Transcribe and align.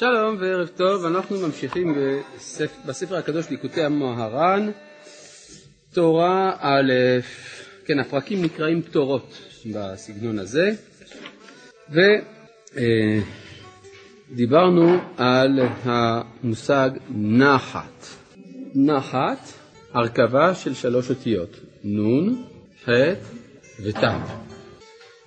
שלום 0.00 0.36
וערב 0.40 0.68
טוב, 0.76 1.04
אנחנו 1.04 1.40
ממשיכים 1.40 1.94
בספר, 2.36 2.74
בספר 2.86 3.16
הקדוש 3.16 3.50
ליקוטי 3.50 3.82
המוהר"ן, 3.82 4.70
תורה 5.92 6.56
א', 6.60 6.92
כן, 7.84 7.98
הפרקים 7.98 8.44
נקראים 8.44 8.82
תורות 8.82 9.38
בסגנון 9.74 10.38
הזה, 10.38 10.70
ודיברנו 14.30 14.98
על 15.16 15.60
המושג 15.84 16.90
נחת. 17.10 18.06
נחת, 18.74 19.52
הרכבה 19.92 20.54
של 20.54 20.74
שלוש 20.74 21.10
אותיות, 21.10 21.56
נ', 21.84 22.34
ח' 22.84 22.88
ות'. 23.84 24.04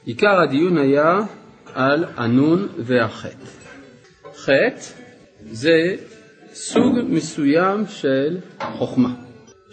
עיקר 0.05 0.41
הדיון 0.41 0.77
היה 0.77 1.19
על 1.73 2.05
הנון 2.17 2.67
והחטא. 2.77 3.62
חטא 4.43 4.81
זה 5.51 5.95
סוג 6.53 6.99
מסוים 7.09 7.83
של 7.87 8.37
חוכמה. 8.77 9.15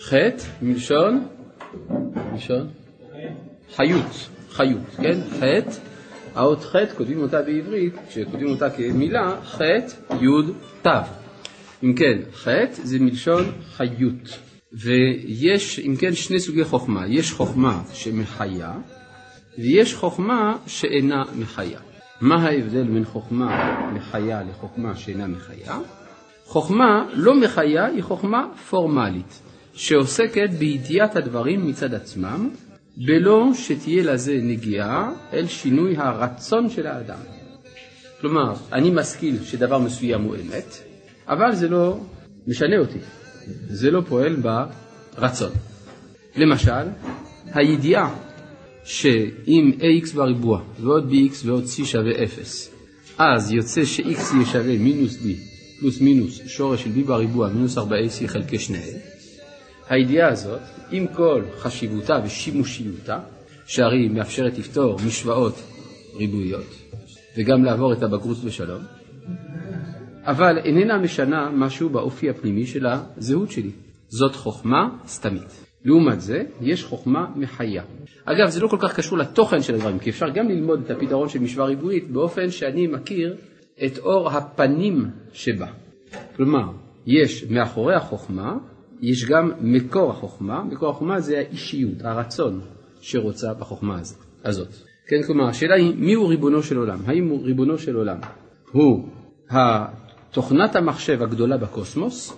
חטא 0.00 0.45
מלשון, 0.62 1.26
מלשון 2.32 2.68
חיות, 3.76 4.28
חיות, 4.50 4.82
כן? 4.96 5.18
חטא, 5.30 5.70
האות 6.34 6.64
חטא 6.64 6.95
כותבים 6.96 7.22
אותה 7.22 7.42
בעברית, 7.42 7.95
כשכותבים 8.09 8.48
אותה 8.48 8.70
כמילה, 8.70 9.40
חטא, 9.45 10.14
י' 10.20 10.52
ת'. 10.87 10.88
אם 11.84 11.95
כן, 11.95 12.18
חטא 12.32 12.82
זה 12.82 12.98
מלשון 12.98 13.45
חיות. 13.76 14.38
ויש, 14.73 15.78
אם 15.78 15.95
כן, 15.98 16.14
שני 16.14 16.40
סוגי 16.40 16.64
חוכמה. 16.64 17.06
יש 17.06 17.32
חוכמה 17.32 17.82
שמחיה, 17.92 18.73
ויש 19.59 19.95
חוכמה 19.95 20.56
שאינה 20.66 21.24
מחיה. 21.38 21.89
מה 22.20 22.48
ההבדל 22.48 22.84
בין 22.84 23.05
חוכמה 23.05 23.91
מחיה 23.95 24.42
לחוכמה 24.42 24.97
שאינה 24.97 25.27
מחיה? 25.27 25.79
חוכמה 26.45 27.06
לא 27.12 27.41
מחיה 27.41 27.87
היא 27.87 28.02
חוכמה 28.02 28.46
פורמלית, 28.71 29.40
שעוסקת 29.73 30.51
בידיעת 30.59 31.16
הדברים 31.16 31.66
מצד 31.66 31.95
עצמם, 31.95 32.51
בלא 32.96 33.51
שתהיה 33.54 34.12
לזה 34.12 34.38
נגיעה 34.43 35.10
אל 35.32 35.46
שינוי 35.46 35.96
הרצון 35.96 36.71
של 36.71 36.87
האדם. 36.87 37.18
כלומר, 38.21 38.55
אני 38.73 38.90
משכיל 38.90 39.45
שדבר 39.45 39.79
מסוים 39.79 40.23
הוא 40.23 40.37
אמת, 40.37 40.74
אבל 41.29 41.55
זה 41.55 41.68
לא 41.68 42.01
משנה 42.46 42.79
אותי, 42.79 42.99
זה 43.66 43.90
לא 43.90 44.01
פועל 44.09 44.37
ברצון. 45.16 45.52
למשל, 46.37 46.88
הידיעה 47.55 48.15
שאם 48.91 49.73
ax 49.79 50.15
בריבוע 50.15 50.63
ועוד 50.80 51.13
bx 51.13 51.46
ועוד 51.46 51.65
c 51.65 51.85
שווה 51.85 52.24
0, 52.24 52.69
אז 53.19 53.52
יוצא 53.52 53.85
ש-x 53.85 54.02
יהיה 54.05 54.46
שווה 54.46 54.79
מינוס 54.79 55.16
b 55.16 55.24
פלוס 55.80 56.01
מינוס 56.01 56.41
שורש 56.46 56.85
של 56.85 56.91
b 56.91 57.07
בריבוע 57.07 57.49
מינוס 57.49 57.79
4ac 57.79 58.27
חלקי 58.27 58.59
2, 58.59 58.83
הידיעה 59.88 60.29
הזאת, 60.29 60.61
עם 60.91 61.07
כל 61.07 61.43
חשיבותה 61.59 62.21
ושימושיותה, 62.24 63.18
שהרי 63.66 63.99
היא 63.99 64.11
מאפשרת 64.11 64.59
לפתור 64.59 64.99
משוואות 65.06 65.55
ריבועיות 66.16 66.75
וגם 67.37 67.65
לעבור 67.65 67.93
את 67.93 68.03
הבגרות 68.03 68.38
בשלום, 68.44 68.83
אבל 70.25 70.59
איננה 70.59 70.99
משנה 70.99 71.50
משהו 71.50 71.88
באופי 71.88 72.31
הפנימי 72.31 72.66
של 72.66 72.87
הזהות 72.87 73.50
שלי. 73.50 73.71
זאת 74.09 74.37
חוכמה 74.37 74.88
סתמית. 75.06 75.69
לעומת 75.84 76.20
זה, 76.20 76.42
יש 76.60 76.84
חוכמה 76.84 77.26
מחיה. 77.36 77.82
אגב, 78.25 78.48
זה 78.48 78.60
לא 78.60 78.69
כל 78.69 78.76
כך 78.81 78.97
קשור 78.97 79.19
לתוכן 79.19 79.62
של 79.62 79.75
הדברים, 79.75 79.98
כי 79.98 80.10
אפשר 80.10 80.28
גם 80.28 80.48
ללמוד 80.48 80.82
את 80.84 80.91
הפתרון 80.91 81.28
של 81.28 81.38
משוואה 81.38 81.66
ריבועית 81.66 82.10
באופן 82.10 82.50
שאני 82.50 82.87
מכיר 82.87 83.37
את 83.87 83.98
אור 83.98 84.28
הפנים 84.31 85.10
שבה. 85.32 85.66
כלומר, 86.37 86.70
יש 87.06 87.44
מאחורי 87.50 87.94
החוכמה, 87.94 88.56
יש 89.03 89.25
גם 89.25 89.53
מקור 89.60 90.10
החוכמה, 90.10 90.64
מקור 90.64 90.91
החוכמה 90.91 91.20
זה 91.20 91.38
האישיות, 91.38 92.03
הרצון 92.03 92.60
שרוצה 93.00 93.55
בחוכמה 93.55 94.00
הזאת. 94.44 94.75
כן, 95.09 95.22
כלומר, 95.26 95.49
השאלה 95.49 95.75
היא 95.75 95.94
מי 95.97 96.15
הוא 96.15 96.28
ריבונו 96.28 96.62
של 96.62 96.76
עולם? 96.76 96.99
האם 97.06 97.28
הוא 97.28 97.44
ריבונו 97.44 97.78
של 97.78 97.97
עולם 97.97 98.19
הוא 98.72 99.09
תוכנת 100.31 100.76
המחשב 100.76 101.22
הגדולה 101.22 101.56
בקוסמוס, 101.56 102.37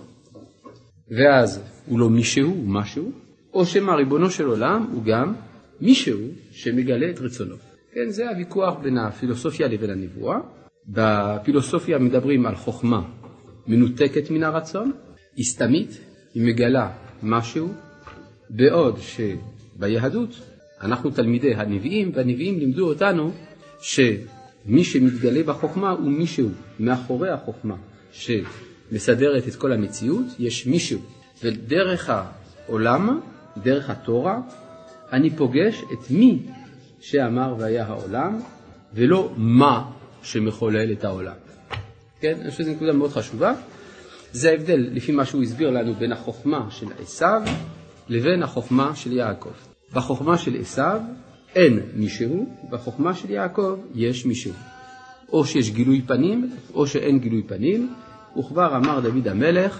ואז 1.17 1.63
הוא 1.87 1.99
לא 1.99 2.09
מישהו, 2.09 2.49
הוא 2.49 2.67
משהו, 2.67 3.11
או 3.53 3.65
שמא 3.65 3.91
ריבונו 3.91 4.29
של 4.29 4.45
עולם 4.45 4.87
הוא 4.91 5.03
גם 5.03 5.33
מישהו 5.81 6.19
שמגלה 6.51 7.09
את 7.09 7.19
רצונו. 7.19 7.55
כן, 7.93 8.09
זה 8.09 8.29
הוויכוח 8.29 8.75
בין 8.81 8.97
הפילוסופיה 8.97 9.67
לבין 9.67 9.89
הנבואה. 9.89 10.37
בפילוסופיה 10.87 11.99
מדברים 11.99 12.45
על 12.45 12.55
חוכמה 12.55 13.01
מנותקת 13.67 14.31
מן 14.31 14.43
הרצון, 14.43 14.91
היא 15.35 15.45
סתמית, 15.45 15.99
היא 16.33 16.43
מגלה 16.43 16.89
משהו, 17.23 17.69
בעוד 18.49 18.97
שביהדות 18.99 20.29
אנחנו 20.81 21.09
תלמידי 21.09 21.53
הנביאים, 21.53 22.11
והנביאים 22.13 22.59
לימדו 22.59 22.87
אותנו 22.87 23.31
שמי 23.81 24.83
שמתגלה 24.83 25.43
בחוכמה 25.43 25.89
הוא 25.89 26.11
מישהו 26.11 26.49
מאחורי 26.79 27.29
החוכמה 27.29 27.75
שמסדרת 28.11 29.47
את 29.47 29.55
כל 29.55 29.71
המציאות, 29.71 30.25
יש 30.39 30.67
מישהו, 30.67 30.99
ודרך 31.43 32.09
העולם 32.09 33.19
דרך 33.57 33.89
התורה, 33.89 34.39
אני 35.13 35.29
פוגש 35.29 35.83
את 35.93 36.11
מי 36.11 36.39
שאמר 36.99 37.55
והיה 37.59 37.85
העולם, 37.85 38.39
ולא 38.93 39.33
מה 39.37 39.91
שמחולל 40.23 40.91
את 40.91 41.03
העולם. 41.03 41.35
כן? 42.19 42.33
אני 42.41 42.51
חושב 42.51 42.63
שזו 42.63 42.71
נקודה 42.71 42.93
מאוד 42.93 43.11
חשובה. 43.11 43.53
זה 44.31 44.49
ההבדל, 44.49 44.87
לפי 44.91 45.11
מה 45.11 45.25
שהוא 45.25 45.43
הסביר 45.43 45.69
לנו, 45.69 45.93
בין 45.93 46.11
החוכמה 46.11 46.67
של 46.69 46.87
עשיו 47.01 47.41
לבין 48.09 48.43
החוכמה 48.43 48.95
של 48.95 49.11
יעקב. 49.11 49.49
בחוכמה 49.93 50.37
של 50.37 50.61
עשיו 50.61 51.01
אין 51.55 51.79
מישהו, 51.95 52.45
בחוכמה 52.69 53.13
של 53.13 53.29
יעקב 53.29 53.79
יש 53.95 54.25
מישהו. 54.25 54.53
או 55.29 55.45
שיש 55.45 55.71
גילוי 55.71 56.01
פנים, 56.01 56.49
או 56.73 56.87
שאין 56.87 57.19
גילוי 57.19 57.43
פנים, 57.43 57.93
וכבר 58.39 58.77
אמר 58.77 58.99
דוד 58.99 59.27
המלך, 59.27 59.79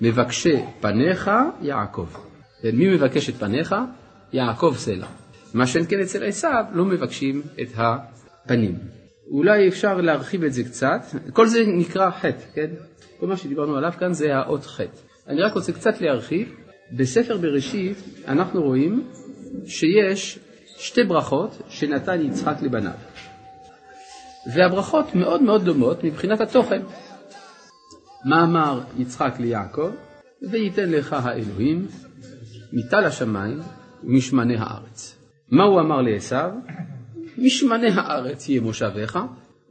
מבקשי 0.00 0.56
פניך 0.80 1.30
יעקב. 1.62 2.25
כן, 2.70 2.76
מי 2.76 2.94
מבקש 2.94 3.28
את 3.28 3.34
פניך? 3.34 3.74
יעקב 4.32 4.74
סלע. 4.76 5.06
מה 5.54 5.66
שאין 5.66 5.84
כן 5.88 6.00
אצל 6.00 6.24
עשיו, 6.24 6.64
לא 6.72 6.84
מבקשים 6.84 7.42
את 7.62 7.68
הפנים. 7.76 8.78
אולי 9.30 9.68
אפשר 9.68 10.00
להרחיב 10.00 10.44
את 10.44 10.52
זה 10.52 10.64
קצת, 10.64 11.00
כל 11.32 11.46
זה 11.46 11.64
נקרא 11.66 12.10
חטא, 12.10 12.44
כן? 12.54 12.70
כל 13.20 13.26
מה 13.26 13.36
שדיברנו 13.36 13.76
עליו 13.76 13.92
כאן 13.98 14.12
זה 14.12 14.36
האות 14.36 14.64
חטא. 14.64 14.98
אני 15.28 15.42
רק 15.42 15.54
רוצה 15.54 15.72
קצת 15.72 16.00
להרחיב. 16.00 16.52
בספר 16.92 17.36
בראשית 17.36 17.96
אנחנו 18.28 18.62
רואים 18.62 19.08
שיש 19.66 20.38
שתי 20.78 21.04
ברכות 21.04 21.62
שנתן 21.68 22.20
יצחק 22.20 22.62
לבניו. 22.62 22.92
והברכות 24.54 25.14
מאוד 25.14 25.42
מאוד 25.42 25.64
דומות 25.64 26.04
מבחינת 26.04 26.40
התוכן. 26.40 26.82
מה 28.24 28.44
אמר 28.44 28.80
יצחק 28.98 29.34
ליעקב? 29.38 29.90
וייתן 30.50 30.90
לך 30.90 31.12
האלוהים 31.12 31.86
מטל 32.72 33.04
השמיים 33.04 33.58
ומשמני 34.04 34.56
הארץ. 34.56 35.18
מה 35.50 35.64
הוא 35.64 35.80
אמר 35.80 36.02
לעשו? 36.02 36.36
משמני 37.38 37.88
הארץ 37.94 38.48
יהיה 38.48 38.60
מושביך 38.60 39.18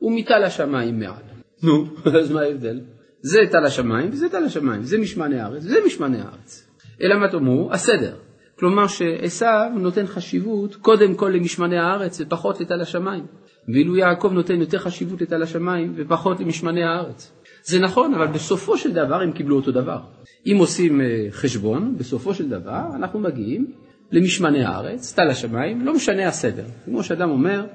ומטל 0.02 0.44
השמיים 0.44 1.00
מעל. 1.00 1.24
נו, 1.64 1.86
אז 2.20 2.32
מה 2.32 2.42
ההבדל? 2.42 2.82
זה 3.22 3.40
טל 3.52 3.66
השמיים 3.66 4.10
וזה 4.12 4.30
טל 4.30 4.44
השמיים, 4.44 4.84
זה 4.84 4.98
משמני 4.98 5.40
הארץ 5.40 5.64
וזה 5.66 5.78
משמני 5.86 6.18
הארץ. 6.22 6.68
אלא 7.02 7.20
מה 7.20 7.28
תאמרו? 7.28 7.70
הסדר. 7.72 8.16
כלומר 8.60 8.88
שעשו 8.88 9.46
נותן 9.76 10.08
חשיבות 10.08 10.76
קודם 10.76 11.16
כל 11.16 11.32
למשמני 11.36 11.78
הארץ 11.78 12.22
ופחות 12.22 12.62
לטל 12.62 12.82
השמיים. 12.82 13.26
ואילו 13.74 13.96
יעקב 13.96 14.32
נותן 14.34 14.62
יותר 14.62 14.78
חשיבות 14.78 15.22
לטל 15.22 15.44
השמיים 15.44 15.94
ופחות 15.96 16.40
למשמני 16.40 16.84
הארץ. 16.84 17.32
זה 17.66 17.80
נכון, 17.80 18.14
אבל 18.14 18.28
בסופו 18.28 18.78
של 18.78 18.94
דבר 18.94 19.22
הם 19.22 19.32
קיבלו 19.32 19.56
אותו 19.56 19.72
דבר. 19.72 20.00
אם 20.46 20.56
עושים 20.60 21.02
אה, 21.02 21.28
חשבון, 21.32 21.96
בסופו 21.98 22.34
של 22.34 22.50
דבר 22.50 22.82
אנחנו 22.96 23.20
מגיעים 23.20 23.72
למשמני 24.12 24.64
הארץ, 24.64 25.14
טל 25.14 25.28
השמיים, 25.30 25.86
לא 25.86 25.94
משנה 25.94 26.28
הסדר. 26.28 26.66
כמו 26.86 27.04
שאדם 27.04 27.30
אומר, 27.30 27.66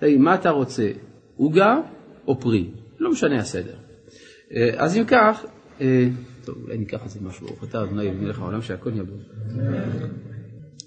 hey, 0.00 0.04
מה 0.18 0.34
אתה 0.34 0.50
רוצה, 0.50 0.90
עוגה 1.36 1.80
או 2.26 2.40
פרי? 2.40 2.70
לא 2.98 3.10
משנה 3.10 3.38
הסדר. 3.38 3.74
אה, 4.54 4.70
אז 4.76 4.96
אם 4.96 5.04
כך, 5.06 5.44
אה, 5.80 6.08
טוב, 6.44 6.56
אולי 6.62 6.78
ניקח 6.78 7.04
איזה 7.04 7.20
משהו, 7.22 7.46
ברוך 7.46 7.64
אתה 7.64 7.82
אדוני 7.82 8.10
מלך 8.10 8.38
העולם 8.38 8.62
שהכל 8.62 8.90
יבוא. 8.96 9.16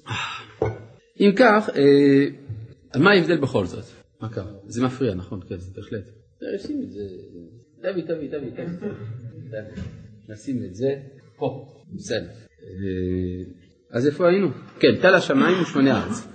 אם 1.20 1.32
כך, 1.36 1.70
מה 2.96 3.12
ההבדל 3.12 3.38
בכל 3.38 3.66
זאת? 3.66 3.86
מה 4.22 4.30
קרה? 4.30 4.52
זה 4.68 4.86
מפריע, 4.86 5.14
נכון? 5.14 5.40
כן, 5.50 5.58
זה 5.58 5.72
בהחלט. 5.76 6.10
שים 6.58 6.82
את 6.84 6.92
זה, 6.92 7.02
תביא, 7.82 8.04
תביא, 8.04 8.30
תביא, 8.30 8.52
תביא. 8.52 9.84
נשים 10.30 10.64
את 10.66 10.76
זה 10.76 10.96
פה, 11.36 11.66
בסדר. 11.94 12.28
אה, 12.62 13.44
אז 13.92 14.08
איפה 14.08 14.28
היינו? 14.28 14.48
כן, 14.80 14.96
טל 15.02 15.16
השמיים 15.16 15.62
ושמני 15.62 15.90
הארץ. 15.90 16.28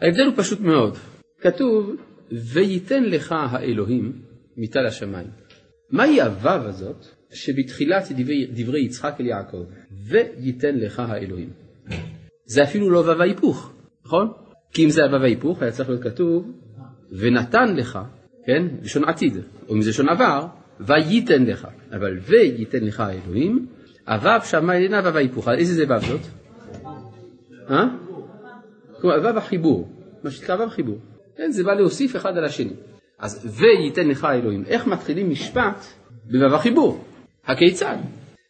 ההבדל 0.00 0.24
הוא 0.24 0.34
פשוט 0.36 0.60
מאוד. 0.60 0.96
כתוב, 1.40 1.96
וייתן 2.30 3.04
לך 3.04 3.34
האלוהים 3.38 4.22
מטל 4.56 4.86
השמיים. 4.86 5.26
מהי 5.90 6.20
הוו 6.20 6.48
הזאת 6.48 7.06
שבתחילת 7.32 8.04
דברי, 8.16 8.46
דברי 8.46 8.84
יצחק 8.84 9.14
אל 9.20 9.26
יעקב, 9.26 9.64
וייתן 10.06 10.78
לך 10.78 11.00
האלוהים. 11.00 11.50
זה 12.44 12.62
אפילו 12.62 12.90
לא 12.90 12.98
וו 12.98 13.22
ההיפוך, 13.22 13.72
נכון? 14.04 14.32
כי 14.72 14.84
אם 14.84 14.90
זה 14.90 15.04
הוו 15.04 15.22
ההיפוך 15.22 15.62
היה 15.62 15.72
צריך 15.72 15.88
להיות 15.88 16.02
כתוב 16.02 16.50
ונתן 17.12 17.76
לך, 17.76 17.98
כן, 18.46 18.62
לשון 18.82 19.04
עתיד, 19.04 19.36
או 19.68 19.74
אם 19.74 19.82
זה 19.82 19.90
לשון 19.90 20.08
עבר, 20.08 20.46
וייתן 20.80 21.44
לך, 21.44 21.68
אבל 21.92 22.18
וייתן 22.18 22.84
לך 22.84 23.00
האלוהים, 23.00 23.66
הוו 24.08 24.44
שמה 24.44 24.76
אלינה 24.76 24.98
וו 24.98 25.16
ההיפוך, 25.16 25.48
איזה 25.48 25.74
זה 25.74 25.84
וו 25.84 26.00
זאת? 26.00 26.20
אה? 27.70 27.84
כלומר 29.00 29.16
וו 29.22 29.38
החיבור, 29.38 29.88
מה 30.24 30.30
שנקרא 30.30 30.56
וו 30.56 30.70
חיבור, 30.70 30.98
כן, 31.36 31.50
זה 31.50 31.64
בא 31.64 31.74
להוסיף 31.74 32.16
אחד 32.16 32.36
על 32.36 32.44
השני. 32.44 32.72
אז 33.18 33.60
וייתן 33.60 34.08
לך 34.08 34.24
האלוהים, 34.24 34.64
איך 34.66 34.86
מתחילים 34.86 35.30
משפט 35.30 35.84
בוו 36.24 36.54
החיבור? 36.54 37.04
הכיצד? 37.46 37.96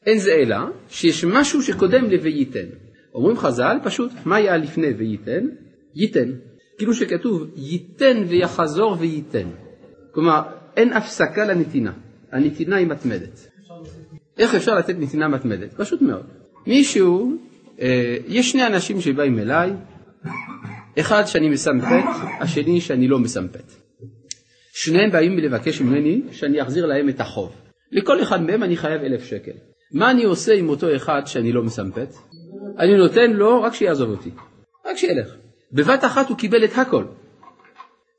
אין 0.06 0.18
זה 0.18 0.32
אלא 0.32 0.56
שיש 0.88 1.24
משהו 1.24 1.62
שקודם 1.62 2.04
ל"וייתן". 2.10 2.66
אומרים 3.14 3.36
חז"ל 3.36 3.76
פשוט, 3.84 4.12
מה 4.24 4.36
היה 4.36 4.56
לפני 4.56 4.90
וייתן? 4.90 5.46
ייתן. 5.94 6.30
כאילו 6.78 6.94
שכתוב 6.94 7.46
ייתן 7.56 8.22
ויחזור 8.28 8.96
וייתן. 8.98 9.48
כלומר, 10.12 10.42
אין 10.76 10.92
הפסקה 10.92 11.44
לנתינה. 11.44 11.92
הנתינה 12.36 12.76
היא 12.76 12.86
מתמדת. 12.86 13.50
איך 14.38 14.54
אפשר 14.54 14.74
לתת 14.74 14.94
נתינה 14.98 15.28
מתמדת? 15.28 15.74
פשוט 15.74 16.02
מאוד. 16.02 16.26
מישהו, 16.66 17.36
אה, 17.80 18.16
יש 18.28 18.50
שני 18.50 18.66
אנשים 18.66 19.00
שבאים 19.00 19.38
אליי, 19.38 19.72
אחד 21.00 21.24
שאני 21.24 21.48
מסמפת, 21.48 22.04
השני 22.40 22.80
שאני 22.80 23.08
לא 23.08 23.18
מסמפת. 23.18 23.72
שניהם 24.72 25.10
באים 25.10 25.38
לבקש 25.38 25.80
ממני 25.80 26.22
שאני 26.32 26.62
אחזיר 26.62 26.86
להם 26.86 27.08
את 27.08 27.20
החוב. 27.20 27.52
לכל 27.92 28.22
אחד 28.22 28.42
מהם 28.42 28.62
אני 28.62 28.76
חייב 28.76 29.02
אלף 29.02 29.24
שקל. 29.24 29.52
מה 29.92 30.10
אני 30.10 30.24
עושה 30.24 30.54
עם 30.54 30.68
אותו 30.68 30.96
אחד 30.96 31.22
שאני 31.26 31.52
לא 31.52 31.62
מסמפת? 31.62 32.08
אני 32.78 32.96
נותן 32.96 33.30
לו 33.30 33.62
רק 33.62 33.74
שיעזוב 33.74 34.10
אותי, 34.10 34.30
רק 34.86 34.96
שילך. 34.96 35.28
בבת 35.72 36.04
אחת 36.04 36.28
הוא 36.28 36.36
קיבל 36.36 36.64
את 36.64 36.78
הכל. 36.78 37.04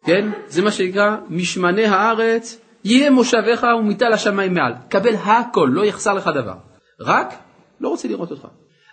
כן? 0.06 0.30
זה 0.48 0.62
מה 0.62 0.72
שנקרא 0.72 1.18
משמני 1.30 1.86
הארץ, 1.86 2.60
יהיה 2.88 3.12
מושביך 3.12 3.66
ומיטה 3.80 4.10
לשמיים 4.10 4.54
מעל. 4.54 4.74
קבל 4.90 5.16
הכל, 5.16 5.70
לא 5.74 5.86
יחסר 5.86 6.14
לך 6.14 6.30
דבר. 6.36 6.56
רק 7.00 7.34
לא 7.82 7.90
רוצה 7.90 8.08
לראות 8.08 8.32
אותך. 8.32 8.48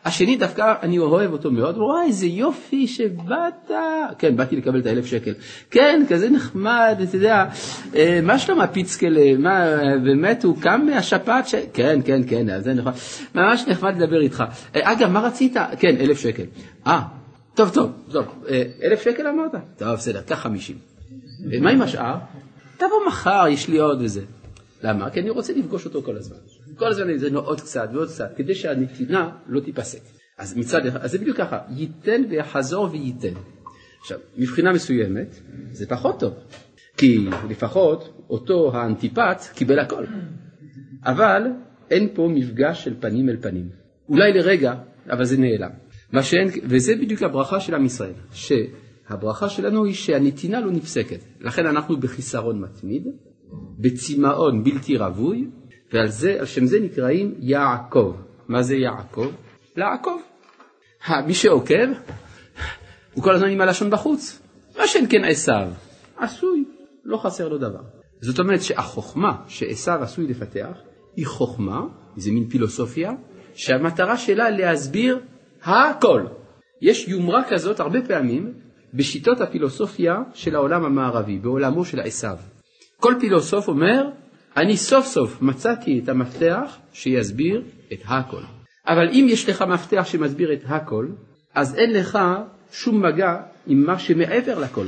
השני 0.04 0.36
דווקא 0.36 0.74
אני 0.82 0.98
אוהב 0.98 1.32
אותו 1.32 1.50
מאוד, 1.50 1.78
וואי 1.78 2.06
איזה 2.06 2.26
יופי 2.26 2.86
שבאת, 2.86 3.70
כן 4.18 4.36
באתי 4.36 4.56
לקבל 4.56 4.78
את 4.80 4.86
האלף 4.86 5.06
שקל, 5.06 5.32
כן 5.70 6.02
כזה 6.08 6.30
נחמד, 6.30 6.96
אתה 7.02 7.16
יודע, 7.16 7.44
אה, 7.96 8.20
מה 8.22 8.38
שלום 8.38 8.60
הפיצקלה, 8.60 9.36
מה 9.38 9.64
באמת 10.04 10.44
הוא 10.44 10.56
קם 10.60 10.86
מהשפעת, 10.86 11.48
ש... 11.48 11.54
כן 11.72 12.00
כן 12.04 12.20
כן, 12.28 12.60
זה 12.60 12.74
נכון, 12.74 12.92
ממש 13.34 13.64
נחמד 13.68 13.96
לדבר 13.96 14.20
איתך, 14.20 14.44
אה, 14.76 14.92
אגב 14.92 15.10
מה 15.10 15.20
רצית? 15.20 15.56
כן 15.78 15.96
אלף 16.00 16.18
שקל, 16.18 16.44
אה 16.86 17.02
טוב 17.54 17.70
טוב, 17.70 17.92
טוב, 18.12 18.24
אה, 18.48 18.62
אלף 18.82 19.02
שקל 19.02 19.26
אמרת? 19.26 19.52
טוב 19.78 19.94
בסדר, 19.94 20.20
קח 20.20 20.38
חמישים, 20.38 20.76
מה 21.60 21.70
עם 21.70 21.82
השאר? 21.82 22.14
תבוא 22.76 23.06
מחר, 23.06 23.44
יש 23.50 23.68
לי 23.68 23.78
עוד 23.78 24.02
וזה, 24.02 24.22
למה? 24.82 25.10
כי 25.10 25.20
אני 25.20 25.30
רוצה 25.30 25.52
לפגוש 25.52 25.84
אותו 25.84 26.02
כל 26.02 26.16
הזמן. 26.16 26.36
כל 26.76 26.86
הזמן 26.86 27.16
זה 27.16 27.28
עוד 27.34 27.60
קצת 27.60 27.88
ועוד 27.92 28.08
קצת, 28.08 28.30
כדי 28.36 28.54
שהנתינה 28.54 29.30
לא 29.46 29.60
תיפסק. 29.60 30.00
אז 30.38 30.56
מצד 30.56 30.86
אחד, 30.86 31.00
אז 31.00 31.10
זה 31.10 31.18
בדיוק 31.18 31.36
ככה, 31.36 31.58
ייתן 31.70 32.22
ויחזור 32.30 32.88
וייתן. 32.92 33.34
עכשיו, 34.00 34.18
מבחינה 34.36 34.72
מסוימת, 34.72 35.40
זה 35.72 35.86
פחות 35.86 36.20
טוב, 36.20 36.34
כי 36.96 37.28
לפחות 37.50 38.24
אותו 38.30 38.76
האנטיפט 38.76 39.52
קיבל 39.54 39.78
הכל. 39.78 40.04
אבל 41.04 41.42
אין 41.90 42.08
פה 42.14 42.28
מפגש 42.34 42.84
של 42.84 42.94
פנים 43.00 43.28
אל 43.28 43.36
פנים. 43.40 43.68
אולי 44.08 44.32
לרגע, 44.32 44.74
אבל 45.10 45.24
זה 45.24 45.36
נעלם. 45.36 45.70
שאין, 46.22 46.48
וזה 46.64 46.96
בדיוק 46.96 47.22
הברכה 47.22 47.60
של 47.60 47.74
עם 47.74 47.84
ישראל, 47.84 48.12
שהברכה 49.08 49.48
שלנו 49.48 49.84
היא 49.84 49.94
שהנתינה 49.94 50.60
לא 50.60 50.70
נפסקת. 50.70 51.20
לכן 51.40 51.66
אנחנו 51.66 51.96
בחיסרון 51.96 52.60
מתמיד, 52.60 53.06
בצמאון 53.78 54.64
בלתי 54.64 54.96
רווי, 54.96 55.46
ועל 55.92 56.08
זה, 56.08 56.36
על 56.40 56.46
שם 56.46 56.66
זה 56.66 56.80
נקראים 56.80 57.34
יעקב. 57.38 58.14
מה 58.48 58.62
זה 58.62 58.76
יעקב? 58.76 59.30
לעקוב. 59.76 60.22
מי 61.26 61.34
שעוקב, 61.34 61.88
הוא 63.14 63.24
כל 63.24 63.34
הזמן 63.34 63.48
עם 63.48 63.60
הלשון 63.60 63.90
בחוץ. 63.90 64.40
מה 64.78 64.86
שאין 64.86 65.06
כן 65.10 65.24
עשיו, 65.24 65.68
עשוי, 66.16 66.64
לא 67.04 67.16
חסר 67.16 67.48
לו 67.48 67.58
דבר. 67.58 67.82
זאת 68.20 68.38
אומרת 68.38 68.62
שהחוכמה 68.62 69.32
שעשיו 69.48 70.02
עשוי 70.02 70.26
לפתח 70.26 70.78
היא 71.16 71.26
חוכמה, 71.26 71.80
זה 72.16 72.30
מין 72.30 72.48
פילוסופיה, 72.48 73.12
שהמטרה 73.54 74.16
שלה 74.16 74.50
להסביר 74.50 75.18
הכל. 75.62 76.22
יש 76.82 77.08
יומרה 77.08 77.42
כזאת 77.48 77.80
הרבה 77.80 77.98
פעמים 78.08 78.52
בשיטות 78.94 79.40
הפילוסופיה 79.40 80.22
של 80.34 80.54
העולם 80.54 80.84
המערבי, 80.84 81.38
בעולמו 81.38 81.84
של 81.84 82.00
עשיו. 82.00 82.36
כל 83.00 83.14
פילוסוף 83.20 83.68
אומר, 83.68 84.08
אני 84.56 84.76
סוף 84.76 85.06
סוף 85.06 85.42
מצאתי 85.42 86.00
את 86.04 86.08
המפתח 86.08 86.78
שיסביר 86.92 87.62
את 87.92 87.98
הכל. 88.04 88.42
אבל 88.86 89.08
אם 89.08 89.26
יש 89.28 89.48
לך 89.48 89.62
מפתח 89.62 90.02
שמסביר 90.04 90.52
את 90.52 90.62
הכל, 90.66 91.08
אז 91.54 91.74
אין 91.74 91.92
לך 91.92 92.18
שום 92.72 93.06
מגע 93.06 93.36
עם 93.66 93.86
מה 93.86 93.98
שמעבר 93.98 94.58
לכל. 94.58 94.86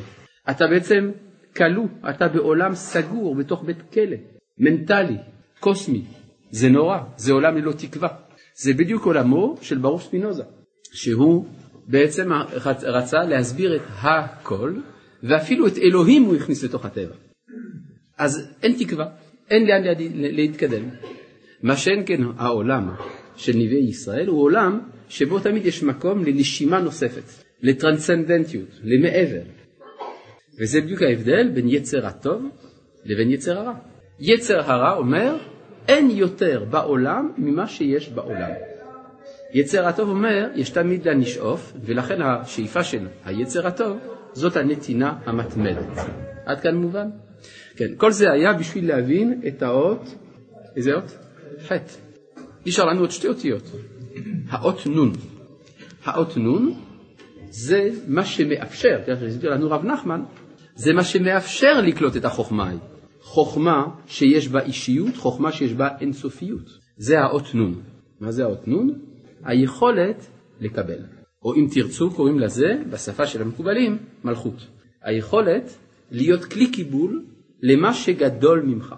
אתה 0.51 0.67
בעצם 0.67 1.11
כלוא, 1.57 1.87
אתה 2.11 2.29
בעולם 2.29 2.75
סגור 2.75 3.35
בתוך 3.35 3.65
בית 3.65 3.83
כלא, 3.93 4.17
מנטלי, 4.59 5.17
קוסמי. 5.61 6.05
זה 6.51 6.69
נורא, 6.69 6.99
זה 7.17 7.33
עולם 7.33 7.57
ללא 7.57 7.73
תקווה. 7.73 8.09
זה 8.63 8.73
בדיוק 8.75 9.05
עולמו 9.05 9.57
של 9.61 9.79
ברוך 9.79 10.03
ספינוזה, 10.03 10.43
שהוא 10.93 11.47
בעצם 11.89 12.29
רצה 12.83 13.19
להסביר 13.19 13.77
את 13.77 13.83
הכל, 13.89 14.73
ואפילו 15.23 15.67
את 15.67 15.79
אלוהים 15.79 16.23
הוא 16.23 16.37
הכניס 16.37 16.65
לתוך 16.65 16.85
הטבע. 16.85 17.15
אז 18.19 18.51
אין 18.63 18.77
תקווה. 18.79 19.07
אין 19.51 19.67
לאן 19.67 19.83
להתקדם. 20.15 20.89
מה 21.63 21.77
שאין 21.77 22.03
כן 22.07 22.23
העולם 22.37 22.91
של 23.37 23.53
נביאי 23.53 23.89
ישראל 23.89 24.27
הוא 24.27 24.43
עולם 24.43 24.81
שבו 25.09 25.39
תמיד 25.39 25.67
יש 25.67 25.83
מקום 25.83 26.25
לנשימה 26.25 26.81
נוספת, 26.81 27.23
לטרנסצנדנטיות, 27.63 28.69
למעבר. 28.85 29.43
וזה 30.61 30.81
בדיוק 30.81 31.03
ההבדל 31.03 31.49
בין 31.55 31.69
יצר 31.69 32.07
הטוב 32.07 32.43
לבין 33.05 33.31
יצר 33.31 33.59
הרע. 33.59 33.75
יצר 34.21 34.61
הרע 34.61 34.97
אומר 34.97 35.37
אין 35.89 36.11
יותר 36.11 36.65
בעולם 36.71 37.33
ממה 37.39 37.67
שיש 37.67 38.09
בעולם. 38.09 38.51
יצר 39.53 39.87
הטוב 39.87 40.09
אומר 40.09 40.49
יש 40.55 40.71
תמיד 40.71 41.09
לאן 41.09 41.21
לשאוף 41.21 41.73
ולכן 41.85 42.23
השאיפה 42.23 42.85
של 42.85 43.07
היצר 43.25 43.67
הטוב 43.67 43.99
זאת 44.33 44.57
הנתינה 44.57 45.19
המתמדת. 45.27 46.07
עד 46.47 46.61
כאן 46.61 46.75
מובן? 46.75 47.09
כן, 47.77 47.87
כל 47.97 48.13
זה 48.13 48.33
היה 48.33 48.53
בשביל 48.53 48.89
להבין 48.89 49.41
את 49.47 49.63
האות, 49.63 50.15
איזה 50.77 50.95
אות? 50.95 51.19
חטא. 51.67 51.93
נשאר 52.67 52.85
לנו 52.85 53.01
עוד 53.01 53.11
שתי 53.11 53.29
אותיות. 53.29 53.73
האות 54.49 54.87
נון. 54.87 55.13
האות 56.05 56.37
נון 56.37 56.75
זה 57.51 57.91
מה 58.09 58.25
שמאפשר, 58.25 59.01
תכף 59.07 59.23
הסביר 59.27 59.51
לנו 59.51 59.71
רב 59.71 59.85
נחמן, 59.85 60.23
זה 60.75 60.93
מה 60.93 61.05
שמאפשר 61.05 61.81
לקלוט 61.81 62.17
את 62.17 62.25
החוכמה 62.25 62.67
ההיא. 62.67 62.79
חוכמה 63.21 63.87
שיש 64.07 64.49
בה 64.49 64.61
אישיות, 64.61 65.17
חוכמה 65.17 65.53
שיש 65.53 65.73
בה 65.73 65.89
אינסופיות. 66.01 66.79
זה 66.97 67.21
האות 67.21 67.55
נון. 67.55 67.75
מה 68.21 68.33
זה 68.33 68.45
האות 68.45 68.69
נון? 68.69 68.99
היכולת 69.47 70.27
לקבל. 70.61 70.99
או 71.43 71.55
אם 71.55 71.67
תרצו, 71.75 72.11
קוראים 72.11 72.39
לזה, 72.39 72.83
בשפה 72.91 73.27
של 73.27 73.43
המקובלים, 73.43 73.99
מלכות. 74.25 74.67
היכולת 75.03 75.77
להיות 76.11 76.45
כלי 76.45 76.71
קיבול 76.71 77.25
למה 77.63 77.95
שגדול 77.95 78.63
ממך. 78.63 78.95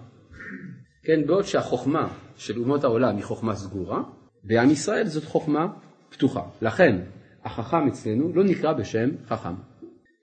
כן, 1.04 1.26
בעוד 1.26 1.44
שהחוכמה 1.44 2.08
של 2.36 2.58
אומות 2.58 2.84
העולם 2.84 3.16
היא 3.16 3.24
חוכמה 3.24 3.54
סגורה, 3.54 4.02
בעם 4.44 4.70
ישראל 4.70 5.06
זאת 5.06 5.24
חוכמה 5.24 5.66
פתוחה. 6.10 6.42
לכן 6.62 6.96
החכם 7.44 7.86
אצלנו 7.88 8.32
לא 8.34 8.44
נקרא 8.44 8.72
בשם 8.72 9.08
חכם, 9.28 9.54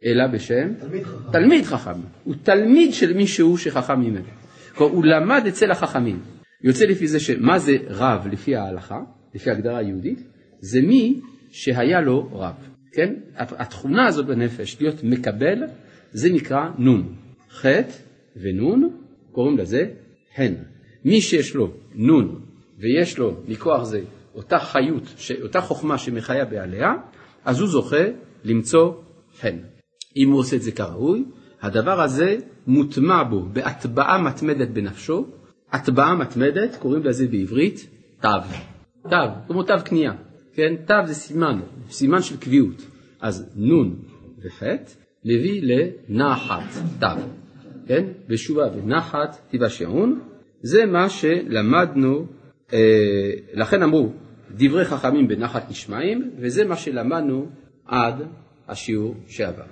אלא 0.06 0.28
בשם 0.28 0.74
תלמיד 0.80 1.04
חכם. 1.04 1.32
תלמיד 1.32 1.66
חכם. 1.66 2.00
הוא 2.24 2.36
תלמיד 2.44 2.94
של 2.94 3.14
מישהו 3.14 3.58
שחכם 3.58 4.00
ממנו. 4.00 4.26
כלומר, 4.76 4.94
הוא 4.94 5.06
למד 5.06 5.44
אצל 5.48 5.72
החכמים. 5.72 6.20
יוצא 6.64 6.86
לפי 6.86 7.08
זה 7.08 7.20
שמה 7.20 7.60
זה 7.60 7.78
רב 7.88 8.28
לפי 8.32 8.56
ההלכה, 8.56 9.00
לפי 9.36 9.50
ההגדרה 9.50 9.78
היהודית, 9.78 10.24
זה 10.60 10.82
מי 10.82 11.22
שהיה 11.52 12.02
לו 12.02 12.30
רב. 12.34 12.56
כן? 12.92 13.14
התכונה 13.36 14.08
הזאת 14.08 14.26
בנפש, 14.26 14.82
להיות 14.82 15.04
מקבל, 15.04 15.64
זה 16.12 16.30
נקרא 16.34 16.70
נון. 16.78 17.16
חטא 17.52 17.92
ונון, 18.36 18.90
קוראים 19.32 19.58
לזה 19.58 19.90
הן. 20.36 20.54
מי 21.06 21.22
שיש 21.22 21.56
לו 21.56 21.72
נון 21.96 22.42
ויש 22.80 23.18
לו 23.18 23.38
מכוח 23.48 23.84
זה 23.84 24.02
אותה 24.36 24.60
חיות, 24.60 25.04
אותה 25.44 25.62
חוכמה 25.62 25.98
שמחיה 25.98 26.46
בעליה, 26.46 26.94
אז 27.46 27.60
הוא 27.60 27.68
זוכה 27.68 28.06
למצוא 28.44 28.94
הן. 29.42 29.60
אם 30.18 30.32
הוא 30.32 30.40
עושה 30.40 30.56
את 30.56 30.62
זה 30.62 30.72
כראוי, 30.72 31.24
הדבר 31.62 32.02
הזה 32.02 32.38
מוטמע 32.68 33.24
בו 33.24 33.46
בהטבעה 33.54 34.22
מתמדת 34.22 34.70
בנפשו, 34.70 35.26
הטבעה 35.72 36.16
מתמדת, 36.16 36.76
קוראים 36.76 37.04
לזה 37.04 37.28
בעברית 37.28 37.88
תו. 38.22 38.75
תו, 39.10 39.18
כמו 39.48 39.64
תו 39.64 39.74
קנייה. 39.86 40.14
כן, 40.54 40.76
תו 40.88 40.94
זה 41.06 41.14
סימן, 41.14 41.60
סימן 41.90 42.22
של 42.22 42.38
קביעות. 42.38 42.88
אז 43.22 43.54
נון 43.56 43.96
וחטא 44.44 44.92
מביא 45.26 45.62
לנחת, 45.64 46.64
תו. 47.00 47.08
כן, 47.88 48.06
בשובה 48.28 48.68
ונחת 48.78 49.38
תיוושעון, 49.50 50.22
זה 50.62 50.86
מה 50.86 51.10
שלמדנו, 51.10 52.26
אה, 52.74 53.32
לכן 53.54 53.84
אמרו 53.84 54.10
דברי 54.52 54.86
חכמים 54.86 55.28
בנחת 55.28 55.70
נשמעים, 55.70 56.32
וזה 56.38 56.66
מה 56.66 56.76
שלמדנו 56.76 57.48
עד 57.86 58.16
השיעור 58.68 59.16
שעבר. 59.28 59.64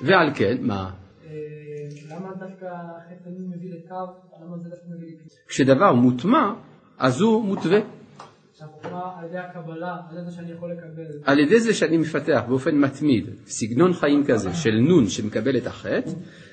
ועל 0.00 0.30
כן, 0.34 0.56
מה? 0.60 0.90
אה, 1.24 1.30
למה 2.10 2.28
דווקא 2.38 2.66
חטא 3.06 3.28
מביא 3.28 3.70
לקו? 3.70 3.94
למה 4.42 4.58
זה 4.58 4.68
דווקא 4.68 4.86
מביא 4.96 5.08
לקו? 5.08 5.34
כשדבר 5.48 5.92
מוטמע, 5.92 6.52
אז 6.98 7.20
הוא 7.20 7.44
מותווה. 7.44 7.99
שהחוכמה 8.60 9.12
על 9.18 9.28
ידי 9.28 9.38
הקבלה, 9.38 9.96
על 10.10 10.16
ידי 10.16 10.24
זה 10.24 10.36
שאני 10.36 10.52
יכול 10.52 10.72
לקבל. 10.72 11.20
על 11.24 11.38
ידי 11.38 11.60
זה 11.60 11.74
שאני 11.74 11.96
מפתח 11.96 12.42
באופן 12.48 12.74
מתמיד 12.74 13.30
סגנון 13.46 13.92
חיים 13.92 14.24
כזה 14.26 14.54
של 14.54 14.74
נון 14.88 15.08
שמקבל 15.08 15.56
את 15.56 15.66
החטא, 15.66 16.10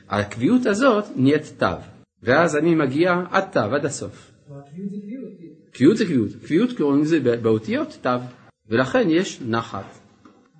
הקביעות 0.09 0.65
הזאת 0.65 1.05
נהיית 1.15 1.53
תו. 1.57 1.65
ואז 2.23 2.57
אני 2.57 2.75
מגיע 2.75 3.23
עד 3.31 3.43
תו, 3.51 3.59
עד 3.59 3.85
הסוף. 3.85 4.31
זה 4.47 4.53
קביעות. 4.71 5.33
קביעות 5.71 5.97
זה 5.97 6.05
קביעות. 6.05 6.29
קביעות 6.45 6.69
קוראים 6.77 7.01
לזה 7.01 7.19
באותיות 7.41 7.97
תו. 8.01 8.09
ולכן 8.69 9.09
יש 9.09 9.41
נחת. 9.41 9.99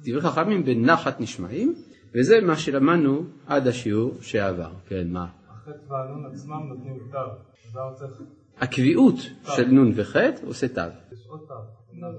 דברי 0.02 0.22
חכמים 0.22 0.66
בנחת 0.66 1.22
נשמעים, 1.22 1.76
וזה 2.16 2.42
מה 2.42 2.56
שלמדנו 2.56 3.24
עד 3.48 3.68
השיעור 3.68 4.18
שעבר. 4.22 4.72
כן, 4.88 5.08
מה? 5.10 5.28
החטא 5.50 5.94
והנון 5.94 6.26
עצמם 6.32 6.68
נותנים 6.70 7.00
תו. 7.12 7.18
אז 7.18 7.76
למה 7.76 7.94
צריך... 7.94 8.22
הקביעות 8.62 9.16
של 9.44 9.68
נון 9.68 9.92
וחטא 9.96 10.46
עושה 10.46 10.68
תו. 10.68 10.82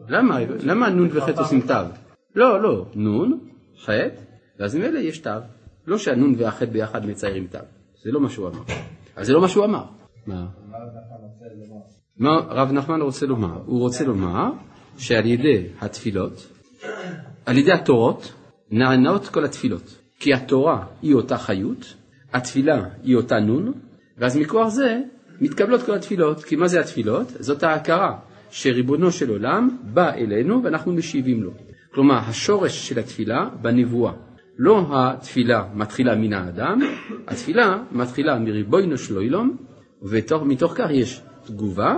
למה? 0.08 0.38
למה 0.62 0.90
נון 0.90 1.08
וחטא 1.12 1.40
עושים 1.40 1.60
תו? 1.60 1.74
לא, 2.34 2.62
לא, 2.62 2.86
נון, 2.94 3.38
חטא, 3.82 4.20
ואז 4.58 4.74
ממילא 4.74 4.98
יש 4.98 5.18
תו. 5.18 5.30
לא 5.86 5.98
שהנון 5.98 6.34
והחטא 6.38 6.70
ביחד 6.70 7.06
מציירים 7.06 7.46
תו. 7.46 7.58
זה 8.04 8.10
לא 8.12 8.20
מה 8.20 8.30
שהוא 8.30 8.48
אמר. 8.48 8.62
אז 9.16 9.26
זה 9.26 9.32
לא 9.32 9.40
מה 9.40 9.48
שהוא 9.48 9.64
אמר. 9.64 9.84
מה? 10.26 10.46
מה 12.18 12.30
רב 12.48 12.72
נחמן 12.72 13.00
רוצה 13.00 13.26
לומר? 13.26 13.62
הוא 13.66 13.80
רוצה 13.80 14.04
לומר 14.04 14.50
שעל 14.98 15.26
ידי 15.26 15.66
התפילות, 15.80 16.48
על 17.46 17.58
ידי 17.58 17.72
התורות, 17.72 18.32
נענות 18.70 19.28
כל 19.28 19.44
התפילות. 19.44 19.98
כי 20.20 20.34
התורה 20.34 20.86
היא 21.02 21.14
אותה 21.14 21.38
חיות, 21.38 21.94
התפילה 22.32 22.84
היא 23.02 23.16
אותה 23.16 23.40
נון, 23.40 23.72
ואז 24.18 24.36
מכוח 24.36 24.68
זה 24.68 25.00
מתקבלות 25.40 25.82
כל 25.82 25.94
התפילות. 25.94 26.44
כי 26.44 26.56
מה 26.56 26.68
זה 26.68 26.80
התפילות? 26.80 27.26
זאת 27.38 27.62
ההכרה 27.62 28.18
שריבונו 28.50 29.12
של 29.12 29.30
עולם 29.30 29.78
בא 29.82 30.12
אלינו 30.12 30.62
ואנחנו 30.64 30.92
משיבים 30.92 31.42
לו. 31.42 31.50
כלומר, 31.94 32.18
השורש 32.18 32.88
של 32.88 32.98
התפילה 32.98 33.48
בנבואה. 33.62 34.12
לא 34.58 34.86
התפילה 34.90 35.64
מתחילה 35.74 36.14
מן 36.14 36.32
האדם, 36.32 36.80
התפילה 37.28 37.82
מתחילה 37.92 38.38
מריבונו 38.38 38.98
של 38.98 39.16
עולם, 39.16 39.56
ומתוך 40.02 40.72
כך 40.76 40.90
יש 40.90 41.22
תגובה 41.46 41.96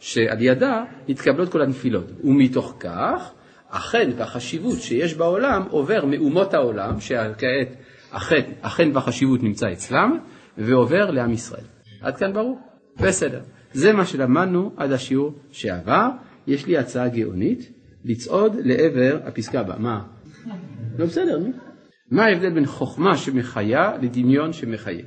שעל 0.00 0.42
ידה 0.42 0.84
מתקבלות 1.08 1.48
כל 1.48 1.62
הנפילות. 1.62 2.04
ומתוך 2.24 2.76
כך, 2.80 3.32
החן 3.70 4.10
והחשיבות 4.16 4.78
שיש 4.78 5.14
בעולם 5.14 5.62
עובר 5.70 6.04
מאומות 6.04 6.54
העולם, 6.54 7.00
שכעת 7.00 7.76
החן, 8.12 8.40
החן 8.62 8.90
והחשיבות 8.94 9.42
נמצא 9.42 9.72
אצלם, 9.72 10.18
ועובר 10.58 11.10
לעם 11.10 11.32
ישראל. 11.32 11.64
עד 12.00 12.16
כאן 12.16 12.32
ברור? 12.32 12.69
בסדר. 13.02 13.40
זה 13.72 13.92
מה 13.92 14.06
שלמדנו 14.06 14.72
עד 14.76 14.92
השיעור 14.92 15.34
שעבר. 15.50 16.08
יש 16.46 16.66
לי 16.66 16.78
הצעה 16.78 17.08
גאונית, 17.08 17.72
לצעוד 18.04 18.56
לעבר 18.64 19.20
הפסקה 19.24 19.60
הבאה. 19.60 19.78
מה? 19.78 20.02
לא 20.98 21.06
בסדר, 21.06 21.38
נו. 21.38 21.52
מה 22.10 22.24
ההבדל 22.24 22.54
בין 22.54 22.66
חוכמה 22.66 23.16
שמחיה 23.16 23.92
לדמיון 24.02 24.52
שמחיה? 24.52 25.04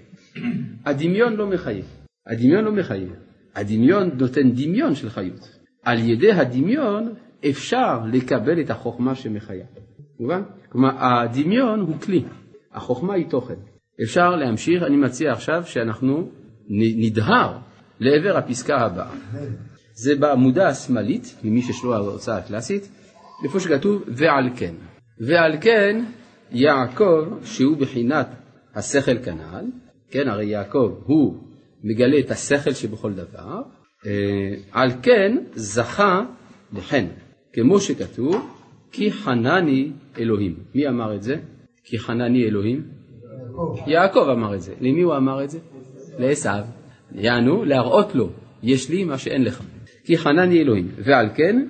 הדמיון 0.85 1.33
לא 1.33 1.47
מחיה. 1.47 1.83
הדמיון 2.27 2.63
לא 2.63 2.71
מחיה. 2.71 3.13
הדמיון 3.55 4.09
נותן 4.19 4.51
דמיון 4.51 4.95
של 4.95 5.09
חיות. 5.09 5.59
על 5.83 5.99
ידי 5.99 6.31
הדמיון 6.31 7.13
אפשר 7.49 7.99
לקבל 8.13 8.61
את 8.61 8.69
החוכמה 8.69 9.15
שמחיה. 9.15 9.65
מובן? 10.19 10.41
כלומר, 10.69 10.89
הדמיון 10.97 11.79
הוא 11.79 11.99
כלי, 11.99 12.23
החוכמה 12.73 13.13
היא 13.13 13.25
תוכן. 13.29 13.53
אפשר 14.03 14.35
להמשיך, 14.35 14.83
אני 14.83 14.97
מציע 14.97 15.31
עכשיו 15.31 15.63
שאנחנו 15.65 16.29
נדהר 16.69 17.57
לעבר 18.03 18.37
הפסקה 18.37 18.77
הבאה. 18.77 19.11
זה 19.93 20.15
בעמודה 20.15 20.67
השמאלית, 20.67 21.35
ממי 21.43 21.61
שיש 21.61 21.83
לו 21.83 21.93
ההוצאה 21.93 22.37
הקלאסית, 22.37 22.89
איפה 23.43 23.59
שכתוב 23.59 24.03
ועל 24.07 24.49
כן. 24.55 24.73
ועל 25.19 25.57
כן 25.61 26.05
יעקב, 26.51 27.25
שהוא 27.43 27.77
בחינת 27.77 28.27
השכל 28.75 29.17
כנ"ל, 29.17 29.65
כן, 30.11 30.27
הרי 30.27 30.45
יעקב 30.45 30.91
הוא 31.05 31.37
מגלה 31.83 32.19
את 32.19 32.31
השכל 32.31 32.71
שבכל 32.71 33.13
דבר, 33.13 33.61
אה, 34.05 34.11
על 34.71 34.89
כן 35.01 35.37
זכה 35.53 36.21
לחן, 36.73 37.05
כמו 37.53 37.79
שכתוב, 37.79 38.49
כי 38.91 39.11
חנני 39.11 39.91
אלוהים. 40.17 40.55
מי 40.75 40.87
אמר 40.87 41.15
את 41.15 41.23
זה? 41.23 41.35
כי 41.83 41.99
חנני 41.99 42.45
אלוהים? 42.45 42.87
יעקב. 43.53 43.89
יעקב 43.89 44.27
אמר 44.31 44.55
את 44.55 44.61
זה. 44.61 44.73
למי 44.81 45.01
הוא 45.01 45.15
אמר 45.15 45.43
את 45.43 45.49
זה? 45.49 45.59
לעשו. 46.19 46.82
יענו, 47.15 47.65
להראות 47.65 48.15
לו, 48.15 48.29
יש 48.63 48.89
לי 48.89 49.03
מה 49.03 49.17
שאין 49.17 49.43
לך. 49.43 49.61
כי 50.03 50.17
חנני 50.17 50.61
אלוהים. 50.61 50.91
ועל 50.97 51.29
כן, 51.35 51.65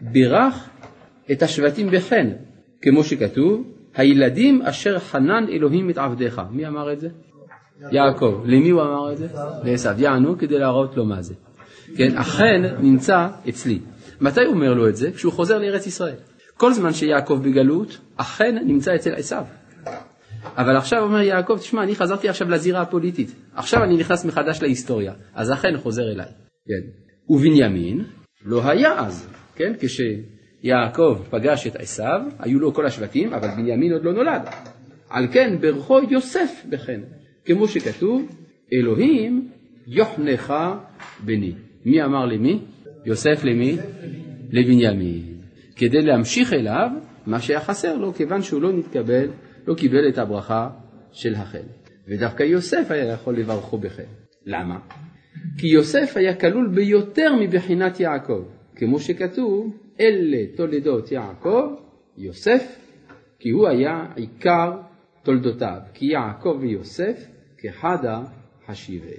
בירך 0.00 0.68
את 1.32 1.42
השבטים 1.42 1.90
בחן, 1.90 2.30
כמו 2.82 3.04
שכתוב, 3.04 3.64
הילדים 3.94 4.62
אשר 4.62 4.98
חנן 4.98 5.44
אלוהים 5.48 5.90
את 5.90 5.98
עבדיך. 5.98 6.40
מי 6.50 6.66
אמר 6.66 6.92
את 6.92 7.00
זה? 7.00 7.08
יעקב. 7.92 8.42
למי 8.44 8.70
הוא 8.70 8.82
אמר 8.82 9.12
את 9.12 9.18
זה? 9.18 9.26
לעשו. 9.64 9.88
יענו 9.98 10.38
כדי 10.38 10.58
להראות 10.58 10.96
לו 10.96 11.04
מה 11.04 11.22
זה. 11.22 11.34
כן, 11.96 12.16
החן 12.16 12.62
נמצא 12.80 13.28
אצלי. 13.48 13.78
מתי 14.20 14.40
הוא 14.44 14.54
אומר 14.54 14.74
לו 14.74 14.88
את 14.88 14.96
זה? 14.96 15.12
כשהוא 15.12 15.32
חוזר 15.32 15.58
לארץ 15.58 15.86
ישראל. 15.86 16.14
כל 16.56 16.72
זמן 16.72 16.92
שיעקב 16.92 17.40
בגלות, 17.42 17.98
החן 18.18 18.56
נמצא 18.66 18.94
אצל 18.94 19.12
עשו. 19.12 19.36
אבל 20.56 20.76
עכשיו 20.76 21.02
אומר 21.02 21.20
יעקב, 21.20 21.56
תשמע, 21.58 21.82
אני 21.82 21.94
חזרתי 21.94 22.28
עכשיו 22.28 22.50
לזירה 22.50 22.80
הפוליטית. 22.82 23.34
עכשיו 23.54 23.84
אני 23.84 23.96
נכנס 23.96 24.24
מחדש 24.24 24.62
להיסטוריה. 24.62 25.12
אז 25.34 25.50
החן 25.50 25.76
חוזר 25.76 26.02
אליי. 26.02 26.26
כן. 26.66 26.90
ובנימין 27.28 28.04
לא 28.44 28.70
היה 28.70 28.98
אז, 28.98 29.28
כן? 29.54 29.72
כשיעקב 29.80 31.18
פגש 31.30 31.66
את 31.66 31.76
עשו, 31.76 32.04
היו 32.38 32.60
לו 32.60 32.74
כל 32.74 32.86
השבטים, 32.86 33.32
אבל 33.32 33.48
בנימין 33.48 33.92
עוד 33.92 34.04
לא 34.04 34.12
נולד. 34.12 34.42
על 35.10 35.26
כן 35.32 35.56
ברכו 35.60 35.98
יוסף 36.10 36.64
בחן. 36.70 37.00
כמו 37.44 37.68
שכתוב, 37.68 38.36
אלוהים 38.72 39.48
יוחנך 39.86 40.54
בני. 41.24 41.52
מי 41.84 42.02
אמר 42.02 42.26
למי? 42.26 42.58
יוסף 43.06 43.44
למי? 43.44 43.76
לבנימין. 44.50 45.22
כדי 45.76 46.02
להמשיך 46.02 46.52
אליו 46.52 46.90
מה 47.26 47.40
שהיה 47.40 47.60
חסר 47.60 47.96
לו, 47.96 48.14
כיוון 48.14 48.42
שהוא 48.42 48.62
לא 48.62 48.72
נתקבל, 48.72 49.28
לא 49.66 49.74
קיבל 49.74 50.08
את 50.08 50.18
הברכה 50.18 50.70
של 51.12 51.34
החן. 51.34 51.66
ודווקא 52.08 52.42
יוסף 52.42 52.86
היה 52.90 53.12
יכול 53.12 53.36
לברכו 53.36 53.78
בחן. 53.78 54.02
למה? 54.46 54.78
כי 55.58 55.66
יוסף 55.66 56.12
היה 56.16 56.34
כלול 56.34 56.68
ביותר 56.74 57.34
מבחינת 57.40 58.00
יעקב, 58.00 58.42
כמו 58.76 59.00
שכתוב, 59.00 59.76
אלה 60.00 60.46
תולדות 60.56 61.12
יעקב, 61.12 61.74
יוסף, 62.18 62.78
כי 63.38 63.50
הוא 63.50 63.68
היה 63.68 64.06
עיקר 64.16 64.72
תולדותיו, 65.22 65.78
כי 65.94 66.06
יעקב 66.06 66.58
ויוסף 66.60 67.26
כחדה 67.58 68.20
חשיבי. 68.66 69.16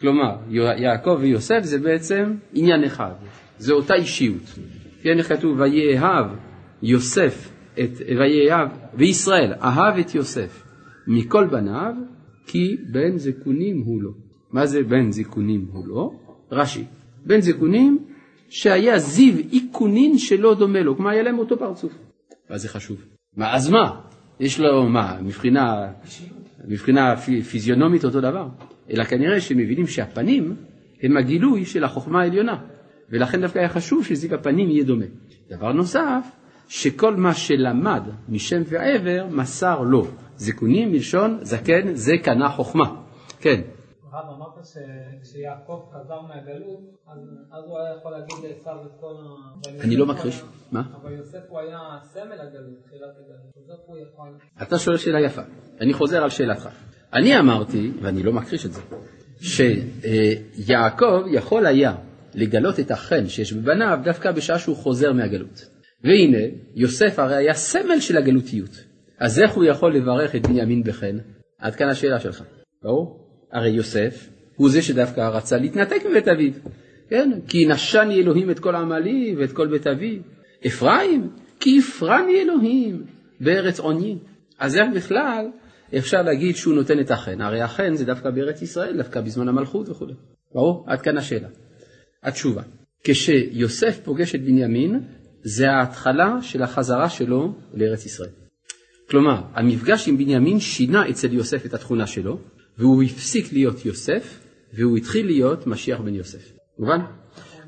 כלומר, 0.00 0.36
יעקב 0.76 1.18
ויוסף 1.20 1.60
זה 1.62 1.78
בעצם 1.78 2.34
עניין 2.52 2.84
אחד, 2.84 3.12
זה 3.58 3.72
אותה 3.72 3.94
אישיות. 3.94 4.58
כן, 5.02 5.22
כתוב, 5.22 5.60
ויאהב 5.60 6.26
יוסף 6.82 7.53
את, 7.80 7.90
ויאהב, 8.18 8.68
וישראל 8.94 9.52
אהב 9.62 9.98
את 9.98 10.14
יוסף 10.14 10.64
מכל 11.06 11.46
בניו, 11.46 11.94
כי 12.46 12.76
בן 12.92 13.16
זקונים 13.16 13.80
הוא 13.80 14.02
לו. 14.02 14.10
מה 14.52 14.66
זה 14.66 14.82
בן 14.82 15.10
זקונים 15.10 15.66
הוא 15.72 15.86
לו? 15.86 16.20
רש"י, 16.52 16.84
בן 17.26 17.40
זקונים 17.40 17.98
שהיה 18.48 18.98
זיו 18.98 19.34
איכונין 19.52 20.18
שלא 20.18 20.54
דומה 20.54 20.80
לו, 20.80 20.96
כלומר 20.96 21.10
היה 21.10 21.22
להם 21.22 21.38
אותו 21.38 21.58
פרצוף. 21.58 21.92
מה 22.50 22.58
זה 22.58 22.68
חשוב? 22.68 23.04
מה, 23.36 23.54
אז 23.54 23.70
מה? 23.70 24.00
יש 24.40 24.60
לו, 24.60 24.88
מה, 24.88 25.18
מבחינה, 25.22 25.92
מבחינה 26.68 27.16
פיזיונומית 27.50 28.04
אותו 28.04 28.20
דבר? 28.20 28.48
אלא 28.90 29.04
כנראה 29.04 29.40
שמבינים 29.40 29.86
שהפנים 29.86 30.56
הם 31.02 31.16
הגילוי 31.16 31.64
של 31.64 31.84
החוכמה 31.84 32.20
העליונה, 32.22 32.56
ולכן 33.10 33.40
דווקא 33.40 33.58
היה 33.58 33.68
חשוב 33.68 34.04
שזיו 34.04 34.34
הפנים 34.34 34.70
יהיה 34.70 34.84
דומה. 34.84 35.04
דבר 35.50 35.72
נוסף, 35.72 36.26
שכל 36.74 37.16
מה 37.16 37.34
שלמד 37.34 38.02
משם 38.28 38.62
ועבר 38.66 39.26
מסר 39.30 39.80
לו. 39.80 40.06
זקונים 40.36 40.92
מלשון 40.92 41.38
זקן 41.42 41.94
זה 41.94 42.12
קנה 42.22 42.48
חוכמה. 42.48 42.96
כן. 43.40 43.60
אמרת 44.12 44.64
שכשיעקב 44.64 45.80
חזר 45.92 46.20
מהגלות, 46.20 46.80
אז 47.52 47.64
הוא 47.66 47.78
היה 47.78 47.96
יכול 47.98 48.12
להגיד 48.12 48.36
לעשו 48.42 48.82
את 48.86 48.90
כל 49.00 49.14
ה... 49.18 49.84
אני 49.84 49.96
לא 49.96 50.06
מכחיש. 50.06 50.42
מה? 50.72 50.82
אבל 51.02 51.12
יוסף 51.12 51.38
הוא 51.48 51.58
היה 51.58 51.78
סמל 52.02 52.40
הגלות, 52.40 52.82
תחילת 52.84 53.14
הגלות. 53.18 53.68
אתה 54.62 54.78
שואל 54.78 54.96
שאלה 54.96 55.20
יפה. 55.20 55.42
אני 55.80 55.92
חוזר 55.92 56.22
על 56.22 56.30
שאלתך. 56.30 56.68
אני 57.12 57.38
אמרתי, 57.38 57.92
ואני 58.02 58.22
לא 58.22 58.32
מכחיש 58.32 58.66
את 58.66 58.72
זה, 58.72 58.80
שיעקב 59.40 61.22
יכול 61.30 61.66
היה 61.66 61.94
לגלות 62.34 62.80
את 62.80 62.90
החן 62.90 63.28
שיש 63.28 63.52
בבניו 63.52 63.98
דווקא 64.04 64.32
בשעה 64.32 64.58
שהוא 64.58 64.76
חוזר 64.76 65.12
מהגלות. 65.12 65.73
והנה, 66.04 66.54
יוסף 66.74 67.18
הרי 67.18 67.36
היה 67.36 67.54
סמל 67.54 68.00
של 68.00 68.16
הגלותיות. 68.16 68.84
אז 69.18 69.40
איך 69.40 69.52
הוא 69.52 69.64
יכול 69.64 69.96
לברך 69.96 70.34
את 70.34 70.46
בנימין 70.46 70.82
בחן? 70.82 71.16
עד 71.58 71.74
כאן 71.74 71.88
השאלה 71.88 72.20
שלך, 72.20 72.42
ברור? 72.82 73.28
הרי 73.52 73.70
יוסף 73.70 74.28
הוא 74.56 74.70
זה 74.70 74.82
שדווקא 74.82 75.20
רצה 75.20 75.56
להתנתק 75.56 76.06
מבית 76.10 76.28
אביו, 76.28 76.52
כן? 77.08 77.30
כי 77.48 77.66
נשני 77.66 78.14
אלוהים 78.14 78.50
את 78.50 78.58
כל 78.58 78.74
עמלי 78.74 79.34
ואת 79.38 79.52
כל 79.52 79.68
בית 79.68 79.86
אבי. 79.86 80.20
אפרים, 80.66 81.30
כי 81.60 81.78
הפרני 81.78 82.42
אלוהים 82.42 83.02
בארץ 83.40 83.80
עוני. 83.80 84.18
אז 84.58 84.76
איך 84.76 84.86
בכלל 84.94 85.46
אפשר 85.98 86.22
להגיד 86.22 86.56
שהוא 86.56 86.74
נותן 86.74 87.00
את 87.00 87.10
החן? 87.10 87.40
הרי 87.40 87.60
החן 87.60 87.94
זה 87.94 88.04
דווקא 88.04 88.30
בארץ 88.30 88.62
ישראל, 88.62 88.96
דווקא 88.96 89.20
בזמן 89.20 89.48
המלכות 89.48 89.88
וכו'. 89.88 90.06
ברור? 90.54 90.84
עד 90.88 91.00
כאן 91.00 91.18
השאלה. 91.18 91.48
התשובה, 92.22 92.62
כשיוסף 93.04 94.00
פוגש 94.04 94.34
את 94.34 94.42
בנימין, 94.42 95.00
זה 95.44 95.70
ההתחלה 95.70 96.42
של 96.42 96.62
החזרה 96.62 97.08
שלו 97.08 97.54
לארץ 97.74 98.06
ישראל. 98.06 98.30
כלומר, 99.10 99.42
המפגש 99.54 100.08
עם 100.08 100.18
בנימין 100.18 100.60
שינה 100.60 101.08
אצל 101.10 101.32
יוסף 101.32 101.66
את 101.66 101.74
התכונה 101.74 102.06
שלו, 102.06 102.38
והוא 102.78 103.02
הפסיק 103.02 103.52
להיות 103.52 103.84
יוסף, 103.84 104.40
והוא 104.74 104.96
התחיל 104.96 105.26
להיות 105.26 105.66
משיח 105.66 106.00
בן 106.00 106.14
יוסף. 106.14 106.52
מובן? 106.78 106.98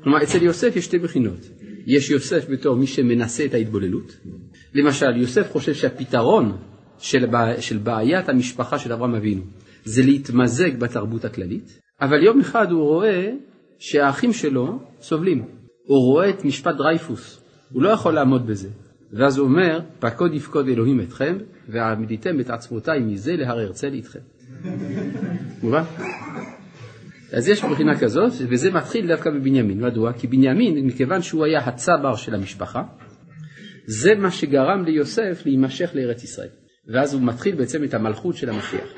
כלומר, 0.03 0.23
אצל 0.23 0.43
יוסף 0.43 0.75
יש 0.75 0.85
שתי 0.85 0.99
בחינות. 0.99 1.39
יש 1.85 2.09
יוסף 2.09 2.49
בתור 2.49 2.75
מי 2.75 2.87
שמנסה 2.87 3.45
את 3.45 3.53
ההתבוללות. 3.53 4.17
למשל, 4.73 5.17
יוסף 5.17 5.51
חושב 5.51 5.73
שהפתרון 5.73 6.57
של. 6.99 7.25
של 7.59 7.77
בעיית 7.77 8.29
המשפחה 8.29 8.79
של 8.79 8.93
אברהם 8.93 9.15
אבינו 9.15 9.41
זה 9.85 10.01
להתמזג 10.01 10.79
בתרבות 10.79 11.25
הכללית, 11.25 11.79
אבל 12.01 12.23
יום 12.23 12.39
אחד 12.39 12.71
הוא 12.71 12.83
רואה 12.83 13.31
שהאחים 13.79 14.33
שלו 14.33 14.79
סובלים. 15.01 15.45
הוא 15.87 16.13
רואה 16.13 16.29
את 16.29 16.45
משפט 16.45 16.75
דרייפוס, 16.75 17.36
הוא 17.71 17.83
לא 17.83 17.89
יכול 17.89 18.13
לעמוד 18.13 18.47
בזה. 18.47 18.69
ואז 19.13 19.37
הוא 19.37 19.47
אומר, 19.47 19.79
פקוד 19.99 20.33
יפקוד 20.33 20.67
אלוהים 20.67 21.01
אתכם, 21.01 21.37
ועמדיתם 21.69 22.39
את 22.39 22.49
עצמותיי 22.49 22.99
מזה 22.99 23.35
להר 23.35 23.59
הרצל 23.59 23.93
איתכם. 23.93 24.19
מובן? 25.63 25.83
אז 27.33 27.47
יש 27.47 27.63
מבחינה 27.63 27.99
כזאת, 27.99 28.31
וזה 28.49 28.71
מתחיל 28.71 29.07
דווקא 29.07 29.29
בבנימין. 29.29 29.83
מדוע? 29.83 30.13
כי 30.13 30.27
בנימין, 30.27 30.87
מכיוון 30.87 31.21
שהוא 31.21 31.45
היה 31.45 31.59
הצבר 31.59 32.15
של 32.15 32.35
המשפחה, 32.35 32.83
זה 33.85 34.15
מה 34.15 34.31
שגרם 34.31 34.83
ליוסף 34.85 35.41
להימשך 35.45 35.89
לארץ 35.93 36.23
ישראל. 36.23 36.49
ואז 36.87 37.13
הוא 37.13 37.21
מתחיל 37.21 37.55
בעצם 37.55 37.83
את 37.83 37.93
המלכות 37.93 38.35
של 38.35 38.49
המשיח. 38.49 38.89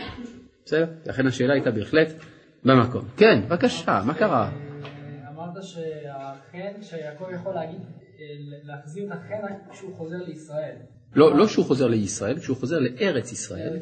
בסדר? 0.66 0.86
לכן 1.06 1.28
השאלה 1.28 1.54
הייתה 1.54 1.72
בהחלט 1.72 2.14
במקום. 2.64 3.06
כן, 3.18 3.42
בבקשה, 3.48 4.02
מה 4.06 4.14
קרה? 4.14 4.52
אמרת 5.34 5.64
שהחן, 5.64 6.82
שיעקב 6.82 7.26
יכול 7.34 7.54
להגיד, 7.54 7.80
להחזיר 8.64 9.08
את 9.08 9.12
החן 9.12 9.36
רק 9.44 9.72
כשהוא 9.72 9.96
חוזר 9.96 10.18
לישראל. 10.28 10.76
לא, 11.16 11.38
לא 11.38 11.48
שהוא 11.48 11.66
חוזר 11.66 11.88
לישראל, 11.88 12.40
כשהוא 12.40 12.58
חוזר 12.58 12.80
לארץ 12.80 13.32
ישראל. 13.32 13.78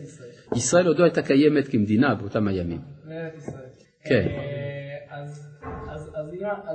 ישראל. 0.55 0.87
עוד 0.87 0.99
לא 0.99 1.03
הייתה 1.03 1.21
קיימת 1.21 1.67
כמדינה 1.67 2.15
באותם 2.15 2.47
הימים. 2.47 2.81
לארץ 3.05 3.33
ישראל. 3.37 3.65
כן. 4.03 4.27
אה, 4.27 5.21
אז- 5.21 5.53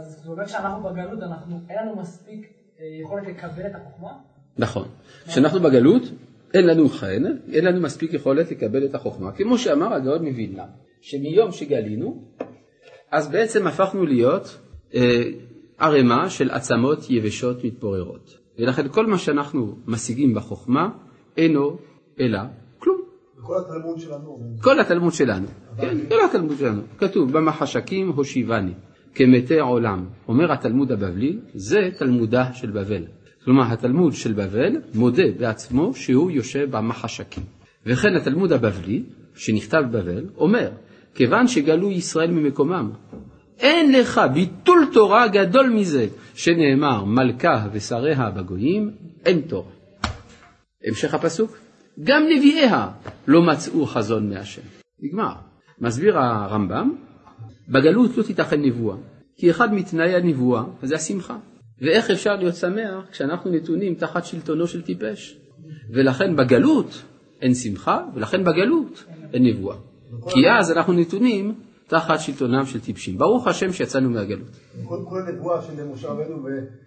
זאת 0.04 0.26
אומרת 0.26 0.48
שאנחנו 0.48 0.82
בגלות, 0.90 1.22
אנחנו, 1.22 1.60
אין 1.70 1.78
לנו 1.78 1.96
מספיק 1.96 2.40
אה, 2.80 2.84
יכולת 3.02 3.26
לקבל 3.28 3.66
את 3.66 3.74
החוכמה? 3.74 4.10
נכון. 4.58 4.88
כשאנחנו 5.26 5.60
בגלות, 5.60 6.02
אין 6.54 6.66
לנו 6.66 6.88
חן, 6.88 7.22
אין 7.52 7.64
לנו 7.64 7.80
מספיק 7.80 8.14
יכולת 8.14 8.50
לקבל 8.50 8.84
את 8.84 8.94
החוכמה. 8.94 9.32
כמו 9.32 9.58
שאמר 9.58 9.94
הגאון 9.94 10.24
מווילנה, 10.28 10.66
שמיום 11.00 11.52
שגלינו, 11.52 12.24
אז 13.10 13.30
בעצם 13.30 13.66
הפכנו 13.66 14.06
להיות 14.06 14.58
אה, 14.94 15.22
ערימה 15.82 16.30
של 16.30 16.50
עצמות 16.50 17.10
יבשות 17.10 17.64
מתפוררות. 17.64 18.38
ולכן 18.58 18.88
כל 18.88 19.06
מה 19.06 19.18
שאנחנו 19.18 19.76
משיגים 19.86 20.34
בחוכמה 20.34 20.88
אינו 21.36 21.78
אלא 22.20 22.38
כלום. 22.78 23.00
כל 23.42 23.54
התלמוד 23.58 23.98
שלנו. 23.98 24.40
כל 24.62 24.80
התלמוד 24.80 25.12
שלנו, 25.12 25.46
כן, 25.80 25.98
כל 26.08 26.24
התלמוד 26.24 26.56
שלנו. 26.58 26.82
כתוב 26.98 27.32
במחשקים 27.32 28.08
הושיבני, 28.08 28.72
כמתי 29.14 29.60
עולם. 29.60 30.06
אומר 30.28 30.52
התלמוד 30.52 30.92
הבבלי, 30.92 31.38
זה 31.54 31.90
תלמודה 31.98 32.52
של 32.52 32.70
בבל. 32.70 33.04
כלומר, 33.44 33.72
התלמוד 33.72 34.12
של 34.12 34.32
בבל 34.32 34.76
מודה 34.94 35.30
בעצמו 35.38 35.94
שהוא 35.94 36.30
יושב 36.30 36.70
במחשקים. 36.70 37.44
וכן 37.86 38.16
התלמוד 38.16 38.52
הבבלי, 38.52 39.02
שנכתב 39.34 39.82
בבבל, 39.88 40.24
אומר, 40.36 40.70
כיוון 41.14 41.46
שגלו 41.46 41.90
ישראל 41.90 42.30
ממקומם, 42.30 42.90
אין 43.62 43.92
לך 43.92 44.20
ביטול 44.34 44.86
תורה 44.92 45.28
גדול 45.28 45.70
מזה, 45.70 46.06
שנאמר 46.34 47.04
מלכה 47.04 47.66
ושריה 47.72 48.30
בגויים, 48.30 48.90
אין 49.26 49.40
תורה. 49.40 49.70
המשך 50.84 51.14
הפסוק, 51.14 51.58
גם 52.04 52.22
נביאיה 52.36 52.88
לא 53.26 53.42
מצאו 53.42 53.86
חזון 53.86 54.30
מהשם. 54.30 54.62
נגמר. 55.02 55.32
מסביר 55.80 56.18
הרמב"ם, 56.18 56.96
בגלות 57.68 58.16
לא 58.16 58.22
תיתכן 58.22 58.62
נבואה, 58.62 58.96
כי 59.36 59.50
אחד 59.50 59.74
מתנאי 59.74 60.14
הנבואה 60.14 60.62
זה 60.82 60.94
השמחה. 60.94 61.36
ואיך 61.80 62.10
אפשר 62.10 62.36
להיות 62.36 62.54
שמח 62.54 63.04
כשאנחנו 63.10 63.50
נתונים 63.50 63.94
תחת 63.94 64.24
שלטונו 64.24 64.66
של 64.66 64.82
טיפש? 64.82 65.36
ולכן 65.94 66.36
בגלות 66.36 67.02
אין 67.42 67.54
שמחה, 67.54 68.04
ולכן 68.14 68.44
בגלות 68.44 69.04
אין 69.32 69.46
נבואה. 69.46 69.76
כי 70.28 70.50
אז 70.58 70.72
אנחנו 70.72 70.92
נתונים 70.92 71.54
תחת 71.92 72.20
שלטונם 72.20 72.66
של 72.66 72.80
טיפשים. 72.80 73.18
ברוך 73.18 73.46
השם 73.48 73.72
שיצאנו 73.72 74.10
מהגלות. 74.10 74.56
כל 74.84 75.22
הנבואה 75.28 75.62
של 75.62 75.84
משה 75.84 76.08
רבנו 76.08 76.46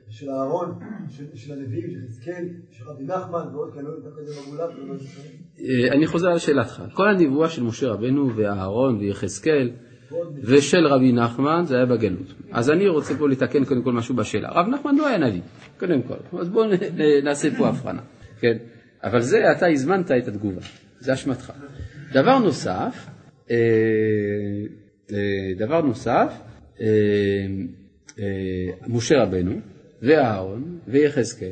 ושל 0.09 0.29
אהרון, 0.29 0.79
של- 1.35 1.53
הנביאים, 1.53 1.91
של 1.91 1.99
חזקאל, 2.07 2.45
של 2.71 2.83
רבי 2.87 3.03
נחמן 3.03 3.45
ועוד 3.53 3.73
כאלה, 3.73 3.83
לא 3.83 3.89
יודעים 3.89 4.13
כזה. 4.97 5.19
אה, 5.59 5.93
אני 5.93 6.07
חוזר 6.07 6.27
על 6.27 6.37
שאלתך. 6.39 6.83
כל 6.93 7.07
הנבואה 7.07 7.49
של 7.49 7.63
משה 7.63 7.87
רבנו 7.87 8.35
ואהרון 8.35 8.97
ויחזקאל 8.97 9.69
ושל 10.43 10.87
רבי 10.87 11.11
נחמן 11.11 11.63
זה 11.65 11.75
היה 11.75 11.85
בגלות. 11.85 12.33
אז 12.51 12.69
אני 12.69 12.87
רוצה 12.87 13.17
פה 13.17 13.29
לתקן 13.29 13.65
קודם 13.65 13.81
כל 13.83 13.91
משהו 13.93 14.15
בשאלה. 14.15 14.49
רב 14.51 14.67
נחמן 14.67 14.95
לא 14.95 15.07
היה 15.07 15.17
נביא, 15.17 15.41
קודם 15.79 16.01
כל. 16.01 16.37
אז 16.39 16.49
בואו 16.49 16.65
נעשה 17.23 17.47
פה 17.57 17.67
הבחנה. 17.67 18.01
כן? 18.39 18.57
אבל 19.03 19.19
זה 19.21 19.51
אתה 19.51 19.67
הזמנת 19.67 20.11
את 20.11 20.27
התגובה, 20.27 20.61
זה 20.99 21.13
אשמתך. 21.13 21.51
דבר 22.13 22.39
נוסף, 22.39 23.07
אה, 23.51 23.55
דבר 25.57 25.81
נוסף, 25.81 26.33
אה, 26.81 26.85
אה, 28.19 28.87
משה 28.87 29.15
רבנו 29.23 29.59
ואהרון 30.01 30.79
ויחזקאל, 30.87 31.51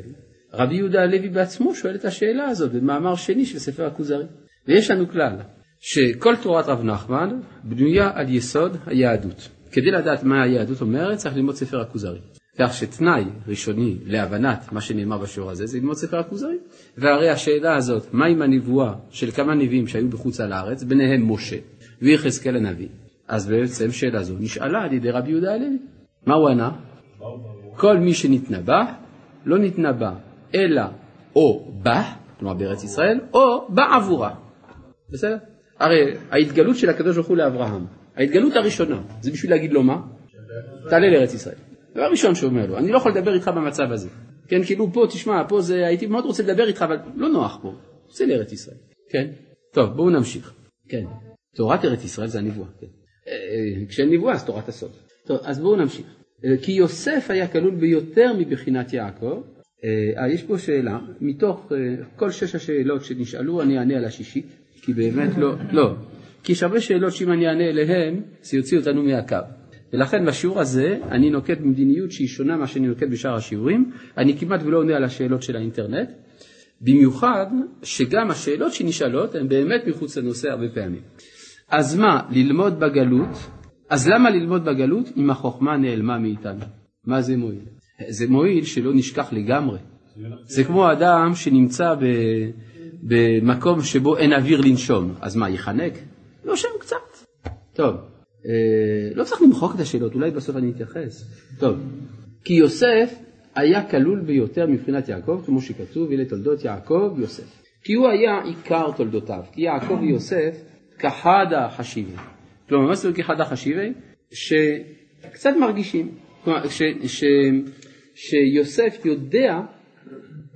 רבי 0.52 0.74
יהודה 0.76 1.02
הלוי 1.02 1.28
בעצמו 1.28 1.74
שואל 1.74 1.94
את 1.94 2.04
השאלה 2.04 2.44
הזאת 2.44 2.72
במאמר 2.72 3.14
שני 3.14 3.46
של 3.46 3.58
ספר 3.58 3.86
הכוזרי. 3.86 4.24
ויש 4.68 4.90
לנו 4.90 5.08
כלל, 5.08 5.36
שכל 5.80 6.36
תורת 6.42 6.64
רב 6.68 6.82
נחמן 6.82 7.40
בנויה 7.64 8.10
על 8.14 8.28
יסוד 8.28 8.76
היהדות. 8.86 9.48
כדי 9.72 9.90
לדעת 9.90 10.22
מה 10.22 10.42
היהדות 10.42 10.80
אומרת 10.80 11.18
צריך 11.18 11.36
ללמוד 11.36 11.54
ספר 11.54 11.80
הכוזרי. 11.80 12.18
כך 12.58 12.74
שתנאי 12.74 13.24
ראשוני 13.46 13.98
להבנת 14.06 14.72
מה 14.72 14.80
שנאמר 14.80 15.18
בשיעור 15.18 15.50
הזה 15.50 15.66
זה 15.66 15.78
ללמוד 15.78 15.96
ספר 15.96 16.18
הכוזרי. 16.18 16.56
והרי 16.98 17.30
השאלה 17.30 17.76
הזאת, 17.76 18.06
מה 18.12 18.26
עם 18.26 18.42
הנבואה 18.42 18.94
של 19.10 19.30
כמה 19.30 19.54
נביאים 19.54 19.86
שהיו 19.86 20.08
בחוץ 20.08 20.40
על 20.40 20.52
הארץ, 20.52 20.82
ביניהם 20.82 21.32
משה 21.32 21.56
ויחזקאל 22.02 22.56
הנביא, 22.56 22.88
אז 23.28 23.46
בעצם 23.46 23.90
שאלה 23.90 24.22
זו 24.22 24.34
נשאלה 24.40 24.82
על 24.82 24.92
ידי 24.92 25.10
רבי 25.10 25.30
יהודה 25.30 25.54
הלוי. 25.54 25.78
מה 26.26 26.34
הוא 26.34 26.48
ענה? 26.48 26.70
כל 27.76 27.98
מי 27.98 28.14
שנתנבא, 28.14 28.82
לא 29.44 29.58
נתנבא 29.58 30.14
אלא 30.54 30.82
או 31.36 31.72
בה, 31.82 32.02
כלומר 32.38 32.54
בארץ 32.54 32.84
ישראל, 32.84 33.20
או 33.34 33.68
בעבורה. 33.68 34.34
בסדר? 35.10 35.36
הרי 35.78 36.14
ההתגלות 36.30 36.76
של 36.76 36.88
הקדוש 36.88 37.16
ברוך 37.16 37.28
הוא 37.28 37.36
לאברהם, 37.36 37.86
ההתגלות 38.16 38.56
הראשונה, 38.56 39.02
זה 39.20 39.30
בשביל 39.30 39.50
להגיד 39.50 39.72
לו 39.72 39.82
מה? 39.82 40.02
תעלה 40.90 41.10
לארץ 41.10 41.34
ישראל. 41.34 41.56
דבר 41.92 42.10
ראשון 42.10 42.34
שאומר 42.34 42.66
לו, 42.66 42.78
אני 42.78 42.92
לא 42.92 42.96
יכול 42.96 43.12
לדבר 43.12 43.34
איתך 43.34 43.48
במצב 43.48 43.92
הזה. 43.92 44.08
כן, 44.48 44.64
כאילו 44.64 44.92
פה, 44.92 45.06
תשמע, 45.10 45.42
פה 45.48 45.60
זה, 45.60 45.86
הייתי 45.86 46.06
מאוד 46.06 46.24
רוצה 46.24 46.42
לדבר 46.42 46.66
איתך, 46.66 46.82
אבל 46.82 46.96
לא 47.14 47.28
נוח 47.28 47.58
פה. 47.62 47.72
רוצה 48.06 48.26
לארץ 48.26 48.52
ישראל. 48.52 48.76
כן? 49.10 49.30
טוב, 49.72 49.90
בואו 49.96 50.10
נמשיך. 50.10 50.52
כן. 50.88 51.04
תורת 51.56 51.84
ארץ 51.84 52.04
ישראל 52.04 52.26
זה 52.26 52.38
הנבואה. 52.38 52.68
כן. 52.80 52.86
אה, 53.28 53.86
כשאין 53.88 54.10
נבואה 54.10 54.34
אז 54.34 54.44
תורת 54.44 54.68
הסוד. 54.68 54.90
טוב, 55.26 55.38
אז 55.42 55.60
בואו 55.60 55.76
נמשיך. 55.76 56.06
אה, 56.44 56.56
כי 56.62 56.72
יוסף 56.72 57.26
היה 57.28 57.48
כלול 57.48 57.74
ביותר 57.74 58.32
מבחינת 58.38 58.92
יעקב. 58.92 59.42
אה, 59.84 60.22
אה, 60.22 60.28
יש 60.28 60.42
פה 60.42 60.58
שאלה, 60.58 60.98
מתוך 61.20 61.72
כל 62.16 62.30
שש 62.30 62.54
השאלות 62.54 63.04
שנשאלו 63.04 63.62
אני 63.62 63.78
אענה 63.78 63.96
על 63.96 64.04
השישית, 64.04 64.46
כי 64.82 64.92
באמת 64.92 65.38
לא, 65.38 65.54
לא, 65.72 65.94
כי 66.42 66.52
יש 66.52 66.62
הרבה 66.62 66.80
שאלות 66.80 67.12
שאם 67.12 67.32
אני 67.32 67.46
אענה 67.46 67.64
אליהן, 67.64 68.20
זה 68.42 68.56
יוציא 68.56 68.78
אותנו 68.78 69.02
מהקו. 69.02 69.36
ולכן 69.92 70.26
בשיעור 70.26 70.60
הזה 70.60 70.98
אני 71.10 71.30
נוקט 71.30 71.58
במדיניות 71.58 72.12
שהיא 72.12 72.28
שונה 72.28 72.56
ממה 72.56 72.66
שאני 72.66 72.88
נוקט 72.88 73.06
בשאר 73.10 73.34
השיעורים, 73.34 73.90
אני 74.18 74.38
כמעט 74.38 74.62
ולא 74.62 74.78
עונה 74.78 74.96
על 74.96 75.04
השאלות 75.04 75.42
של 75.42 75.56
האינטרנט, 75.56 76.08
במיוחד 76.80 77.46
שגם 77.82 78.30
השאלות 78.30 78.72
שנשאלות 78.72 79.34
הן 79.34 79.48
באמת 79.48 79.86
מחוץ 79.86 80.18
לנושא 80.18 80.50
הרבה 80.50 80.68
פעמים. 80.74 81.00
אז 81.68 81.96
מה, 81.96 82.22
ללמוד 82.30 82.80
בגלות, 82.80 83.50
אז 83.90 84.08
למה 84.08 84.30
ללמוד 84.30 84.64
בגלות 84.64 85.06
אם 85.16 85.30
החוכמה 85.30 85.76
נעלמה 85.76 86.18
מאיתנו? 86.18 86.64
מה 87.04 87.22
זה 87.22 87.36
מועיל? 87.36 87.64
זה 88.08 88.26
מועיל 88.28 88.64
שלא 88.64 88.94
נשכח 88.94 89.32
לגמרי. 89.32 89.78
זה 90.46 90.64
כמו 90.64 90.92
אדם 90.92 91.34
שנמצא 91.34 91.94
ב, 91.94 92.04
במקום 93.02 93.82
שבו 93.82 94.16
אין 94.16 94.32
אוויר 94.32 94.60
לנשום, 94.60 95.14
אז 95.20 95.36
מה, 95.36 95.48
ייחנק? 95.48 95.92
נושם 96.44 96.68
קצת. 96.80 96.96
טוב, 97.72 97.94
אה, 98.46 99.14
לא 99.14 99.24
צריך 99.24 99.42
למחוק 99.42 99.74
את 99.74 99.80
השאלות, 99.80 100.14
אולי 100.14 100.30
בסוף 100.30 100.56
אני 100.56 100.70
אתייחס. 100.70 101.24
טוב, 101.58 101.76
כי 102.44 102.54
יוסף 102.54 103.14
היה 103.54 103.90
כלול 103.90 104.20
ביותר 104.20 104.66
מבחינת 104.66 105.08
יעקב, 105.08 105.42
כמו 105.46 105.60
שכתוב, 105.60 106.12
אלה 106.12 106.24
תולדות 106.24 106.64
יעקב 106.64 107.14
יוסף. 107.18 107.62
כי 107.84 107.94
הוא 107.94 108.08
היה 108.08 108.42
עיקר 108.44 108.90
תולדותיו, 108.96 109.42
כי 109.52 109.62
יעקב 109.62 109.98
ויוסף 110.00 110.73
כחדה 110.98 111.68
חשיבי. 111.70 112.16
כלומר, 112.68 112.88
מה 112.88 112.94
זאת 112.94 113.04
אומרת 113.04 113.16
כחדה 113.18 113.44
חשיבי? 113.44 113.92
שקצת 114.30 115.50
מרגישים. 115.60 116.14
כלומר, 116.44 116.68
ש, 116.68 116.82
ש, 117.06 117.24
שיוסף 118.14 119.04
יודע 119.04 119.60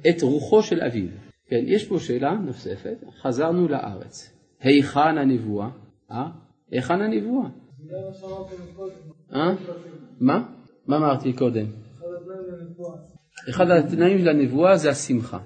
את 0.08 0.22
רוחו 0.22 0.62
של 0.62 0.80
אביו. 0.80 1.08
כן, 1.50 1.62
יש 1.66 1.88
פה 1.88 1.98
שאלה 1.98 2.32
נוספת, 2.32 2.96
חזרנו 3.22 3.68
לארץ. 3.68 4.34
היכן 4.60 5.18
הנבואה? 5.18 5.68
אה? 6.10 6.26
היכן 6.70 7.00
הנבואה? 7.00 7.48
אה? 9.34 9.54
מה? 10.20 10.42
מה 10.86 10.96
אמרתי 10.96 11.32
קודם? 11.32 11.66
אחד 13.50 13.70
התנאים 13.70 14.24
לנבואה 14.24 14.76
זה 14.76 14.90
השמחה. 14.90 15.38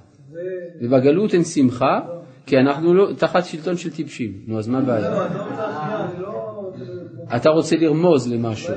ובגלות 0.81 1.35
אין 1.35 1.44
שמחה, 1.44 2.00
כי 2.46 2.59
אנחנו 2.59 2.94
לא 2.94 3.12
תחת 3.18 3.44
שלטון 3.44 3.76
של 3.76 3.90
טיפשים. 3.90 4.33
נו, 4.46 4.59
אז 4.59 4.68
מה 4.68 4.78
הבעיה? 4.78 5.26
אתה 7.37 7.50
רוצה 7.50 7.76
לרמוז 7.76 8.33
למשהו. 8.33 8.74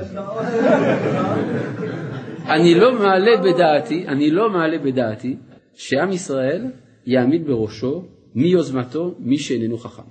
אני 2.48 2.74
לא 2.74 2.98
מעלה 2.98 3.36
בדעתי, 3.42 4.08
אני 4.08 4.30
לא 4.30 4.50
מעלה 4.50 4.78
בדעתי 4.78 5.36
שעם 5.74 6.12
ישראל 6.12 6.66
יעמיד 7.06 7.46
בראשו 7.46 8.04
מיוזמתו 8.34 9.14
מי 9.18 9.38
שאיננו 9.38 9.78
חכם. 9.78 10.02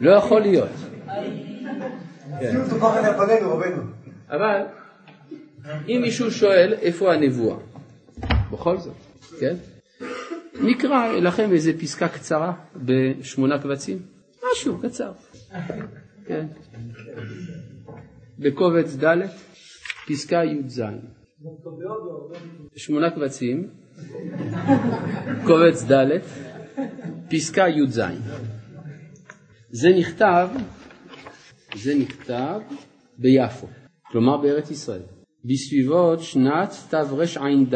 לא 0.00 0.10
יכול 0.16 0.40
להיות. 0.40 0.68
אבל 4.30 4.62
אם 5.88 5.98
מישהו 6.02 6.30
שואל 6.30 6.72
איפה 6.72 7.12
הנבואה, 7.14 7.56
בכל 8.52 8.76
זאת, 8.76 8.94
כן? 9.40 9.54
נקרא 10.60 11.12
לכם 11.12 11.52
איזה 11.52 11.72
פסקה 11.80 12.08
קצרה 12.08 12.52
בשמונה 12.76 13.58
קבצים, 13.58 13.98
משהו 14.52 14.78
קצר, 14.78 15.12
כן? 16.26 16.46
בקובץ 18.38 18.96
ד', 18.96 19.16
פסקה 20.08 20.44
י"ז. 20.44 20.82
שמונה 22.76 23.10
קבצים, 23.10 23.68
קובץ 25.46 25.84
ד', 25.90 26.18
פסקה 27.30 27.68
י"ז. 27.68 28.00
זה 29.70 29.88
נכתב, 29.98 30.48
זה 31.74 31.94
נכתב 31.94 32.60
ביפו, 33.18 33.66
כלומר 34.10 34.36
בארץ 34.36 34.70
ישראל, 34.70 35.02
בסביבות 35.44 36.20
שנת 36.20 36.74
תרע"ד. 36.90 37.74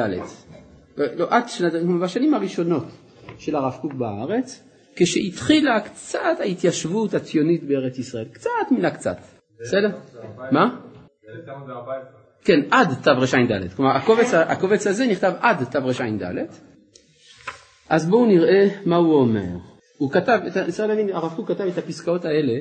לא, 0.97 1.27
עד 1.31 1.49
שנת, 1.49 1.73
בשנים 2.03 2.35
הראשונות 2.35 2.85
של 3.39 3.57
הרב 3.57 3.79
קוק 3.81 3.93
בארץ, 3.93 4.63
כשהתחילה 4.97 5.81
קצת 5.81 6.37
ההתיישבות 6.41 7.15
הציונית 7.15 7.65
בארץ 7.65 7.99
ישראל, 7.99 8.25
קצת 8.33 8.51
מן 8.71 8.85
הקצת, 8.85 9.17
בסדר? 9.61 9.89
מה? 10.51 10.81
כן, 12.45 12.61
עד 12.71 12.89
תרע"ד, 13.03 13.75
כלומר 13.77 13.97
הקובץ, 13.97 14.35
הקובץ 14.35 14.87
הזה 14.87 15.07
נכתב 15.07 15.33
עד 15.41 15.65
תרע"ד, 15.65 16.47
אז 17.89 18.09
בואו 18.09 18.27
נראה 18.27 18.69
מה 18.87 18.97
הוא 18.97 19.15
אומר. 19.15 19.57
הוא 19.99 20.11
כתב, 20.11 20.39
צריך 20.69 20.81
להבין, 20.81 21.11
הרב 21.13 21.33
קוק 21.37 21.49
כתב 21.49 21.65
את 21.65 21.79
הפסקאות 21.79 22.25
האלה 22.25 22.53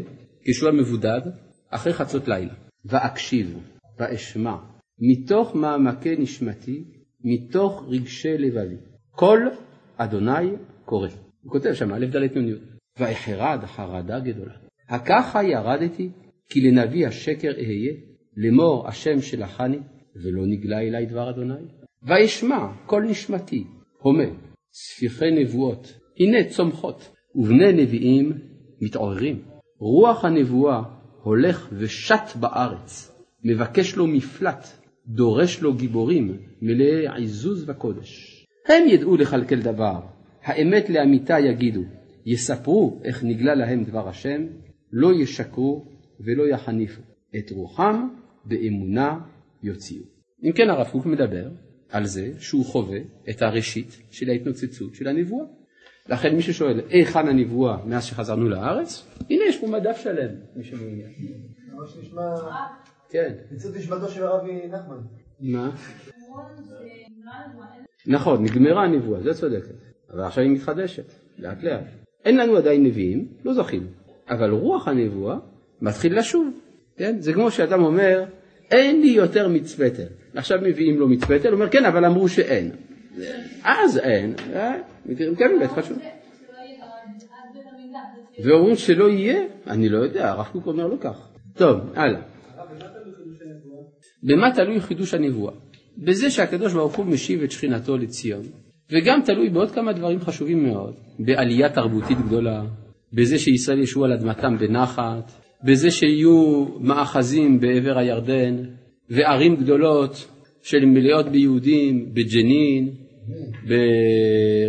כשהוא 0.44 0.70
היה 0.70 0.80
מבודד 0.82 1.22
אחרי 1.70 1.94
חצות 1.94 2.28
לילה. 2.28 2.54
ואקשיב 2.86 3.58
ואשמע 4.00 4.56
מתוך 5.00 5.56
מעמקי 5.56 6.16
נשמתי, 6.16 6.84
מתוך 7.24 7.86
רגשי 7.88 8.38
לבבי. 8.38 8.76
כל 9.12 9.40
אדוני 9.98 10.52
קורא. 10.86 11.08
הוא 11.42 11.52
כותב 11.52 11.74
שם 11.74 11.94
א' 11.94 12.06
ד' 12.06 12.38
נ' 12.38 12.48
י'. 12.48 12.54
ואחרד 13.00 13.66
חרדה 13.66 14.20
גדולה. 14.20 14.54
הככה 14.90 15.44
ירדתי 15.44 16.10
כי 16.50 16.62
לנביא 16.62 17.08
השקר 17.08 17.52
אהיה, 17.58 17.94
לאמור 18.38 18.88
השם 18.88 19.22
שלחני, 19.22 19.80
ולא 20.16 20.46
נגלה 20.46 20.80
אלי 20.80 21.06
דבר 21.06 21.30
אדוני. 21.30 21.66
ואשמע 22.04 22.68
כל 22.86 23.04
נשמתי, 23.04 23.64
הומה, 24.00 24.24
ספיחי 24.74 25.32
נבואות, 25.32 25.94
הנה 26.20 26.50
צומחות, 26.50 27.12
ובני 27.36 27.74
נביאים 27.74 28.32
מתעוררים. 28.82 29.42
רוח 29.80 30.26
הנבואה 30.26 30.82
הולך 31.22 31.70
ושט 31.78 32.36
בארץ, 32.40 33.12
מבקש 33.44 33.96
לו 33.96 34.08
מפלט, 34.08 34.68
דורש 35.08 35.62
לו 35.62 35.74
גיבורים 35.74 36.38
מלאי 36.62 37.08
עזוז 37.08 37.70
וקודש. 37.70 38.38
הם 38.68 38.88
ידעו 38.88 39.18
לכלכל 39.18 39.62
דבר, 39.62 40.02
האמת 40.44 40.90
לאמיתה 40.90 41.40
יגידו, 41.40 41.82
יספרו 42.26 43.02
איך 43.04 43.24
נגלה 43.24 43.56
להם 43.56 43.84
דבר 43.84 44.10
השם, 44.10 44.46
לא 44.92 45.14
ישקרו 45.14 45.86
ולא 46.20 46.48
יחניפו. 46.48 47.02
את 47.38 47.52
רוחם 47.52 48.08
באמונה 48.46 49.20
יוציאו. 49.64 50.04
אם 50.44 50.52
כן 50.52 50.70
הרב 50.70 50.88
קוק 50.92 51.06
מדבר 51.06 51.50
על 51.90 52.06
זה 52.06 52.32
שהוא 52.40 52.66
חווה 52.66 53.00
את 53.30 53.42
הראשית 53.42 54.02
של 54.12 54.30
ההתנוצצות 54.30 54.96
של 54.96 55.08
הנבואה. 55.08 55.46
לכן 56.10 56.36
מי 56.36 56.42
ששואל 56.42 56.82
היכן 56.90 57.28
הנבואה 57.28 57.86
מאז 57.86 58.04
שחזרנו 58.04 58.50
לארץ, 58.50 59.08
הנה 59.30 59.44
יש 59.50 59.58
פה 59.58 59.68
מדף 59.68 59.98
שלם, 60.04 60.36
מי 60.56 60.64
שמעוניין. 60.64 61.12
כן. 63.12 63.34
ניצוד 63.52 63.78
נשמתו 63.78 64.08
של 64.08 64.24
הרבי 64.24 64.68
נחמן. 64.68 64.98
מה? 65.40 65.72
נכון, 68.08 68.44
נגמרה 68.44 68.84
הנבואה, 68.84 69.22
זה 69.22 69.34
צודקת. 69.34 69.76
אבל 70.14 70.24
עכשיו 70.24 70.44
היא 70.44 70.52
מתחדשת, 70.52 71.06
לאט 71.40 71.64
לאט. 71.64 71.84
אין 72.26 72.38
לנו 72.38 72.58
עדיין 72.58 72.84
נביאים, 72.84 73.28
לא 73.46 73.54
זכינו. 73.54 73.88
אבל 74.30 74.50
רוח 74.50 74.88
הנבואה 74.88 75.38
מתחיל 75.82 76.20
לשוב. 76.20 76.48
כן? 76.98 77.16
זה 77.20 77.34
כמו 77.34 77.52
שאדם 77.52 77.84
אומר, 77.84 78.24
אין 78.72 79.02
לי 79.02 79.08
יותר 79.08 79.48
מצוותר. 79.48 80.08
עכשיו 80.36 80.60
מביאים 80.62 81.00
לו 81.00 81.08
מצוותר, 81.08 81.50
הוא 81.50 81.56
אומר, 81.56 81.70
כן, 81.70 81.86
אבל 81.86 82.06
אמרו 82.06 82.30
שאין. 82.30 82.72
אז 83.64 83.98
אין, 83.98 84.34
אה, 84.54 84.78
מקרים 85.06 85.36
כאלה 85.36 85.60
בית 85.60 85.72
חשוב. 85.72 85.98
ואומרים 88.44 88.76
שלא 88.76 89.10
יהיה, 89.10 89.44
אני 89.68 89.90
לא 89.90 89.98
יודע, 89.98 90.30
הרב 90.30 90.46
קוק 90.52 90.68
אומר 90.68 90.88
לא 90.88 90.96
כך. 91.02 91.28
טוב, 91.54 91.80
הלאה. 91.96 92.22
במה 94.24 94.52
תלוי 94.56 94.82
חידוש 94.82 95.14
הנבואה? 95.14 95.54
בזה 95.98 96.30
שהקדוש 96.30 96.74
ברוך 96.74 96.96
הוא 96.96 97.06
משיב 97.06 97.44
את 97.44 97.52
שכינתו 97.52 97.98
לציון, 97.98 98.44
וגם 98.92 99.22
תלוי 99.26 99.50
בעוד 99.50 99.72
כמה 99.72 99.94
דברים 99.94 100.20
חשובים 100.20 100.64
מאוד, 100.64 100.94
בעלייה 101.20 101.70
תרבותית 101.70 102.18
גדולה, 102.18 102.64
בזה 103.14 103.40
שישראל 103.40 103.80
ישבו 103.80 104.06
על 104.06 104.14
אדמתם 104.14 104.58
בנחת, 104.58 105.32
בזה 105.64 105.92
שיהיו 105.92 106.66
מאחזים 106.80 107.60
בעבר 107.60 107.98
הירדן, 107.98 108.56
וערים 109.10 109.56
גדולות 109.56 110.28
של 110.62 110.86
מלאות 110.86 111.30
ביהודים 111.30 112.14
בג'נין, 112.14 112.90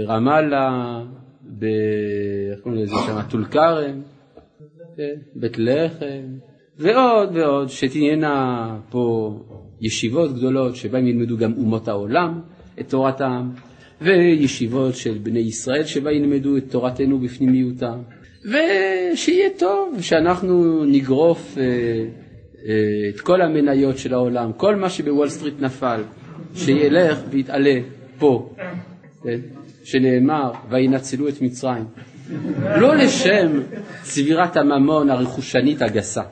ברמאללה, 0.06 1.02
ב... 1.58 1.64
איך 2.52 2.60
קוראים 2.60 2.82
לזה 2.82 2.94
שם? 3.06 3.20
טול 3.30 3.44
כרם, 3.44 4.02
כן, 4.96 5.14
בית 5.34 5.58
לחם, 5.58 6.38
ועוד 6.78 7.36
ועוד, 7.36 7.68
שתהיינה 7.68 8.76
פה 8.90 9.34
ישיבות 9.80 10.34
גדולות 10.36 10.76
שבהן 10.76 11.06
ילמדו 11.06 11.36
גם 11.36 11.52
אומות 11.56 11.88
העולם 11.88 12.40
את 12.80 12.88
תורתם, 12.88 13.50
וישיבות 14.00 14.96
של 14.96 15.18
בני 15.22 15.38
ישראל 15.38 15.84
שבהן 15.84 16.14
ילמדו 16.16 16.56
את 16.56 16.64
תורתנו 16.70 17.18
בפנימיותם, 17.18 17.98
ושיהיה 18.44 19.50
טוב, 19.58 19.96
שאנחנו 20.00 20.84
נגרוף 20.84 21.58
אה, 21.58 21.62
אה, 21.62 23.08
את 23.14 23.20
כל 23.20 23.42
המניות 23.42 23.98
של 23.98 24.14
העולם, 24.14 24.52
כל 24.52 24.76
מה 24.76 24.90
שבוול 24.90 25.28
סטריט 25.28 25.54
נפל, 25.60 26.02
שילך 26.54 27.18
ויתעלה 27.30 27.80
פה, 28.18 28.54
כן? 29.22 29.40
שנאמר, 29.84 30.52
וינצלו 30.70 31.28
את 31.28 31.42
מצרים. 31.42 31.84
לא 32.76 32.96
לשם 32.96 33.60
צבירת 34.02 34.56
הממון 34.56 35.10
הרכושנית 35.10 35.82
הגסה, 35.82 36.22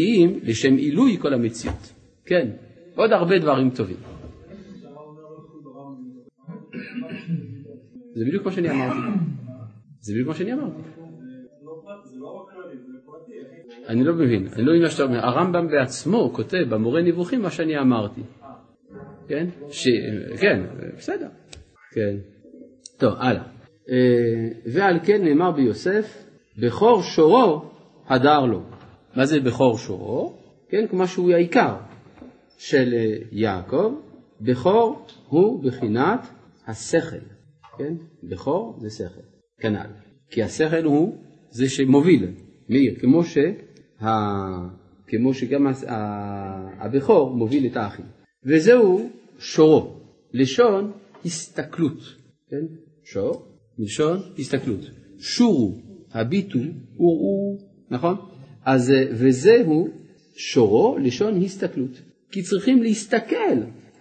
אם 0.00 0.38
לשם 0.42 0.76
עילוי 0.76 1.18
כל 1.18 1.34
המציאות. 1.34 1.92
כן, 2.26 2.50
עוד 2.94 3.12
הרבה 3.12 3.38
דברים 3.38 3.70
טובים. 3.70 3.96
זה 8.14 8.24
בדיוק 8.24 8.44
מה 8.44 8.52
שאני 8.52 8.70
אמרתי. 8.70 8.98
זה 10.00 10.12
בדיוק 10.12 10.28
מה 10.28 10.34
שאני 10.34 10.52
אמרתי. 10.52 10.82
אני 13.88 14.04
לא 14.04 14.14
מבין, 14.14 14.46
אני 14.52 14.64
לא 14.64 14.72
מבין 14.72 14.82
מה 14.82 14.90
שאתה 14.90 15.02
אומר. 15.02 15.26
הרמב"ם 15.26 15.66
בעצמו 15.68 16.30
כותב 16.32 16.64
במורה 16.68 17.02
נבוכים 17.02 17.42
מה 17.42 17.50
שאני 17.50 17.78
אמרתי. 17.78 18.20
כן? 19.28 19.46
ש... 19.70 19.88
כן, 20.40 20.62
בסדר. 20.96 21.28
כן. 21.92 22.16
טוב, 22.98 23.14
הלאה. 23.16 23.42
אה, 23.90 24.48
ועל 24.72 24.98
כן 25.04 25.24
נאמר 25.24 25.50
ביוסף, 25.50 26.24
בכור 26.58 27.02
שורו 27.02 27.70
הדר 28.06 28.46
לו. 28.46 28.62
מה 29.16 29.26
זה 29.26 29.40
בכור 29.40 29.78
שורו? 29.78 30.34
כן, 30.68 30.86
כמו 30.90 31.06
שהוא 31.08 31.32
העיקר 31.32 31.76
של 32.58 32.94
אה, 32.94 33.16
יעקב, 33.32 33.94
בכור 34.40 35.06
הוא 35.28 35.62
בחינת 35.64 36.20
השכל, 36.66 37.24
כן? 37.78 37.94
בכור 38.22 38.78
זה 38.80 38.90
שכל, 38.90 39.20
כנ"ל. 39.60 39.90
כי 40.30 40.42
השכל 40.42 40.84
הוא 40.84 41.16
זה 41.50 41.68
שמוביל, 41.68 42.26
מאיר, 42.68 42.94
כמו, 43.00 43.24
שה... 43.24 43.50
כמו 45.06 45.34
שגם 45.34 45.66
הבכור 46.78 47.36
מוביל 47.36 47.66
את 47.66 47.76
האחים. 47.76 48.06
וזהו 48.46 49.10
שורו, 49.38 50.00
לשון 50.32 50.92
הסתכלות, 51.24 51.98
כן? 52.50 52.66
שור, 53.04 53.46
מלשון 53.78 54.18
הסתכלות. 54.38 54.80
שורו, 55.18 55.74
הביטו, 56.12 56.58
וראו, 56.98 57.58
נכון? 57.90 58.16
אז 58.64 58.92
וזהו 59.10 59.88
שורו, 60.36 60.98
לשון 60.98 61.42
הסתכלות. 61.42 62.00
כי 62.30 62.42
צריכים 62.42 62.82
להסתכל 62.82 63.56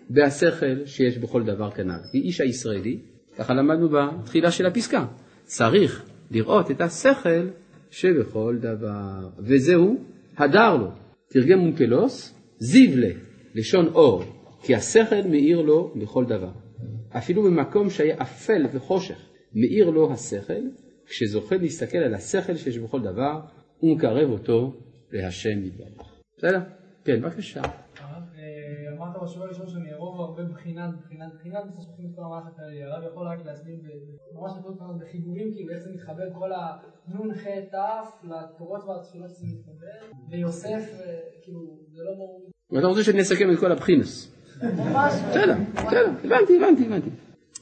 בהשכל 0.10 0.86
שיש 0.86 1.17
בכל 1.17 1.43
דבר 1.43 1.71
כנ"ל. 1.71 1.99
כי 2.12 2.17
איש 2.17 2.41
הישראלי, 2.41 2.99
ככה 3.38 3.54
למדנו 3.54 3.89
בתחילה 3.89 4.52
של 4.52 4.65
הפסקה, 4.65 5.06
צריך 5.43 6.06
לראות 6.32 6.71
את 6.71 6.82
השכל 6.82 7.47
שבכל 7.91 8.58
דבר. 8.62 9.30
וזהו 9.39 9.97
הדר 10.38 10.78
לו, 10.78 10.88
תרגם 11.28 11.60
מונקלוס, 11.60 12.34
זיו 12.60 12.99
לה, 12.99 13.10
לשון 13.56 13.88
אור, 13.88 14.23
כי 14.63 14.76
השכל 14.76 15.21
מאיר 15.30 15.62
לו 15.62 15.93
לכל 15.95 16.26
דבר. 16.26 16.52
אפילו 17.17 17.43
במקום 17.43 17.89
שהיה 17.89 18.15
אפל 18.21 18.65
וחושך, 18.73 19.17
מאיר 19.54 19.89
לו 19.89 20.13
השכל, 20.13 20.63
כשזוכה 21.06 21.56
להסתכל 21.58 21.97
על 21.97 22.13
השכל 22.13 22.56
שיש 22.56 22.78
בכל 22.78 23.02
דבר, 23.02 23.39
ומקרב 23.84 24.30
אותו 24.30 24.74
להשם 25.12 25.63
יתברך. 25.65 26.13
בסדר? 26.38 26.60
כן, 27.06 27.22
בבקשה. 27.22 27.62
אה, 27.62 28.98
אמרת 28.98 29.24
בשיעור 29.24 29.46
הראשון 29.46 29.67
שאני 29.67 29.93
ארוב 29.93 30.22
הרבה 30.22 30.43
בחינת, 30.43 30.89
בחינת, 31.06 31.34
בחינת, 31.34 31.63
בסוף 31.69 31.86
שולחים 31.86 32.06
את 32.06 32.15
כל 32.15 32.22
המהלך 32.26 32.46
הכללי. 32.48 32.84
הרב 32.84 33.04
יכול 33.12 33.28
רק 33.28 33.46
להסביר 33.46 33.76
ממש 34.36 34.52
נקודות 34.60 34.76
קטנות 34.78 35.00
בחיבורים, 35.00 35.54
כאילו 35.54 35.74
איך 35.74 35.80
זה 35.80 35.89
מתחבר 35.93 36.24
כל 36.34 36.50
הנון 36.54 37.34
ח' 37.34 37.48
ת' 37.48 37.76
לתורות 38.24 38.84
והתפילות 38.88 39.30
שזה 39.30 39.46
מתחבר, 39.46 40.15
ויוסף, 40.32 40.84
אה, 41.06 41.19
כאילו, 41.43 41.60
זה 41.93 42.04
לא 42.04 42.12
ברור. 42.12 42.50
ואתה 42.72 42.88
רוצה 42.88 43.04
שאני 43.04 43.22
אסכם 43.22 43.52
את 43.54 43.60
כל 43.60 43.72
הבחינס. 43.72 44.32
ממש. 44.63 45.13
בסדר, 45.30 45.56
בסדר, 45.76 46.12
הבנתי, 46.24 46.58
הבנתי, 46.58 46.86
הבנתי. 46.86 47.10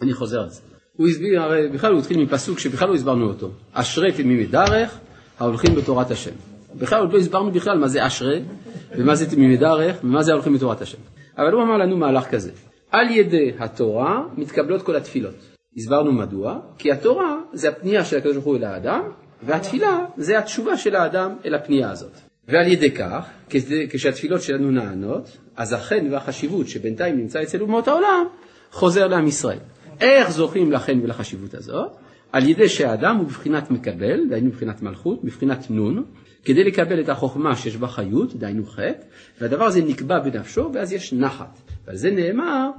אני 0.01 0.13
חוזר 0.13 0.41
על 0.41 0.49
זה. 0.49 0.62
הוא 0.97 1.07
הסביר, 1.07 1.41
הרי 1.41 1.69
בכלל 1.69 1.91
הוא 1.91 1.99
התחיל 1.99 2.23
מפסוק 2.23 2.60
שבכלל 2.60 2.89
לא 2.89 2.95
הסברנו 2.95 3.27
אותו. 3.27 3.49
אשרי 3.73 4.12
תמימי 4.12 4.45
דרך 4.45 4.99
ההולכים 5.41 5.75
בתורת 5.75 6.12
השם. 6.12 6.32
בכלל 6.75 6.99
עוד 6.99 7.13
לא 7.13 7.19
הסברנו 7.19 7.51
בכלל 7.51 7.77
מה 7.77 7.88
זה 7.88 8.08
אשרי, 8.08 8.41
ומה 8.97 9.15
זה 9.15 9.30
תמימי 9.30 9.58
דרך, 9.58 9.95
ומה 10.04 10.23
זה 10.23 10.32
ההולכים 10.32 10.54
בתורת 10.54 10.82
השם. 10.82 10.97
אבל 11.38 11.51
הוא 11.54 11.63
אמר 11.63 11.77
לנו 11.77 11.97
מהלך 11.97 12.25
כזה, 12.25 12.51
על 12.91 13.10
ידי 13.10 13.51
התורה 13.60 14.23
מתקבלות 14.38 14.82
כל 14.82 14.95
התפילות. 14.95 15.36
הסברנו 15.77 16.12
מדוע, 16.12 16.60
כי 16.77 16.91
התורה 16.91 17.36
זה 17.54 17.69
הפנייה 17.69 18.06
של 18.06 18.17
הקדוש 18.17 18.34
ברוך 18.34 18.45
הוא 18.45 18.58
אל 18.58 18.63
האדם, 18.63 19.01
והתפילה 19.43 20.06
זה 20.17 20.38
התשובה 20.38 20.77
של 20.77 20.95
האדם 20.95 21.36
אל 21.45 21.56
הפנייה 21.56 21.91
הזאת. 21.91 22.12
ועל 22.47 22.67
ידי 22.67 22.91
כך, 22.91 23.30
כשהתפילות 23.89 24.41
שלנו 24.41 24.71
נענות, 24.71 25.38
אז 25.56 25.73
החן 25.73 26.08
והחשיבות 26.12 26.67
שבינתיים 26.67 27.17
נמצא 27.17 27.43
אצל 27.43 27.62
אומות 27.62 27.88
העולם, 27.88 28.25
חוזר 28.71 29.08
לעם 29.08 29.27
ישראל. 29.27 29.60
איך 30.01 30.32
זוכים 30.32 30.71
לחן 30.71 30.99
ולחשיבות 31.04 31.54
הזאת? 31.54 32.00
על 32.31 32.49
ידי 32.49 32.69
שהאדם 32.69 33.17
הוא 33.17 33.25
בבחינת 33.25 33.71
מקבל, 33.71 34.27
דהיינו 34.29 34.49
בבחינת 34.49 34.81
מלכות, 34.81 35.23
בבחינת 35.23 35.69
נון, 35.69 36.03
כדי 36.45 36.63
לקבל 36.63 36.99
את 36.99 37.09
החוכמה 37.09 37.55
שיש 37.55 37.77
בה 37.77 37.87
חיות, 37.87 38.35
דהיינו 38.35 38.65
חטא, 38.65 39.03
והדבר 39.41 39.63
הזה 39.63 39.81
נקבע 39.81 40.19
בנפשו, 40.19 40.69
ואז 40.73 40.93
יש 40.93 41.13
נחת. 41.13 41.59
ועל 41.85 41.95
זה 41.95 42.11
נאמר, 42.11 42.69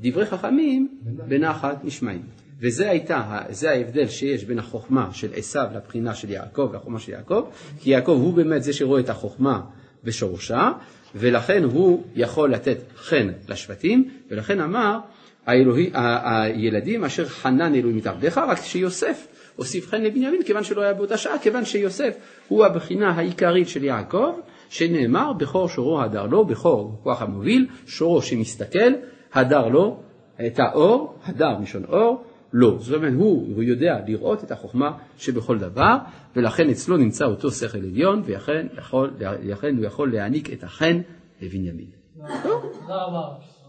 דברי 0.00 0.26
חכמים 0.26 0.88
בנחת 1.02 1.84
נשמעים. 1.84 2.22
וזה 2.60 2.90
הייתה, 2.90 3.40
זה 3.50 3.70
ההבדל 3.70 4.08
שיש 4.08 4.44
בין 4.44 4.58
החוכמה 4.58 5.08
של 5.12 5.28
עשיו 5.34 5.66
לבחינה 5.74 6.14
של 6.14 6.30
יעקב 6.30 6.68
והחוכמה 6.72 6.98
של 6.98 7.12
יעקב, 7.12 7.44
כי 7.80 7.90
יעקב 7.90 8.18
הוא 8.22 8.34
באמת 8.34 8.62
זה 8.62 8.72
שרואה 8.72 9.00
את 9.00 9.08
החוכמה 9.08 9.60
בשורשה, 10.04 10.72
ולכן 11.14 11.64
הוא 11.64 12.04
יכול 12.14 12.52
לתת 12.52 12.78
חן 12.96 13.28
לשבטים, 13.48 14.10
ולכן 14.30 14.60
אמר, 14.60 14.98
האלוהי, 15.46 15.90
הילדים 15.94 17.04
אשר 17.04 17.26
חנן 17.26 17.74
אלוהים 17.74 17.96
מתעבדיך, 17.96 18.38
רק 18.38 18.58
שיוסף 18.58 19.26
הוסיף 19.56 19.88
חן 19.88 20.02
לבנימין, 20.02 20.42
כיוון 20.42 20.64
שלא 20.64 20.82
היה 20.82 20.94
באותה 20.94 21.16
שעה, 21.16 21.38
כיוון 21.38 21.64
שיוסף 21.64 22.16
הוא 22.48 22.64
הבחינה 22.64 23.10
העיקרית 23.10 23.68
של 23.68 23.84
יעקב, 23.84 24.32
שנאמר 24.68 25.32
בכור 25.32 25.68
שורו 25.68 26.02
הדר 26.02 26.26
לו, 26.26 26.44
בכור 26.44 27.00
כוח 27.02 27.22
המוביל, 27.22 27.66
שורו 27.86 28.22
שמסתכל, 28.22 28.92
הדר 29.32 29.68
לו, 29.68 30.00
את 30.46 30.58
האור, 30.58 31.18
הדר 31.24 31.58
מלשון 31.58 31.84
אור, 31.84 32.24
לא. 32.52 32.76
זאת 32.80 32.96
אומרת, 32.96 33.12
הוא, 33.16 33.54
הוא 33.54 33.62
יודע 33.62 33.98
לראות 34.06 34.44
את 34.44 34.50
החוכמה 34.50 34.92
שבכל 35.18 35.58
דבר, 35.58 35.96
ולכן 36.36 36.70
אצלו 36.70 36.96
נמצא 36.96 37.24
אותו 37.24 37.50
שכל 37.50 37.78
עליון, 37.78 38.22
ולכן 38.24 39.76
הוא 39.76 39.84
יכול 39.84 40.12
להעניק 40.12 40.52
את 40.52 40.64
החן 40.64 41.00
לבנימין. 41.42 41.90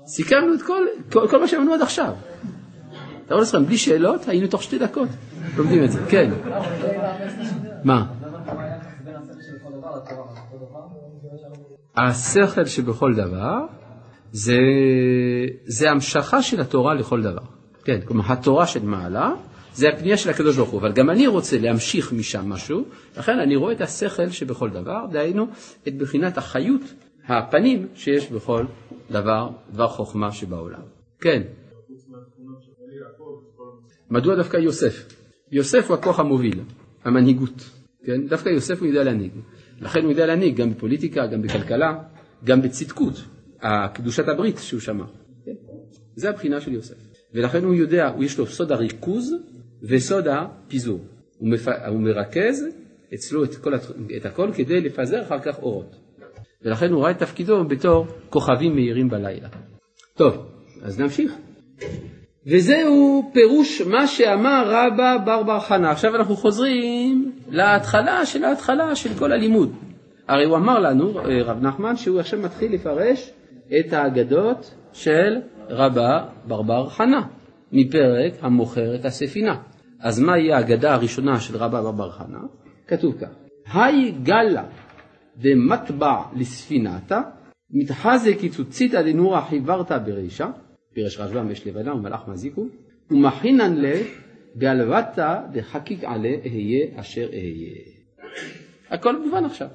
סיכמנו 0.05 0.53
את 0.53 0.61
כל, 0.61 0.85
כל, 1.11 1.27
כל 1.29 1.39
מה 1.39 1.47
שאמרנו 1.47 1.73
עד 1.73 1.81
עכשיו. 1.81 2.13
רואה 3.31 3.41
לכם, 3.41 3.65
בלי 3.65 3.77
שאלות 3.77 4.27
היינו 4.27 4.47
תוך 4.47 4.63
שתי 4.63 4.79
דקות 4.79 5.09
לומדים 5.57 5.83
את 5.83 5.91
זה, 5.91 5.99
כן. 6.09 6.31
מה? 7.83 8.05
השכל 11.97 12.65
שבכל 12.65 13.13
דבר 13.13 13.65
זה, 14.31 14.57
זה 15.65 15.91
המשכה 15.91 16.41
של 16.41 16.61
התורה 16.61 16.93
לכל 16.93 17.21
דבר. 17.21 17.41
כן, 17.83 17.99
כלומר 18.05 18.23
התורה 18.27 18.67
של 18.67 18.85
מעלה 18.85 19.31
זה 19.73 19.89
הפנייה 19.89 20.17
של 20.17 20.29
הקדוש 20.29 20.57
ברוך 20.57 20.69
הוא, 20.69 20.79
אבל 20.79 20.91
גם 20.91 21.09
אני 21.09 21.27
רוצה 21.27 21.57
להמשיך 21.57 22.13
משם 22.13 22.49
משהו, 22.49 22.85
לכן 23.17 23.39
אני 23.39 23.55
רואה 23.55 23.73
את 23.73 23.81
השכל 23.81 24.29
שבכל 24.29 24.69
דבר, 24.69 25.05
דהיינו 25.11 25.47
את 25.87 25.97
בחינת 25.97 26.37
החיות, 26.37 26.81
הפנים 27.27 27.87
שיש 27.95 28.31
בכל 28.31 28.65
דבר, 29.11 29.49
דבר 29.71 29.87
חוכמה 29.87 30.31
שבעולם. 30.31 30.81
כן. 31.21 31.41
מדוע 34.09 34.35
דווקא 34.35 34.57
יוסף? 34.57 35.07
יוסף 35.51 35.85
הוא 35.87 35.97
הכוח 35.97 36.19
המוביל, 36.19 36.59
המנהיגות, 37.03 37.69
כן? 38.05 38.27
דווקא 38.27 38.49
יוסף 38.49 38.79
הוא 38.79 38.87
יודע 38.87 39.03
להנהיג. 39.03 39.31
לכן 39.81 40.03
הוא 40.03 40.11
יודע 40.11 40.25
להנהיג 40.25 40.55
גם 40.55 40.73
בפוליטיקה, 40.73 41.27
גם 41.27 41.41
בכלכלה, 41.41 42.03
גם 42.43 42.61
בצדקות, 42.61 43.13
קדושת 43.93 44.27
הברית 44.27 44.57
שהוא 44.57 44.79
שמע. 44.79 45.05
כן? 45.45 45.51
זה 46.15 46.29
הבחינה 46.29 46.61
של 46.61 46.73
יוסף. 46.73 46.95
ולכן 47.33 47.63
הוא 47.63 47.73
יודע, 47.73 48.11
יש 48.19 48.37
לו 48.37 48.45
סוד 48.47 48.71
הריכוז 48.71 49.33
וסוד 49.83 50.27
הפיזור. 50.27 50.99
הוא, 51.37 51.49
מפ... 51.49 51.67
הוא 51.67 51.99
מרכז 52.01 52.65
אצלו 53.13 53.43
את, 53.43 53.55
כל, 53.55 53.75
את 54.17 54.25
הכל 54.25 54.49
כדי 54.55 54.81
לפזר 54.81 55.21
אחר 55.21 55.39
כך 55.39 55.59
אורות. 55.59 55.95
ולכן 56.65 56.91
הוא 56.91 57.03
ראה 57.03 57.11
את 57.11 57.19
תפקידו 57.19 57.63
בתור 57.63 58.07
כוכבים 58.29 58.75
מאירים 58.75 59.09
בלילה. 59.09 59.47
טוב, 60.15 60.45
אז 60.83 60.99
נמשיך. 60.99 61.33
וזהו 62.45 63.29
פירוש 63.33 63.81
מה 63.81 64.07
שאמר 64.07 64.63
רבא 64.67 65.17
בר 65.25 65.43
בר 65.43 65.59
חנה. 65.59 65.91
עכשיו 65.91 66.15
אנחנו 66.15 66.35
חוזרים 66.35 67.31
להתחלה 67.49 68.25
של 68.25 68.43
ההתחלה 68.43 68.95
של 68.95 69.09
כל 69.19 69.31
הלימוד. 69.31 69.73
הרי 70.27 70.45
הוא 70.45 70.57
אמר 70.57 70.79
לנו, 70.79 71.19
אה, 71.19 71.43
רב 71.43 71.61
נחמן, 71.61 71.95
שהוא 71.95 72.19
עכשיו 72.19 72.39
מתחיל 72.39 72.73
לפרש 72.73 73.31
את 73.79 73.93
האגדות 73.93 74.75
של 74.93 75.37
רבה 75.69 76.25
בר 76.47 76.61
בר 76.61 76.89
חנה, 76.89 77.21
מפרק 77.71 78.33
המוכר 78.41 78.95
את 78.95 79.05
הספינה. 79.05 79.55
אז 79.99 80.19
מהי 80.19 80.53
האגדה 80.53 80.93
הראשונה 80.93 81.39
של 81.39 81.57
רבה 81.57 81.81
בר 81.81 81.91
בר 81.91 82.11
חנה? 82.11 82.39
כתוב 82.87 83.15
כך: 83.21 83.27
היי 83.73 84.11
גלה 84.23 84.63
דמטבע 85.37 86.21
לספינתה, 86.35 87.21
מתחזה 87.71 88.35
קיצוציתא 88.39 89.01
דנורא 89.01 89.41
חיברתא 89.41 89.97
ברישא, 89.97 90.47
פירש 90.93 91.19
רשב"ם 91.19 91.51
יש 91.51 91.67
לבנה 91.67 91.93
ומלאך 91.93 92.27
מזיקו, 92.27 92.67
ומחינן 93.11 93.75
ל 93.77 93.85
בעלבתא 94.55 95.39
דחקיק 95.51 96.03
עלה 96.03 96.29
אהיה 96.45 96.99
אשר 96.99 97.27
אהיה. 97.33 97.75
הכל 98.89 99.23
מובן 99.23 99.45
עכשיו. 99.45 99.67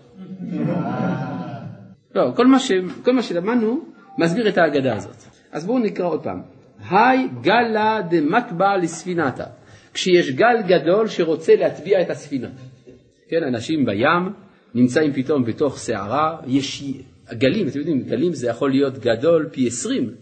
לא, 2.14 2.32
כל 2.36 2.46
מה, 2.46 2.58
ש, 2.58 2.72
כל 3.04 3.12
מה 3.12 3.22
שלמדנו 3.22 3.80
מסביר 4.18 4.48
את 4.48 4.58
ההגדה 4.58 4.96
הזאת. 4.96 5.16
אז 5.52 5.66
בואו 5.66 5.78
נקרא 5.78 6.06
עוד 6.06 6.22
פעם. 6.22 6.42
היי 6.90 7.28
גלה 7.42 8.00
דמטבע 8.10 8.76
לספינתה. 8.76 9.44
כשיש 9.92 10.30
גל 10.30 10.62
גדול 10.66 11.08
שרוצה 11.08 11.56
להטביע 11.56 12.02
את 12.02 12.10
הספינה. 12.10 12.48
כן, 13.28 13.42
אנשים 13.48 13.86
בים 13.86 14.32
נמצאים 14.74 15.12
פתאום 15.12 15.44
בתוך 15.44 15.78
סערה, 15.78 16.36
יש 16.46 16.84
גלים, 17.32 17.68
אתם 17.68 17.78
יודעים, 17.78 18.02
גלים 18.02 18.32
זה 18.32 18.48
יכול 18.48 18.70
להיות 18.70 18.98
גדול 18.98 19.48
פי 19.52 19.66
עשרים 19.66 20.14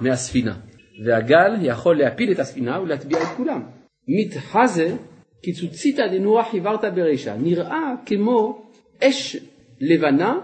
מהספינה, 0.00 0.56
והגל 1.04 1.52
יכול 1.62 1.98
להפיל 1.98 2.32
את 2.32 2.38
הספינה 2.38 2.80
ולהטביע 2.80 3.22
את 3.22 3.28
כולם. 3.36 3.62
מתחזה 4.08 4.96
קיצוציתא 5.42 6.02
דנוח 6.06 6.50
חיברת 6.50 6.94
ברישה, 6.94 7.36
נראה 7.36 7.94
כמו 8.06 8.66
אש 9.02 9.36
לבנה, 9.80 10.40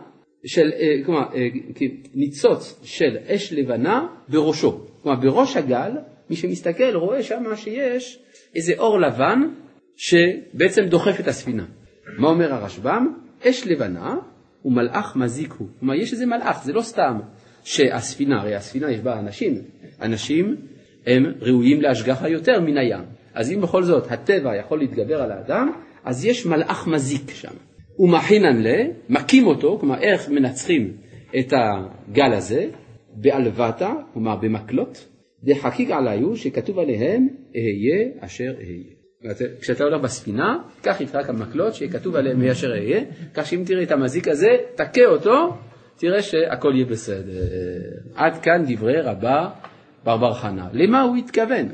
של, 0.46 0.70
אה, 0.72 1.04
כלומר 1.04 1.22
אה, 1.34 1.48
ניצוץ 2.14 2.80
של 2.84 3.16
אש 3.26 3.52
לבנה 3.52 4.06
בראשו. 4.28 4.80
כלומר 5.02 5.20
בראש 5.20 5.56
הגל, 5.56 5.90
מי 6.30 6.36
שמסתכל 6.36 6.94
רואה 6.94 7.22
שם 7.22 7.44
שיש 7.56 8.18
איזה 8.54 8.72
אור 8.78 9.00
לבן 9.00 9.40
שבעצם 9.96 10.82
דוחף 10.88 11.20
את 11.20 11.28
הספינה. 11.28 11.64
מה 12.18 12.28
אומר 12.28 12.54
הרשב"ם? 12.54 13.14
אש 13.48 13.66
לבנה 13.66 14.16
ומלאך 14.64 15.16
מזיק 15.16 15.52
הוא. 15.52 15.68
כלומר 15.78 15.94
יש 15.94 16.12
איזה 16.12 16.26
מלאך, 16.26 16.64
זה 16.64 16.72
לא 16.72 16.82
סתם 16.82 17.18
שהספינה, 17.64 18.40
הרי 18.40 18.54
הספינה 18.54 18.90
יש 18.90 19.00
בה 19.00 19.18
אנשים, 19.18 19.54
אנשים 20.02 20.56
הם 21.06 21.24
ראויים 21.40 21.80
להשגחה 21.80 22.28
יותר 22.28 22.60
מן 22.60 22.78
הים. 22.78 23.04
אז 23.34 23.52
אם 23.52 23.60
בכל 23.60 23.82
זאת 23.82 24.12
הטבע 24.12 24.56
יכול 24.56 24.78
להתגבר 24.78 25.22
על 25.22 25.32
האדם, 25.32 25.72
אז 26.04 26.24
יש 26.24 26.46
מלאך 26.46 26.86
מזיק 26.86 27.30
שם. 27.30 27.54
ומחינן 27.98 28.62
לה, 28.62 28.82
מכים 29.08 29.46
אותו, 29.46 29.78
כלומר 29.80 30.00
איך 30.00 30.28
מנצחים 30.28 30.92
את 31.38 31.52
הגל 31.52 32.32
הזה, 32.32 32.66
בעלבתא, 33.14 33.90
כלומר 34.12 34.36
במקלות, 34.36 35.08
דחקיק 35.44 35.90
עליו 35.90 36.36
שכתוב 36.36 36.78
עליהם 36.78 37.28
אהיה 37.56 38.08
אשר 38.20 38.52
אהיה. 38.58 38.99
כשאתה 39.60 39.84
הולך 39.84 40.00
בספינה, 40.00 40.58
קח 40.82 41.00
איתך 41.00 41.18
כמה 41.26 41.38
מקלות 41.46 41.74
שיהיה 41.74 41.92
כתוב 41.92 42.16
עליהם 42.16 42.40
אהיה 42.40 42.52
אשר 42.52 42.70
אהיה, 42.70 43.00
כך 43.34 43.46
שאם 43.46 43.62
תראה 43.66 43.82
את 43.82 43.90
המזיק 43.90 44.28
הזה, 44.28 44.48
תכה 44.74 45.04
אותו, 45.06 45.56
תראה 45.96 46.22
שהכל 46.22 46.72
יהיה 46.74 46.86
בסדר. 46.86 47.32
עד 48.14 48.38
כאן 48.42 48.64
דברי 48.66 49.00
רבה 49.00 49.50
בר 50.04 50.16
בר 50.16 50.34
חנה. 50.34 50.68
למה 50.72 51.02
הוא 51.02 51.16
התכוון? 51.16 51.68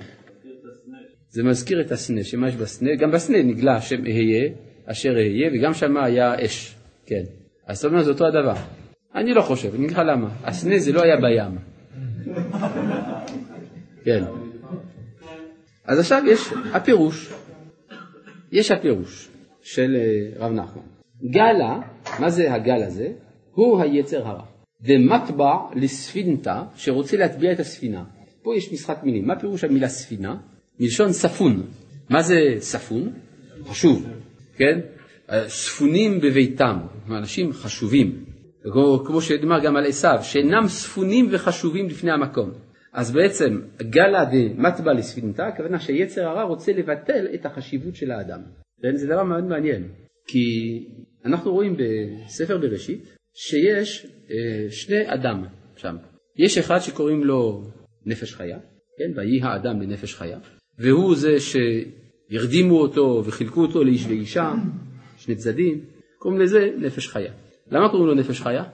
זה 1.31 1.43
מזכיר 1.43 1.81
את 1.81 1.93
הסנה, 1.93 2.25
שמה 2.25 2.49
יש 2.49 2.57
בסנה? 2.57 2.91
גם 2.95 3.11
בסנה 3.11 3.43
נגלה 3.43 3.77
השם 3.77 4.07
אהיה, 4.07 4.49
אשר 4.87 5.17
אהיה, 5.17 5.51
וגם 5.55 5.75
שם 5.75 5.97
היה 5.97 6.45
אש, 6.45 6.75
כן. 7.07 7.23
אז 7.67 7.77
זאת 7.77 7.91
אומרת 7.91 8.05
זה 8.05 8.11
אותו 8.11 8.27
הדבר. 8.27 8.55
אני 9.15 9.35
לא 9.35 9.43
חושב, 9.43 9.75
אני 9.75 9.79
אגיד 9.79 9.91
לך 9.91 10.03
למה. 10.07 10.29
הסנה 10.45 10.79
זה 10.79 10.93
לא 10.93 11.03
היה 11.03 11.17
בים. 11.17 11.59
כן. 14.05 14.25
אז 15.87 15.99
עכשיו 15.99 16.23
יש 16.27 16.53
הפירוש, 16.73 17.33
יש 18.53 18.71
הפירוש 18.71 19.29
של 19.63 19.97
אה, 19.97 20.47
רב 20.47 20.53
נחמן. 20.53 20.83
גלה, 21.31 21.81
מה 22.21 22.31
זה 22.31 22.55
הגל 22.55 22.83
הזה? 22.83 23.09
הוא 23.53 23.83
היצר 23.83 24.27
הרע. 24.29 24.45
דמטבע 24.83 25.55
לספינתא, 25.75 26.63
שרוצה 26.77 27.17
להטביע 27.17 27.53
את 27.53 27.61
הספינה. 27.61 28.05
פה 28.43 28.57
יש 28.57 28.73
משחק 28.73 28.99
מילים. 29.03 29.27
מה 29.27 29.41
פירוש 29.41 29.65
המילה 29.65 29.89
ספינה? 29.89 30.37
מלשון 30.81 31.13
ספון. 31.13 31.63
מה 32.11 32.23
זה 32.23 32.37
ספון? 32.59 33.13
חשוב, 33.65 34.07
כן? 34.57 34.81
ספונים 35.49 36.21
בביתם, 36.21 36.79
אנשים 37.11 37.53
חשובים. 37.53 38.25
כמו 39.07 39.21
שנאמר 39.21 39.65
גם 39.65 39.77
על 39.77 39.87
עשיו, 39.87 40.19
שאינם 40.23 40.69
ספונים 40.69 41.29
וחשובים 41.31 41.87
לפני 41.87 42.13
המקום. 42.13 42.51
אז 42.97 43.13
בעצם 43.13 43.61
גלה 43.83 44.25
דמטבע 44.25 44.93
לספינתה, 44.93 45.47
הכוונה 45.47 45.81
שיצר 45.81 46.29
הרע 46.29 46.43
רוצה 46.43 46.73
לבטל 46.73 47.27
את 47.35 47.47
החשיבות 47.47 47.97
של 47.97 48.11
האדם. 48.11 48.41
זה 48.95 49.07
דבר 49.07 49.23
מאוד 49.23 49.45
מעניין, 49.45 49.89
כי 50.27 50.45
אנחנו 51.25 51.53
רואים 51.53 51.77
בספר 51.77 52.59
בראשית 52.59 53.17
שיש 53.35 54.07
אה, 54.31 54.71
שני 54.71 55.15
אדם 55.15 55.45
שם. 55.77 55.97
יש 56.37 56.59
אחד 56.59 56.79
שקוראים 56.79 57.25
לו 57.25 57.65
נפש 58.07 58.35
חיה, 58.35 58.59
כן, 58.99 59.13
ויהי 59.17 59.41
האדם 59.43 59.83
לנפש 59.83 60.15
חיה, 60.15 60.39
והוא 60.79 61.17
זה 61.17 61.37
שהרדימו 61.41 62.81
אותו 62.81 63.23
וחילקו 63.25 63.63
אותו 63.63 63.85
לאיש 63.85 64.07
ואישה, 64.07 64.53
שני 65.17 65.35
צדדים, 65.35 65.81
קוראים 66.19 66.41
לזה 66.41 66.71
נפש 66.79 67.09
חיה. 67.09 67.33
למה 67.71 67.89
קוראים 67.89 68.07
לו 68.07 68.15
נפש 68.15 68.41
חיה? 68.41 68.65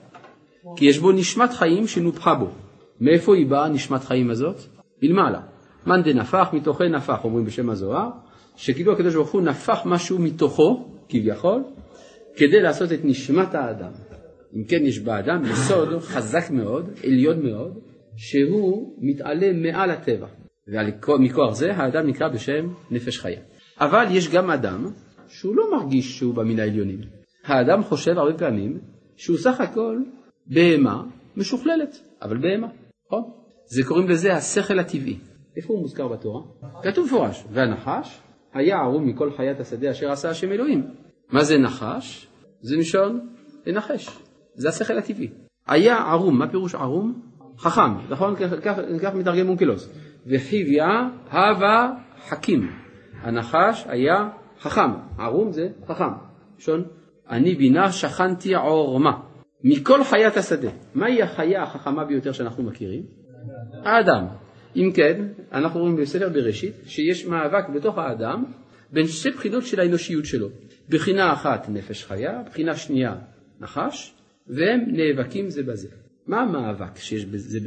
כי 0.75 0.85
יש 0.85 0.99
בו 0.99 1.11
נשמת 1.11 1.49
חיים 1.53 1.87
שנופחה 1.87 2.35
בו. 2.35 2.62
מאיפה 3.01 3.35
היא 3.35 3.47
באה 3.47 3.69
נשמת 3.69 4.03
חיים 4.03 4.29
הזאת? 4.29 4.55
מלמעלה. 5.03 5.41
מאן 5.87 6.03
דנפח 6.03 6.49
מתוכי 6.53 6.89
נפח, 6.89 7.23
אומרים 7.23 7.45
בשם 7.45 7.69
הזוהר, 7.69 8.09
שכאילו 8.55 8.93
הקדוש 8.93 9.15
ברוך 9.15 9.31
הוא 9.31 9.41
נפח 9.41 9.81
משהו 9.85 10.19
מתוכו, 10.19 10.89
כביכול, 11.09 11.63
כדי 12.35 12.61
לעשות 12.61 12.91
את 12.91 12.99
נשמת 13.03 13.55
האדם. 13.55 13.91
אם 14.55 14.63
כן, 14.63 14.85
יש 14.85 14.99
באדם 14.99 15.43
יסוד 15.45 15.99
חזק 15.99 16.51
מאוד, 16.51 16.89
עליון 17.03 17.45
מאוד, 17.45 17.79
שהוא 18.17 18.95
מתעלה 18.97 19.53
מעל 19.53 19.91
הטבע. 19.91 20.27
ומכוח 21.07 21.53
זה 21.53 21.75
האדם 21.75 22.07
נקרא 22.07 22.27
בשם 22.27 22.67
נפש 22.91 23.19
חיה. 23.19 23.39
אבל 23.79 24.05
יש 24.11 24.29
גם 24.29 24.49
אדם 24.49 24.85
שהוא 25.27 25.55
לא 25.55 25.71
מרגיש 25.71 26.17
שהוא 26.17 26.33
בא 26.33 26.43
מן 26.43 26.59
העליונים. 26.59 26.99
האדם 27.45 27.83
חושב 27.83 28.17
הרבה 28.17 28.37
פעמים 28.37 28.79
שהוא 29.15 29.37
סך 29.37 29.61
הכל 29.61 29.97
בהמה 30.47 31.03
משוכללת, 31.37 31.99
אבל 32.21 32.37
בהמה, 32.37 32.67
נכון? 33.07 33.23
זה 33.65 33.83
קוראים 33.87 34.09
לזה 34.09 34.33
השכל 34.33 34.79
הטבעי. 34.79 35.19
איפה 35.57 35.73
הוא 35.73 35.81
מוזכר 35.81 36.07
בתורה? 36.07 36.41
כתוב 36.83 37.05
מפורש, 37.05 37.43
והנחש 37.51 38.21
היה 38.53 38.77
ערום 38.77 39.07
מכל 39.07 39.31
חיית 39.31 39.59
השדה 39.59 39.91
אשר 39.91 40.11
עשה 40.11 40.29
השם 40.29 40.51
אלוהים. 40.51 40.87
מה 41.29 41.43
זה 41.43 41.57
נחש? 41.57 42.27
זה 42.61 42.77
מלשון 42.77 43.29
לנחש, 43.65 44.09
זה 44.53 44.69
השכל 44.69 44.97
הטבעי. 44.97 45.29
היה 45.67 45.97
ערום, 45.97 46.39
מה 46.39 46.47
פירוש 46.47 46.75
ערום? 46.75 47.21
חכם, 47.57 48.09
נכון? 48.09 48.35
כך, 49.01 49.15
מתרגם 49.15 49.49
אונקלוס. 49.49 49.89
וחיביה 50.27 51.09
הווה 51.31 51.91
חכים. 52.27 52.71
הנחש 53.21 53.85
היה 53.87 54.29
חכם, 54.59 54.91
ערום 55.17 55.51
זה 55.51 55.67
חכם. 55.87 56.09
לשון 56.57 56.83
אני 57.29 57.55
בינה 57.55 57.91
שכנתי 57.91 58.55
עורמה. 58.55 59.19
מכל 59.63 60.03
חיית 60.03 60.37
השדה. 60.37 60.69
מהי 60.93 61.21
החיה 61.21 61.63
החכמה 61.63 62.05
ביותר 62.05 62.31
שאנחנו 62.31 62.63
מכירים? 62.63 63.03
האדם. 63.83 64.25
אם 64.75 64.91
כן, 64.95 65.27
אנחנו 65.51 65.79
רואים 65.79 65.95
בספר 65.95 66.29
בראשית 66.29 66.73
שיש 66.85 67.25
מאבק 67.25 67.69
בתוך 67.75 67.97
האדם 67.97 68.43
בין 68.91 69.07
שתי 69.07 69.31
בחינות 69.31 69.65
של 69.65 69.79
האנושיות 69.79 70.25
שלו. 70.25 70.49
בחינה 70.89 71.33
אחת 71.33 71.69
נפש 71.69 72.05
חיה, 72.05 72.41
בחינה 72.45 72.75
שנייה 72.75 73.15
נחש, 73.59 74.13
והם 74.47 74.79
נאבקים 74.87 75.49
זה 75.49 75.63
בזה. 75.63 75.87
מה 76.27 76.41
המאבק 76.41 76.97
שיש 76.97 77.25
בזה, 77.25 77.59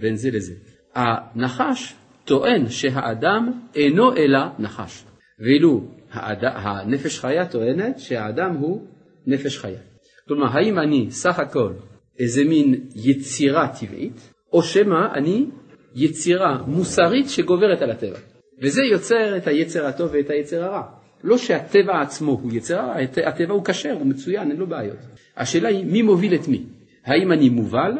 בין 0.00 0.16
זה 0.16 0.30
לזה? 0.30 0.54
הנחש 0.94 1.94
טוען 2.24 2.68
שהאדם 2.68 3.52
אינו 3.74 4.16
אלא 4.16 4.40
נחש, 4.58 5.04
ואילו. 5.38 5.84
הנפש 6.14 7.20
חיה 7.20 7.48
טוענת 7.48 7.98
שהאדם 7.98 8.54
הוא 8.54 8.86
נפש 9.26 9.58
חיה. 9.58 9.91
כלומר, 10.28 10.46
האם 10.52 10.78
אני 10.78 11.06
סך 11.10 11.38
הכל 11.38 11.72
איזה 12.18 12.44
מין 12.44 12.74
יצירה 12.94 13.68
טבעית, 13.80 14.32
או 14.52 14.62
שמא 14.62 15.14
אני 15.14 15.46
יצירה 15.94 16.62
מוסרית 16.66 17.28
שגוברת 17.28 17.82
על 17.82 17.90
הטבע. 17.90 18.18
וזה 18.62 18.82
יוצר 18.82 19.36
את 19.36 19.46
היצר 19.46 19.86
הטוב 19.86 20.10
ואת 20.12 20.30
היצר 20.30 20.64
הרע. 20.64 20.82
לא 21.24 21.38
שהטבע 21.38 22.00
עצמו 22.00 22.32
הוא 22.42 22.52
יצר 22.52 22.78
הרע, 22.78 22.94
הטבע 23.26 23.54
הוא 23.54 23.64
כשר, 23.64 23.92
הוא 23.92 24.06
מצוין, 24.06 24.50
אין 24.50 24.58
לו 24.58 24.66
בעיות. 24.66 24.98
השאלה 25.36 25.68
היא 25.68 25.84
מי 25.84 26.02
מוביל 26.02 26.34
את 26.34 26.48
מי. 26.48 26.64
האם 27.04 27.32
אני 27.32 27.48
מובל 27.48 27.92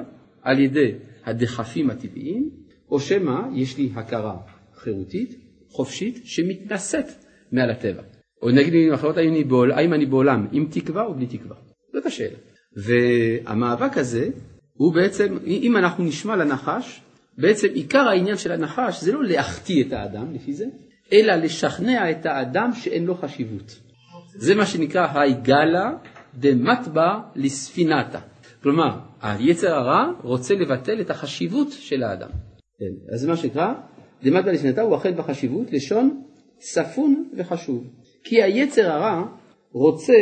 על 0.42 0.58
ידי 0.58 0.92
הדחפים 1.24 1.90
הטבעיים, 1.90 2.50
או 2.90 3.00
שמא 3.00 3.40
יש 3.54 3.78
לי 3.78 3.90
הכרה 3.94 4.36
חירותית, 4.74 5.38
חופשית, 5.68 6.20
שמתנשאת 6.24 7.06
מעל 7.52 7.70
הטבע. 7.70 8.02
או 8.42 8.50
נגיד 8.50 8.72
במילים 8.72 8.92
אחרות, 8.92 9.16
האם 9.16 9.94
אני, 9.94 10.06
בעולם 10.06 10.46
עם 10.52 10.66
תקווה 10.70 11.02
או 11.04 11.14
בלי 11.14 11.26
תקווה? 11.26 11.56
זאת 11.92 12.06
השאלה. 12.06 12.36
והמאבק 12.76 13.98
הזה 13.98 14.28
הוא 14.72 14.94
בעצם, 14.94 15.36
אם 15.46 15.76
אנחנו 15.76 16.04
נשמע 16.04 16.36
לנחש, 16.36 17.02
בעצם 17.38 17.68
עיקר 17.74 18.08
העניין 18.08 18.36
של 18.36 18.52
הנחש 18.52 19.00
זה 19.02 19.12
לא 19.12 19.24
להחטיא 19.24 19.84
את 19.84 19.92
האדם 19.92 20.34
לפי 20.34 20.52
זה, 20.52 20.66
אלא 21.12 21.34
לשכנע 21.34 22.10
את 22.10 22.26
האדם 22.26 22.70
שאין 22.74 23.04
לו 23.04 23.14
חשיבות. 23.14 23.80
זה 24.34 24.54
מה 24.54 24.66
שנקרא 24.66 25.20
היגאלה 25.20 25.92
דמטבע 26.34 27.18
לספינתה. 27.36 28.18
כלומר, 28.62 28.98
היצר 29.22 29.74
הרע 29.74 30.12
רוצה 30.22 30.54
לבטל 30.54 31.00
את 31.00 31.10
החשיבות 31.10 31.68
של 31.70 32.02
האדם. 32.02 32.28
כן, 32.78 33.14
אז 33.14 33.20
זה 33.20 33.28
מה 33.28 33.36
שנקרא, 33.36 33.74
דמטבע 34.22 34.52
לספינתה 34.52 34.82
הוא 34.82 34.96
אכן 34.96 35.16
בחשיבות, 35.16 35.72
לשון 35.72 36.22
ספון 36.60 37.28
וחשוב, 37.36 37.86
כי 38.24 38.42
היצר 38.42 38.90
הרע 38.90 39.24
רוצה 39.72 40.14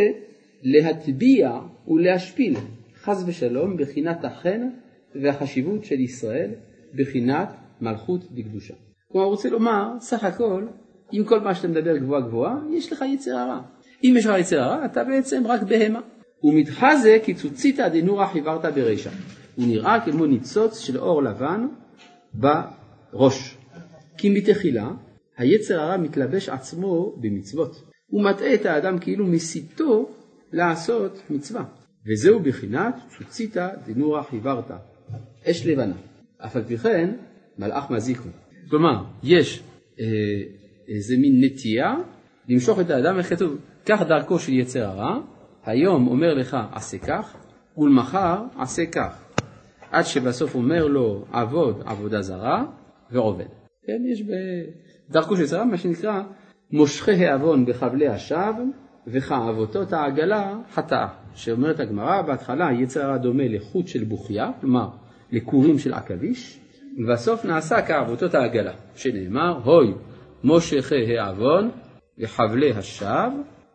להטביע 0.62 1.60
ולהשפיל, 1.88 2.56
חס 3.02 3.24
ושלום, 3.26 3.76
בחינת 3.76 4.24
החן 4.24 4.68
והחשיבות 5.22 5.84
של 5.84 6.00
ישראל, 6.00 6.50
בחינת 6.94 7.48
מלכות 7.80 8.32
בקדושה. 8.32 8.74
כלומר, 9.12 9.26
הוא 9.26 9.34
רוצה 9.34 9.50
לומר, 9.50 9.88
סך 10.00 10.24
הכל, 10.24 10.66
עם 11.12 11.24
כל 11.24 11.40
מה 11.40 11.54
שאתה 11.54 11.68
מדבר 11.68 11.96
גבוהה 11.96 12.20
גבוהה, 12.20 12.58
יש 12.72 12.92
לך 12.92 13.04
יצר 13.14 13.36
הרע. 13.36 13.60
אם 14.04 14.14
יש 14.16 14.26
לך 14.26 14.34
יצר 14.38 14.60
הרע, 14.60 14.84
אתה 14.84 15.04
בעצם 15.04 15.42
רק 15.46 15.62
בהמה. 15.62 16.00
ומתחזה 16.42 17.18
קיצוציתא 17.24 17.88
דנורא 17.88 18.26
חיוורת 18.26 18.74
ברישא. 18.74 19.10
הוא 19.54 19.66
נראה 19.66 20.00
כמו 20.04 20.26
ניצוץ 20.26 20.78
של 20.78 20.98
אור 20.98 21.22
לבן 21.22 21.66
בראש. 22.34 23.56
כי 24.18 24.30
מתחילה 24.30 24.90
היצר 25.38 25.80
הרע 25.80 25.96
מתלבש 25.96 26.48
עצמו 26.48 27.16
במצוות. 27.20 27.82
הוא 28.06 28.24
מטעה 28.24 28.54
את 28.54 28.66
האדם 28.66 28.98
כאילו 28.98 29.26
מסיתו 29.26 30.08
לעשות 30.52 31.22
מצווה. 31.30 31.64
וזהו 32.06 32.40
בחינת 32.40 32.94
צוציתא 33.18 33.68
דנורא 33.86 34.22
חיוורת. 34.22 34.70
אש 35.50 35.66
לבנה. 35.66 35.96
אף 36.38 36.56
על 36.56 36.62
פי 36.64 36.78
כן 36.78 37.10
מלאך 37.58 37.90
מזיקו. 37.90 38.28
כלומר, 38.70 39.04
יש 39.22 39.62
אה, 40.00 40.04
איזה 40.88 41.16
מין 41.16 41.44
נטייה 41.44 41.94
למשוך 42.48 42.80
את 42.80 42.90
האדם, 42.90 43.18
איך 43.18 43.28
כתוב, 43.28 43.58
כך 43.86 44.02
דרכו 44.02 44.38
של 44.38 44.52
יצר 44.52 44.84
הרע, 44.84 45.20
היום 45.64 46.08
אומר 46.08 46.34
לך 46.34 46.56
עשה 46.72 46.98
כך, 46.98 47.36
ולמחר 47.78 48.42
עשה 48.58 48.86
כך. 48.86 49.24
עד 49.90 50.04
שבסוף 50.04 50.54
אומר 50.54 50.86
לו 50.86 51.24
עבוד 51.32 51.82
עבודה 51.86 52.22
זרה 52.22 52.64
ועובד. 53.10 53.46
כן, 53.86 54.02
יש 54.12 54.22
בדרכו 54.22 55.36
של 55.36 55.42
יצר 55.42 55.56
הרע 55.56 55.64
מה 55.64 55.76
שנקרא 55.76 56.22
מושכי 56.72 57.26
העוון 57.26 57.66
בחבלי 57.66 58.08
השווא 58.08 58.64
וכאבותות 59.06 59.92
העגלה 59.92 60.54
חטאה. 60.72 61.08
שאומרת 61.34 61.80
הגמרא, 61.80 62.22
בהתחלה 62.22 62.72
יצר 62.72 63.04
הרע 63.04 63.16
דומה 63.16 63.42
לחוט 63.48 63.88
של 63.88 64.04
בוכיה, 64.04 64.50
כלומר 64.60 64.88
לכורים 65.32 65.78
של 65.78 65.94
עכביש, 65.94 66.60
ובסוף 66.98 67.44
נעשה 67.44 67.82
כאבותות 67.82 68.34
העגלה, 68.34 68.72
שנאמר, 68.96 69.60
הוי 69.64 69.94
מושכי 70.44 71.18
העוון 71.18 71.70
וחבלי 72.18 72.72
השווא 72.72 73.28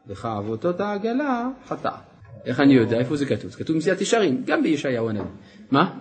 וכאבותות 0.08 0.80
העגלה 0.80 1.50
חטאה. 1.68 1.98
איך 2.46 2.60
אני 2.60 2.74
יודע 2.74 2.98
איפה 2.98 3.16
זה 3.16 3.26
כתוב? 3.26 3.52
זה 3.52 3.58
כתוב 3.58 3.76
במסיעת 3.76 4.02
ישרים, 4.02 4.44
גם 4.46 4.64
בישעיהו 4.64 5.10
הנביא. 5.10 5.26
מה? 5.72 5.94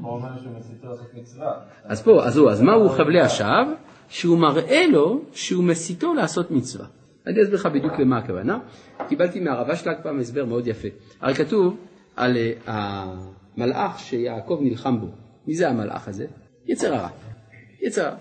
הוא 0.00 0.10
אומר 0.10 0.28
שהוא 0.42 0.52
מסיתו 0.58 0.88
לעשות 0.88 1.14
מצווה. 1.14 1.52
אז 1.84 2.02
פה, 2.02 2.24
אז 2.24 2.36
הוא, 2.36 2.50
אז 2.50 2.62
מהו 2.62 2.88
חבלי 2.88 3.20
השווא? 3.20 3.74
שהוא 4.08 4.38
מראה 4.38 4.86
לו 4.86 5.22
שהוא 5.32 5.64
מסיתו 5.64 6.14
לעשות 6.14 6.50
מצווה. 6.50 6.86
אני 7.26 7.42
אסביר 7.42 7.58
לך 7.58 7.66
בדיוק 7.66 7.98
למה 7.98 8.18
הכוונה. 8.18 8.58
קיבלתי 9.08 9.40
מהרבה 9.40 9.76
שלג 9.76 9.96
פעם 10.02 10.20
הסבר 10.20 10.44
מאוד 10.44 10.66
יפה. 10.66 10.88
הרי 11.20 11.34
כתוב 11.34 11.76
על 12.16 12.36
uh, 12.36 12.70
המלאך 12.70 13.98
שיעקב 13.98 14.58
נלחם 14.62 15.00
בו. 15.00 15.06
מי 15.46 15.54
זה 15.54 15.68
המלאך 15.68 16.08
הזה? 16.08 16.26
יצר 16.66 16.94
הרע. 16.94 17.08
יצר 17.82 18.06
הרע. 18.06 18.16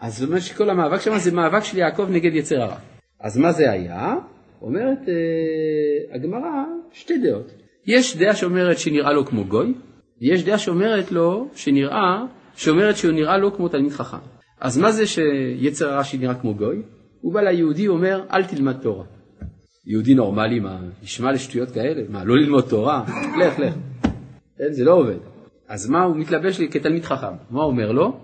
אז 0.00 0.18
זאת 0.18 0.28
אומרת 0.28 0.42
שכל 0.42 0.70
המאבק 0.70 1.00
שם 1.00 1.18
זה 1.18 1.32
מאבק 1.32 1.64
של 1.64 1.78
יעקב 1.78 2.06
נגד 2.10 2.34
יצר 2.34 2.62
הרע. 2.62 2.76
אז 3.20 3.38
מה 3.38 3.52
זה 3.52 3.70
היה? 3.70 4.14
אומרת 4.62 4.98
uh, 4.98 6.14
הגמרא 6.14 6.64
שתי 6.92 7.18
דעות. 7.18 7.52
יש 7.86 8.16
דעה 8.16 8.34
שאומרת 8.34 8.78
שנראה 8.78 9.12
לו 9.12 9.26
כמו 9.26 9.44
גוי, 9.44 9.74
ויש 10.20 10.44
דעה 10.44 10.58
שאומרת 10.58 11.12
לו 11.12 11.48
שנראה, 11.54 12.24
שאומרת 12.54 12.96
שהוא 12.96 13.12
נראה 13.12 13.38
לו 13.38 13.56
כמו 13.56 13.68
תלמיד 13.68 13.92
חכם. 13.92 14.16
אז 14.60 14.78
מה 14.78 14.92
זה 14.92 15.06
שיצר 15.06 15.92
הרע 15.92 16.04
שנראה 16.04 16.34
כמו 16.34 16.54
גוי? 16.54 16.82
הוא 17.20 17.34
בא 17.34 17.40
ליהודי 17.40 17.88
ואומר 17.88 18.24
אל 18.32 18.44
תלמד 18.44 18.76
תורה. 18.82 19.04
יהודי 19.86 20.14
נורמלי, 20.14 20.60
מה, 20.60 20.78
ישמע 21.02 21.32
לשטויות 21.32 21.70
כאלה? 21.70 22.02
מה, 22.08 22.24
לא 22.24 22.36
ללמוד 22.36 22.64
תורה? 22.64 23.04
לך, 23.40 23.58
לך. 23.58 23.74
כן, 24.58 24.72
זה 24.72 24.84
לא 24.84 24.94
עובד. 24.94 25.18
אז 25.68 25.90
מה, 25.90 26.04
הוא 26.04 26.16
מתלבש 26.16 26.58
לי 26.58 26.68
כתלמיד 26.68 27.04
חכם. 27.04 27.34
מה 27.50 27.62
הוא 27.62 27.70
אומר 27.70 27.92
לו? 27.92 28.20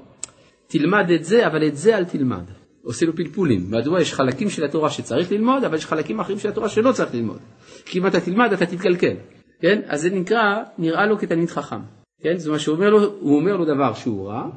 תלמד 0.66 1.10
את 1.10 1.24
זה, 1.24 1.46
אבל 1.46 1.66
את 1.66 1.76
זה 1.76 1.96
אל 1.96 2.04
תלמד. 2.04 2.44
עושה 2.82 3.06
לו 3.06 3.16
פלפולים. 3.16 3.70
מדוע 3.70 4.00
יש 4.00 4.14
חלקים 4.14 4.50
של 4.50 4.64
התורה 4.64 4.90
שצריך 4.90 5.32
ללמוד, 5.32 5.64
אבל 5.64 5.74
יש 5.74 5.86
חלקים 5.86 6.20
אחרים 6.20 6.38
של 6.38 6.48
התורה 6.48 6.68
שלא 6.68 6.92
צריך 6.92 7.14
ללמוד. 7.14 7.38
כי 7.84 7.98
אם 7.98 8.06
אתה 8.06 8.20
תלמד, 8.20 8.52
אתה 8.52 8.66
תתקלקל. 8.66 9.14
כן? 9.60 9.80
אז 9.86 10.00
זה 10.00 10.10
נקרא, 10.10 10.62
נראה 10.78 11.06
לו 11.06 11.18
כתלמיד 11.18 11.48
חכם. 11.48 11.80
כן? 12.20 12.38
זאת 12.38 12.46
אומרת 12.46 12.68
אומר 12.68 12.92
הוא 13.20 13.36
אומר 13.36 13.56
לו 13.56 13.64
דבר 13.64 13.94
שהוא 13.94 14.28
רע, 14.28 14.48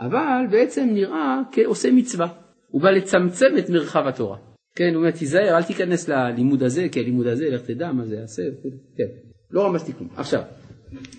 אבל 0.00 0.46
בעצם 0.50 0.88
נראה 0.92 1.40
כעושה 1.52 1.92
מצווה. 1.92 2.26
הוא 2.70 2.82
בא 2.82 2.90
לצמצם 2.90 3.46
את 3.58 3.70
מרחב 3.70 4.06
התורה. 4.06 4.36
כן, 4.74 4.88
הוא 4.88 4.96
אומר, 4.96 5.10
תיזהר, 5.10 5.56
אל 5.56 5.62
תיכנס 5.62 6.08
ללימוד 6.08 6.62
הזה, 6.62 6.88
כי 6.92 7.00
הלימוד 7.00 7.26
הזה, 7.26 7.50
לך 7.50 7.62
תדע 7.62 7.92
מה 7.92 8.04
זה 8.04 8.16
יעשה, 8.16 8.42
כן, 8.96 9.04
לא 9.50 9.66
רמזתי 9.66 9.92
כלום. 9.92 10.08
עכשיו, 10.16 10.42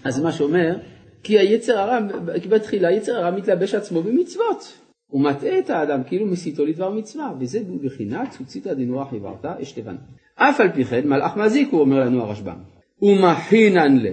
אז 0.03 0.19
מה 0.19 0.31
שאומר, 0.31 0.75
כי 1.23 1.39
היצר 1.39 1.79
הרע, 1.79 1.99
כי 2.41 2.47
בתחילה 2.47 2.87
היצר 2.87 3.15
הרע 3.15 3.31
מתלבש 3.31 3.75
עצמו 3.75 4.01
במצוות. 4.01 4.79
הוא 5.07 5.21
מטעה 5.21 5.59
את 5.59 5.69
האדם 5.69 6.03
כאילו 6.03 6.25
מסיתו 6.25 6.65
לדבר 6.65 6.89
מצווה, 6.89 7.33
וזה 7.39 7.59
בחינת 7.83 8.29
צוציתא 8.29 8.73
דנורא 8.73 9.05
חיוורת 9.05 9.45
אש 9.45 9.77
לבנה. 9.77 9.99
אף 10.35 10.59
על 10.59 10.71
פי 10.71 10.85
כן 10.85 11.07
מלאך 11.07 11.37
מזיק, 11.37 11.69
הוא 11.71 11.81
אומר 11.81 11.99
לנו 11.99 12.21
הרשב"ם. 12.21 12.57
ומחינן 13.01 13.97
ל, 13.97 14.07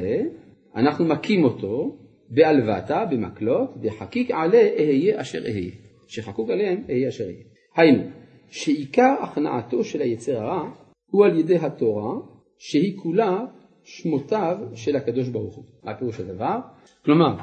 אנחנו 0.77 1.05
מכים 1.05 1.45
אותו, 1.45 1.99
בעלבתה, 2.31 3.05
במקלות, 3.11 3.81
דחקיק 3.81 4.31
עלה 4.31 4.69
אהיה 4.79 5.21
אשר 5.21 5.39
אהיה. 5.45 5.86
שחקוק 6.07 6.51
עליהם 6.51 6.85
אהיה 6.89 7.09
אשר 7.09 7.25
אהיה. 7.25 7.45
היינו, 7.77 8.03
שעיקר 8.51 9.15
הכנעתו 9.23 9.85
של 9.85 10.01
היצר 10.01 10.39
הרע 10.39 10.71
הוא 11.11 11.25
על 11.25 11.39
ידי 11.39 11.57
התורה, 11.57 12.15
שהיא 12.59 12.97
כולה 12.97 13.45
שמותיו 13.85 14.59
של 14.75 14.97
הקדוש 14.97 15.29
ברוך 15.29 15.57
הוא. 15.57 15.65
מה 15.85 15.95
פירוש 15.95 16.21
הדבר? 16.21 16.59
כלומר, 17.05 17.37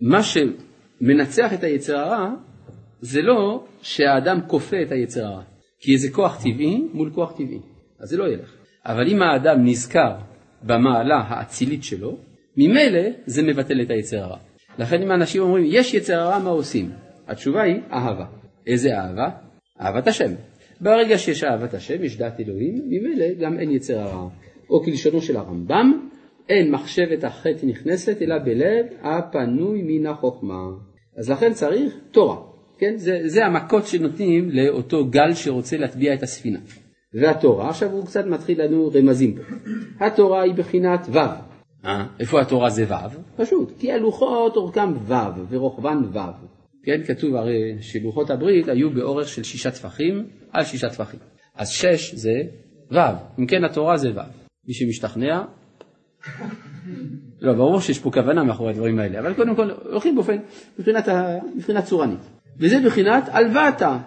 מה 0.00 0.18
שמנצח 0.22 1.54
את 1.54 1.64
היצר 1.64 1.98
הרע 1.98 2.34
זה 3.00 3.22
לא 3.22 3.64
שהאדם 3.82 4.38
כופה 4.46 4.76
את 4.82 4.92
היצר 4.92 5.24
הרע, 5.24 5.42
כי 5.80 5.92
איזה 5.92 6.10
כוח 6.10 6.42
טבעי 6.42 6.88
מול 6.92 7.10
כוח 7.14 7.32
טבעי, 7.32 7.60
אז 7.98 8.08
זה 8.08 8.16
לא 8.16 8.28
ילך. 8.28 8.54
אבל 8.84 9.08
אם 9.08 9.22
האדם 9.22 9.64
נזכר 9.64 10.16
במעלה 10.62 11.18
האצילית 11.28 11.84
שלו, 11.84 12.16
ממילא 12.56 13.08
זה 13.26 13.42
מבטל 13.42 13.80
את 13.82 13.90
היצר 13.90 14.18
הרע. 14.18 14.38
לכן 14.78 15.02
אם 15.02 15.12
אנשים 15.12 15.42
אומרים, 15.42 15.64
יש 15.68 15.94
יצר 15.94 16.20
הרע, 16.20 16.38
מה 16.38 16.50
עושים? 16.50 17.05
התשובה 17.28 17.62
היא 17.62 17.80
אהבה. 17.92 18.24
איזה 18.66 18.98
אהבה? 18.98 19.28
אהבת 19.80 20.06
השם. 20.06 20.32
ברגע 20.80 21.18
שיש 21.18 21.44
אהבת 21.44 21.74
השם, 21.74 22.04
יש 22.04 22.18
דעת 22.18 22.40
אלוהים, 22.40 22.74
ממילא 22.86 23.26
גם 23.40 23.58
אין 23.58 23.70
יצר 23.70 24.00
הרע. 24.00 24.28
או 24.70 24.82
כלשונו 24.84 25.22
של 25.22 25.36
הרמב"ם, 25.36 26.08
אין 26.48 26.70
מחשבת 26.70 27.24
החטא 27.24 27.66
נכנסת 27.66 28.22
אלא 28.22 28.38
בלב 28.38 28.86
הפנוי 29.02 29.82
מן 29.86 30.06
החוכמה. 30.06 30.62
אז 31.16 31.30
לכן 31.30 31.52
צריך 31.52 31.94
תורה. 32.10 32.36
כן? 32.78 32.96
זה, 32.96 33.20
זה 33.24 33.46
המכות 33.46 33.86
שנותנים 33.86 34.50
לאותו 34.50 35.04
גל 35.04 35.34
שרוצה 35.34 35.76
להטביע 35.76 36.14
את 36.14 36.22
הספינה. 36.22 36.58
והתורה, 37.14 37.68
עכשיו 37.68 37.92
הוא 37.92 38.06
קצת 38.06 38.26
מתחיל 38.26 38.62
לנו 38.62 38.90
רמזים 38.94 39.36
פה. 39.36 39.42
התורה 40.06 40.42
היא 40.42 40.54
בחינת 40.54 41.06
ו'. 41.12 41.18
אה? 41.84 42.06
איפה 42.20 42.40
התורה 42.40 42.70
זה 42.70 42.84
ו'? 42.88 43.42
פשוט, 43.42 43.72
כי 43.78 43.92
הלוחות 43.92 44.56
אורכם 44.56 44.92
ו' 45.06 45.14
ורוחבן 45.48 46.02
ו'. 46.12 46.18
כן, 46.86 47.02
כתוב 47.06 47.36
הרי 47.36 47.76
שלוחות 47.80 48.30
הברית 48.30 48.68
היו 48.68 48.90
באורך 48.90 49.28
של 49.28 49.42
שישה 49.42 49.70
טפחים 49.70 50.26
על 50.52 50.64
שישה 50.64 50.88
טפחים. 50.88 51.20
אז 51.54 51.68
שש 51.68 52.14
זה 52.14 52.34
ו', 52.90 52.98
אם 53.38 53.46
כן 53.46 53.64
התורה 53.64 53.96
זה 53.96 54.10
ו'. 54.10 54.20
מי 54.68 54.74
שמשתכנע, 54.74 55.42
לא, 57.40 57.52
ברור 57.52 57.80
שיש 57.80 57.98
פה 57.98 58.10
כוונה 58.10 58.44
מאחורי 58.44 58.70
הדברים 58.70 58.98
האלה, 58.98 59.20
אבל 59.20 59.34
קודם 59.34 59.56
כל 59.56 59.70
הולכים 59.70 60.14
באופן, 60.14 60.36
מבחינת, 60.78 61.08
מבחינת 61.56 61.84
צורנית. 61.84 62.20
וזה 62.58 62.80
מבחינת 62.80 63.24
הלוותה, 63.28 63.98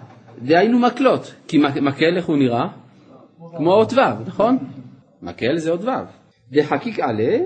דהיינו 0.41 0.79
מקלות, 0.79 1.33
כי 1.47 1.57
מקל 1.57 2.17
איך 2.17 2.25
הוא 2.25 2.37
נראה? 2.37 2.67
כמו 3.57 3.73
אות 3.73 3.93
ו', 3.93 4.23
נכון? 4.27 4.57
מקל 5.21 5.57
זה 5.57 5.71
אות 5.71 5.83
ו'. 5.83 5.89
דחקיק 6.51 6.99
עלה, 6.99 7.37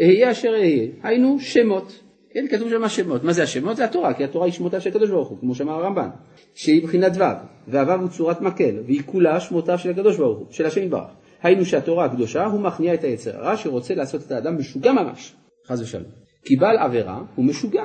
אהיה 0.00 0.30
אשר 0.30 0.48
אהיה, 0.48 0.88
היינו 1.02 1.40
שמות. 1.40 2.07
כן, 2.38 2.56
כתוב 2.56 2.70
שם 2.70 2.84
השמות. 2.84 3.24
מה 3.24 3.32
זה 3.32 3.42
השמות? 3.42 3.76
זה 3.76 3.84
התורה, 3.84 4.14
כי 4.14 4.24
התורה 4.24 4.46
היא 4.46 4.52
שמותיו 4.52 4.80
של 4.80 4.90
הקדוש 4.90 5.10
ברוך 5.10 5.28
הוא, 5.28 5.38
כמו 5.40 5.54
שאמר 5.54 5.72
הרמב"ן, 5.72 6.08
שהיא 6.54 6.82
מבחינת 6.82 7.12
ו', 7.16 7.22
והו' 7.68 8.00
הוא 8.00 8.08
צורת 8.08 8.40
מקל, 8.40 8.74
והיא 8.86 9.02
כולה 9.06 9.40
שמותיו 9.40 9.78
של 9.78 9.90
הקדוש 9.90 10.16
ברוך 10.16 10.38
הוא, 10.38 10.46
של 10.50 10.66
השם 10.66 10.82
יתברך. 10.82 11.10
היינו 11.42 11.64
שהתורה 11.64 12.04
הקדושה 12.04 12.44
הוא 12.44 12.60
מכניע 12.60 12.94
את 12.94 13.04
היצר 13.04 13.36
הרע 13.36 13.56
שרוצה 13.56 13.94
לעשות 13.94 14.22
את 14.26 14.32
האדם 14.32 14.58
משוגע 14.58 14.92
ממש, 14.92 15.34
חס 15.66 15.80
ושלום. 15.80 16.04
כי 16.44 16.56
בעל 16.56 16.78
עבירה 16.78 17.22
הוא 17.34 17.44
משוגע, 17.44 17.84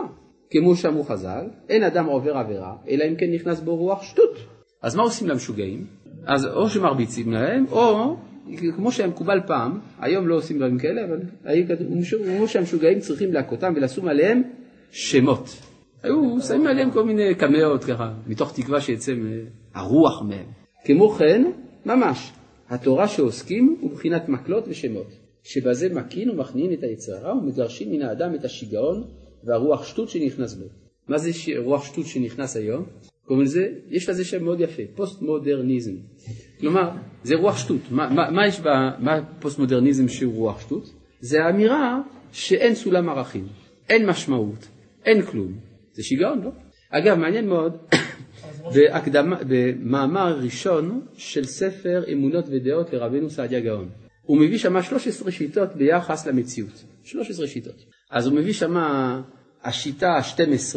כמו 0.50 0.76
שאמרו 0.76 1.04
חז"ל, 1.04 1.46
אין 1.70 1.84
אדם 1.84 2.06
עובר 2.06 2.38
עבירה, 2.38 2.76
אלא 2.90 3.04
אם 3.04 3.16
כן 3.16 3.32
נכנס 3.36 3.60
בו 3.60 3.76
רוח 3.76 4.04
שטות. 4.04 4.38
אז 4.82 4.96
מה 4.96 5.04
עושים 5.04 5.28
למשוגעים? 5.28 5.86
אז 6.28 6.46
או 6.46 6.70
שמרביצים 6.70 7.32
להם, 7.32 7.66
או 7.72 8.16
כמו 8.76 8.92
שהיה 8.92 9.10
מקובל 9.10 9.40
פעם, 9.48 9.80
היום 10.00 10.28
לא 10.28 10.36
עושים 10.36 10.58
דברים 10.58 10.78
כאלה, 10.78 11.02
אבל 11.06 11.20
כמו 12.38 12.48
שהמשוגעים 12.48 13.00
צריכים 13.00 13.34
להכותם 13.34 13.74
ולשום 13.76 14.08
עליהם 14.08 14.42
שמות. 14.92 15.50
היו 16.04 16.42
שמים 16.42 16.68
עליהם 16.68 16.92
כל 16.92 17.04
מיני 17.04 17.36
קמאות 17.36 17.84
ככה, 17.84 18.14
מתוך 18.28 18.54
תקווה 18.56 18.82
שיצא 18.82 19.14
הרוח 19.74 20.22
מהם. 20.22 20.46
כמו 20.86 21.10
כן, 21.10 21.52
ממש, 21.86 22.32
התורה 22.70 23.08
שעוסקים 23.08 23.78
הוא 23.82 23.92
בחינת 23.92 24.30
מקלות 24.30 24.64
ושמות, 24.68 25.08
שבזה 25.44 25.90
מקין 25.94 26.30
ומכנין 26.30 26.74
את 26.74 26.84
היצרה 26.84 27.38
ומגרשים 27.38 27.92
מן 27.92 28.02
האדם 28.02 28.36
את 28.36 28.46
השיגעון 28.46 29.04
והרוח 29.44 29.86
שטות 29.86 30.10
שנכנס 30.10 30.54
בו. 30.54 30.66
מה 31.08 31.18
זה. 31.18 31.30
רוח 31.58 31.86
שטות 31.86 32.06
שנכנס 32.06 32.58
היום? 32.58 32.86
קוראים 33.28 33.46
לזה, 33.46 33.68
יש 33.90 34.10
לזה 34.10 34.26
שם 34.26 34.44
מאוד 34.44 34.60
יפה, 34.60 34.84
פוסט 34.96 35.22
מודרניזם. 35.22 35.94
כלומר, 36.60 36.90
זה 37.24 37.36
רוח 37.36 37.58
שטות. 37.58 37.82
מה, 37.92 38.10
מה, 38.10 38.32
מה 38.32 38.48
יש 38.48 38.60
ב... 38.60 38.68
מה 39.00 39.20
פוסט 39.40 39.60
מודרניזם 39.60 40.08
שהוא 40.08 40.34
רוח 40.34 40.62
שטות? 40.62 40.94
זה 41.20 41.46
האמירה 41.46 42.02
שאין 42.32 42.76
סולם 42.76 43.10
ערכים, 43.10 43.48
אין 43.90 44.06
משמעות, 44.06 44.68
אין 45.06 45.22
כלום. 45.22 45.54
זה 45.94 46.04
שיגעון, 46.04 46.42
לא? 46.44 46.50
אגב, 46.90 47.18
מעניין 47.18 47.48
מאוד, 47.48 47.78
בהקדמה, 48.74 49.36
במאמר 49.48 50.40
ראשון 50.40 51.02
של 51.18 51.44
ספר 51.44 52.04
אמונות 52.14 52.46
ודעות 52.48 52.94
לרבנו 52.94 53.30
סעדיה 53.30 53.60
גאון. 53.60 53.90
הוא 54.22 54.38
מביא 54.38 54.58
שם 54.58 54.82
13 54.82 55.32
שיטות 55.32 55.76
ביחס 55.76 56.28
למציאות. 56.28 56.84
13 57.04 57.48
שיטות. 57.48 57.86
אז 58.12 58.28
הוא 58.28 58.36
מביא 58.36 58.54
שם 58.54 58.76
השיטה 59.64 60.10
ה-12, 60.10 60.76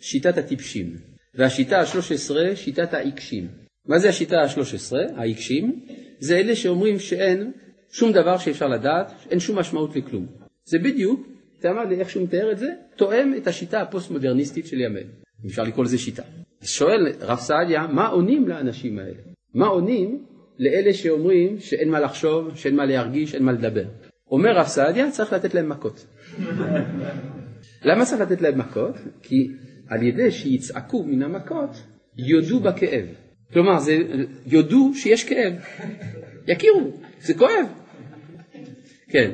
שיטת 0.00 0.38
הטיפשים, 0.38 0.96
והשיטה 1.36 1.80
ה-13, 1.80 2.56
שיטת 2.56 2.94
העיקשים. 2.94 3.48
מה 3.88 3.98
זה 3.98 4.08
השיטה 4.08 4.36
ה-13, 4.36 5.16
העיקשים? 5.16 5.80
זה 6.18 6.36
אלה 6.36 6.56
שאומרים 6.56 6.98
שאין 6.98 7.52
שום 7.90 8.12
דבר 8.12 8.38
שאפשר 8.38 8.66
לדעת, 8.66 9.12
אין 9.30 9.40
שום 9.40 9.58
משמעות 9.58 9.96
לכלום. 9.96 10.26
זה 10.64 10.78
בדיוק, 10.78 11.26
אתה 11.60 11.70
אמר 11.70 11.84
לי 11.84 12.00
איך 12.00 12.10
שהוא 12.10 12.22
מתאר 12.22 12.52
את 12.52 12.58
זה, 12.58 12.66
תואם 12.96 13.34
את 13.36 13.46
השיטה 13.46 13.80
הפוסט-מודרניסטית 13.80 14.66
של 14.66 14.80
ימינו. 14.80 15.10
אפשר 15.46 15.62
לקרוא 15.62 15.84
לזה 15.84 15.98
שיטה. 15.98 16.22
אז 16.62 16.68
שואל 16.68 17.12
רב 17.20 17.38
סעדיה, 17.38 17.86
מה 17.86 18.06
עונים 18.06 18.48
לאנשים 18.48 18.98
האלה? 18.98 19.18
מה 19.54 19.66
עונים 19.66 20.24
לאלה 20.58 20.92
שאומרים 20.92 21.60
שאין 21.60 21.90
מה 21.90 22.00
לחשוב, 22.00 22.56
שאין 22.56 22.76
מה 22.76 22.86
להרגיש, 22.86 23.34
אין 23.34 23.42
מה 23.42 23.52
לדבר? 23.52 23.84
אומר 24.30 24.50
רב 24.56 24.66
סעדיה, 24.66 25.10
צריך 25.10 25.32
לתת 25.32 25.54
להם 25.54 25.68
מכות. 25.68 26.06
למה 27.88 28.04
צריך 28.04 28.20
לתת 28.20 28.40
להם 28.42 28.58
מכות? 28.58 28.94
כי 29.22 29.48
על 29.88 30.02
ידי 30.02 30.30
שיצעקו 30.30 31.02
מן 31.02 31.22
המכות, 31.22 31.70
יודו 32.16 32.60
בכאב. 32.60 33.06
כלומר, 33.52 33.78
זה, 33.78 33.98
יודו 34.46 34.90
שיש 34.94 35.24
כאב. 35.24 35.52
יכירו, 36.46 36.90
זה 37.20 37.34
כואב. 37.34 37.66
כן, 39.08 39.30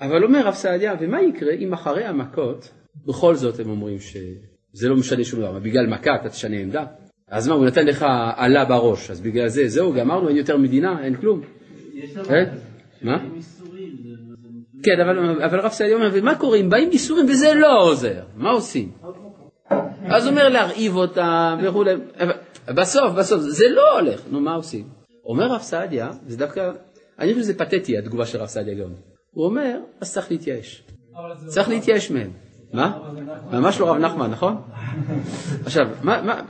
אבל 0.00 0.24
אומר 0.24 0.46
רב 0.46 0.54
סעדיה, 0.54 0.94
ומה 1.00 1.22
יקרה 1.22 1.52
אם 1.52 1.72
אחרי 1.72 2.04
המכות, 2.04 2.70
בכל 3.06 3.34
זאת 3.34 3.60
הם 3.60 3.70
אומרים 3.70 3.98
שזה 3.98 4.88
לא 4.88 4.96
משנה 4.96 5.24
שום 5.24 5.40
דבר, 5.40 5.58
בגלל 5.58 5.86
מכה 5.86 6.10
אתה 6.20 6.28
תשנה 6.28 6.56
עמדה? 6.56 6.84
אז 7.30 7.48
מה, 7.48 7.54
הוא 7.54 7.66
נתן 7.66 7.86
לך 7.86 8.06
עלה 8.36 8.64
בראש, 8.64 9.10
אז 9.10 9.20
בגלל 9.20 9.48
זה, 9.48 9.68
זהו, 9.68 9.92
גמרנו, 9.92 10.28
אין 10.28 10.36
יותר 10.36 10.56
מדינה, 10.56 11.04
אין 11.04 11.16
כלום. 11.16 11.40
אה? 12.30 12.44
מה? 13.02 13.24
כן, 14.82 15.00
אבל, 15.00 15.42
אבל 15.42 15.60
רב 15.60 15.70
סעדיה 15.70 15.94
אומר, 15.94 16.10
ומה 16.12 16.34
קורה 16.34 16.58
אם 16.58 16.70
באים 16.70 16.92
ייסורים 16.92 17.26
וזה 17.28 17.54
לא 17.54 17.82
עוזר? 17.82 18.22
מה 18.36 18.50
עושים? 18.50 18.92
אז 20.10 20.24
הוא 20.24 20.30
אומר 20.30 20.48
להרעיב 20.48 20.96
אותם 20.96 21.58
וכולי, 21.62 21.90
בסוף, 22.68 23.12
בסוף, 23.18 23.40
זה 23.40 23.68
לא 23.68 23.98
הולך, 23.98 24.20
נו 24.30 24.40
מה 24.40 24.54
עושים? 24.54 24.88
אומר 25.24 25.46
רב 25.46 25.60
סעדיה, 25.60 26.10
זה 26.26 26.36
דווקא, 26.36 26.70
אני 27.18 27.32
חושב 27.32 27.42
שזה 27.42 27.58
פתטי 27.58 27.98
התגובה 27.98 28.26
של 28.26 28.38
רב 28.38 28.46
סעדיה 28.46 28.74
גאון. 28.74 28.94
הוא 29.30 29.44
אומר, 29.44 29.80
אז 30.00 30.12
צריך 30.12 30.30
להתייאש. 30.30 30.84
צריך 31.46 31.68
להתייאש 31.68 32.10
מהם. 32.10 32.30
מה? 32.72 33.12
ממש 33.52 33.80
לא 33.80 33.90
רב 33.90 33.96
נחמן, 33.96 34.30
נכון? 34.30 34.56
עכשיו, 35.64 35.86
מה, 36.02 36.22
מה, 36.22 36.42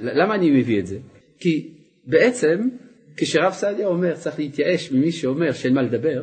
למה 0.00 0.34
אני 0.34 0.60
מביא 0.60 0.80
את 0.80 0.86
זה? 0.86 0.98
כי 1.38 1.74
בעצם, 2.06 2.68
כשרב 3.16 3.52
סעדיה 3.52 3.86
אומר 3.86 4.14
צריך 4.14 4.38
להתייאש 4.38 4.92
ממי 4.92 5.12
שאומר 5.12 5.52
שאין 5.52 5.74
מה 5.74 5.82
לדבר, 5.82 6.22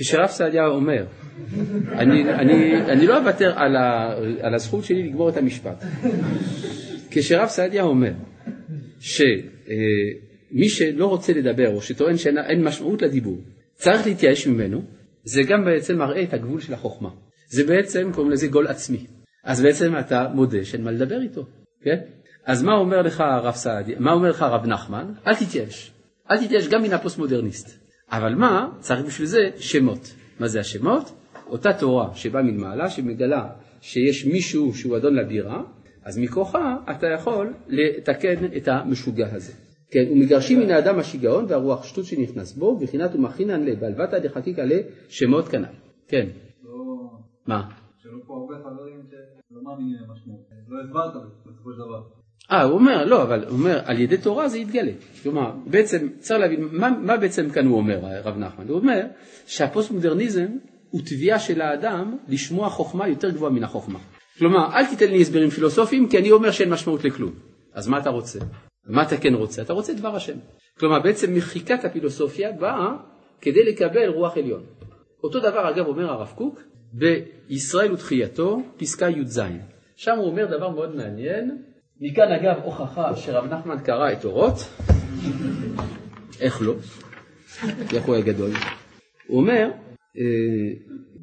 כשרב 0.00 0.26
סעדיה 0.26 0.66
אומר, 0.66 1.04
אני, 1.92 2.34
אני, 2.34 2.82
אני 2.82 3.06
לא 3.06 3.18
אוותר 3.18 3.58
על, 3.58 3.76
על 4.40 4.54
הזכות 4.54 4.84
שלי 4.84 5.02
לגמור 5.02 5.28
את 5.28 5.36
המשפט. 5.36 5.84
כשרב 7.10 7.48
סעדיה 7.48 7.82
אומר 7.82 8.12
שמי 9.00 10.68
שלא 10.68 11.06
רוצה 11.06 11.32
לדבר 11.32 11.74
או 11.74 11.82
שטוען 11.82 12.16
שאין 12.16 12.64
משמעות 12.64 13.02
לדיבור, 13.02 13.38
צריך 13.74 14.06
להתייאש 14.06 14.46
ממנו, 14.46 14.82
זה 15.24 15.42
גם 15.48 15.64
בעצם 15.64 15.98
מראה 15.98 16.22
את 16.22 16.34
הגבול 16.34 16.60
של 16.60 16.74
החוכמה. 16.74 17.10
זה 17.48 17.64
בעצם, 17.64 18.10
קוראים 18.14 18.32
לזה 18.32 18.46
גול 18.46 18.66
עצמי. 18.66 19.06
אז 19.44 19.62
בעצם 19.62 19.98
אתה 19.98 20.28
מודה 20.34 20.64
שאין 20.64 20.84
מה 20.84 20.90
לדבר 20.90 21.22
איתו, 21.22 21.46
כן? 21.82 21.96
אז 22.46 22.62
מה 22.62 22.72
אומר 22.72 23.02
לך 23.02 23.20
הרב 23.20 23.54
סעדיה, 23.54 23.96
מה 23.98 24.12
אומר 24.12 24.30
לך 24.30 24.42
הרב 24.42 24.66
נחמן? 24.66 25.12
אל 25.26 25.34
תתייאש. 25.34 25.92
אל 26.30 26.44
תתייאש 26.44 26.68
גם 26.68 26.82
מן 26.82 26.92
הפוסט-מודרניסט. 26.92 27.89
אבל 28.10 28.34
מה? 28.34 28.68
צריך 28.80 29.06
בשביל 29.06 29.26
זה 29.26 29.50
שמות. 29.56 30.14
מה 30.40 30.48
זה 30.48 30.60
השמות? 30.60 31.12
אותה 31.46 31.72
תורה 31.72 32.14
שבאה 32.14 32.42
מלמעלה, 32.42 32.90
שמגלה 32.90 33.48
שיש 33.80 34.26
מישהו 34.26 34.74
שהוא 34.74 34.96
אדון 34.96 35.14
לבירה, 35.14 35.62
אז 36.04 36.18
מכוחה 36.18 36.76
אתה 36.90 37.06
יכול 37.06 37.54
לתקן 37.68 38.56
את 38.56 38.68
המשוגע 38.68 39.26
הזה. 39.32 39.52
כן, 39.90 40.04
ומגרשים 40.12 40.60
מן 40.60 40.70
האדם 40.70 40.98
השיגעון 40.98 41.44
והרוח 41.48 41.84
שטות 41.84 42.04
שנכנס 42.04 42.52
בו, 42.52 42.76
בחינת 42.76 43.14
ומכינן 43.14 43.64
לב, 43.64 43.80
בעלבתא 43.80 44.18
דחקיקא 44.18 44.60
לשמות 44.60 45.48
כנ"ל. 45.48 45.64
כן. 46.08 46.26
לא... 46.62 46.70
מה? 47.46 47.68
שאלו 48.02 48.26
פה 48.26 48.34
הרבה 48.34 48.64
חברים 48.64 49.02
שלא 49.10 49.62
מאמינים 49.62 49.96
למשמעות. 50.02 50.40
לא 50.68 50.80
הסברת 50.84 51.22
בסופו 51.46 51.72
של 51.72 51.78
דבר. 51.78 52.19
אה, 52.50 52.62
הוא 52.62 52.74
אומר, 52.74 53.04
לא, 53.04 53.22
אבל 53.22 53.44
הוא 53.44 53.58
אומר, 53.58 53.80
על 53.84 54.00
ידי 54.00 54.16
תורה 54.16 54.48
זה 54.48 54.58
יתגלה. 54.58 54.92
כלומר, 55.22 55.52
בעצם, 55.66 56.08
צריך 56.18 56.40
להבין, 56.40 56.68
מה, 56.72 56.90
מה 56.90 57.16
בעצם 57.16 57.50
כאן 57.50 57.66
הוא 57.66 57.76
אומר, 57.76 57.98
רב 58.24 58.38
נחמן? 58.38 58.68
הוא 58.68 58.78
אומר 58.78 59.02
שהפוסט-מודרניזם 59.46 60.46
הוא 60.90 61.00
תביעה 61.06 61.38
של 61.38 61.60
האדם 61.60 62.16
לשמוע 62.28 62.68
חוכמה 62.68 63.08
יותר 63.08 63.30
גבוהה 63.30 63.52
מן 63.52 63.64
החוכמה. 63.64 63.98
כלומר, 64.38 64.74
אל 64.74 64.86
תיתן 64.86 65.10
לי 65.10 65.20
הסברים 65.20 65.50
פילוסופיים, 65.50 66.08
כי 66.08 66.18
אני 66.18 66.30
אומר 66.30 66.50
שאין 66.50 66.70
משמעות 66.70 67.04
לכלום. 67.04 67.32
אז 67.74 67.88
מה 67.88 67.98
אתה 67.98 68.10
רוצה? 68.10 68.38
מה 68.86 69.02
אתה 69.02 69.16
כן 69.16 69.34
רוצה? 69.34 69.62
אתה 69.62 69.72
רוצה 69.72 69.92
דבר 69.94 70.16
השם. 70.16 70.36
כלומר, 70.78 71.00
בעצם 71.00 71.34
מחיקת 71.34 71.84
הפילוסופיה 71.84 72.52
באה 72.52 72.96
כדי 73.40 73.64
לקבל 73.72 74.08
רוח 74.08 74.36
עליון. 74.36 74.62
אותו 75.24 75.40
דבר, 75.40 75.70
אגב, 75.70 75.86
אומר 75.86 76.10
הרב 76.10 76.32
קוק, 76.34 76.60
בישראל 76.92 77.92
ותחייתו, 77.92 78.62
פסקה 78.76 79.08
י"ז. 79.08 79.40
שם 79.96 80.16
הוא 80.18 80.26
אומר 80.26 80.56
דבר 80.56 80.70
מאוד 80.70 80.96
מעניין, 80.96 81.58
מכאן 82.02 82.32
אגב 82.32 82.56
הוכחה 82.64 83.16
שרב 83.16 83.52
נחמן 83.52 83.78
קרא 83.78 84.12
את 84.12 84.24
אורות, 84.24 84.54
איך 86.40 86.62
לא? 86.62 86.74
איך 87.94 88.04
הוא 88.04 88.14
היה 88.14 88.24
גדול? 88.24 88.50
הוא 89.26 89.40
אומר, 89.40 89.70
אה, 90.18 90.22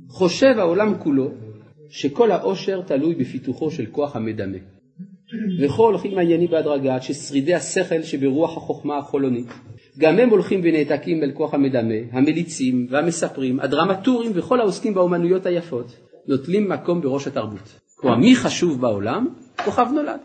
חושב 0.09 0.55
העולם 0.57 0.93
כולו 0.99 1.31
שכל 1.89 2.31
העושר 2.31 2.81
תלוי 2.81 3.15
בפיתוחו 3.15 3.71
של 3.71 3.85
כוח 3.85 4.15
המדמה. 4.15 4.57
וכל 5.59 5.83
הולכים 5.83 6.17
העניינים 6.17 6.49
בהדרגה 6.49 6.95
עד 6.95 7.01
ששרידי 7.01 7.53
השכל 7.53 8.01
שברוח 8.01 8.57
החוכמה 8.57 8.97
החולונית, 8.97 9.47
גם 9.97 10.19
הם 10.19 10.29
הולכים 10.29 10.61
ונעתקים 10.63 11.23
אל 11.23 11.31
כוח 11.31 11.53
המדמה, 11.53 11.95
המליצים 12.11 12.87
והמספרים, 12.89 13.59
הדרמטורים 13.59 14.31
וכל 14.35 14.59
העוסקים 14.59 14.93
באומנויות 14.93 15.45
היפות, 15.45 15.97
נוטלים 16.27 16.69
מקום 16.69 17.01
בראש 17.01 17.27
התרבות. 17.27 17.79
כלומר, 17.95 18.17
מי 18.17 18.35
חשוב 18.35 18.81
בעולם? 18.81 19.27
כוכב 19.65 19.87
נולד. 19.93 20.19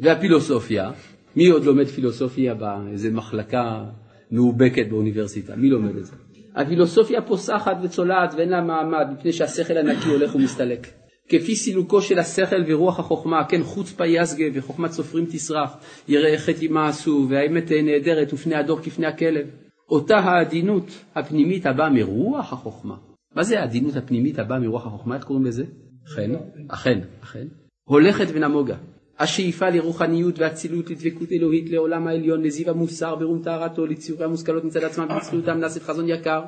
והפילוסופיה, 0.00 0.90
מי 1.36 1.46
עוד 1.46 1.64
לומד 1.64 1.86
פילוסופיה 1.86 2.54
באיזה 2.54 3.10
מחלקה 3.10 3.84
מאובקת 4.30 4.88
באוניברסיטה? 4.88 5.56
מי 5.56 5.70
לומד 5.70 5.96
את 5.96 6.04
זה? 6.04 6.12
הפילוסופיה 6.54 7.22
פוסחת 7.22 7.76
וצולעת 7.82 8.34
ואין 8.36 8.48
לה 8.48 8.60
מעמד 8.60 9.06
מפני 9.12 9.32
שהשכל 9.32 9.76
הנקי 9.76 10.08
הולך 10.08 10.34
ומסתלק. 10.34 10.86
כפי 11.28 11.56
סילוקו 11.56 12.02
של 12.02 12.18
השכל 12.18 12.62
ורוח 12.68 12.98
החוכמה, 12.98 13.44
כן 13.48 13.62
חוצפה 13.62 14.06
יסגה 14.06 14.44
וחוכמת 14.54 14.90
סופרים 14.90 15.26
תסרח, 15.26 15.76
יראה 16.08 16.38
חטא 16.38 16.66
עשו 16.88 17.26
והאמת 17.30 17.70
נהדרת 17.72 18.32
ופני 18.32 18.54
הדור 18.54 18.80
כפני 18.82 19.06
הכלב. 19.06 19.46
אותה 19.88 20.16
העדינות 20.16 21.04
הפנימית 21.14 21.66
הבאה 21.66 21.90
מרוח 21.90 22.52
החוכמה. 22.52 22.96
מה 23.34 23.42
זה 23.42 23.60
העדינות 23.60 23.96
הפנימית 23.96 24.38
הבאה 24.38 24.58
מרוח 24.58 24.86
החוכמה? 24.86 25.16
איך 25.16 25.24
קוראים 25.24 25.46
לזה? 25.46 25.64
אכן, 26.06 26.30
אכן, 26.68 27.00
אכן. 27.22 27.46
הולכת 27.88 28.26
ונמוגה. 28.32 28.76
השאיפה 29.18 29.68
לרוחניות 29.68 30.38
ואצילות 30.38 30.90
לדבקות 30.90 31.32
אלוהית 31.32 31.70
לעולם 31.70 32.06
העליון, 32.06 32.42
לזיו 32.42 32.70
המוסר 32.70 33.14
ברום 33.16 33.42
טהרתו, 33.42 33.86
לציורי 33.86 34.24
המושכלות 34.24 34.64
מצד 34.64 34.84
עצמם 34.84 35.08
בזכויותם 35.16 35.58
נאסף 35.58 35.84
חזון 35.84 36.08
יקר, 36.08 36.42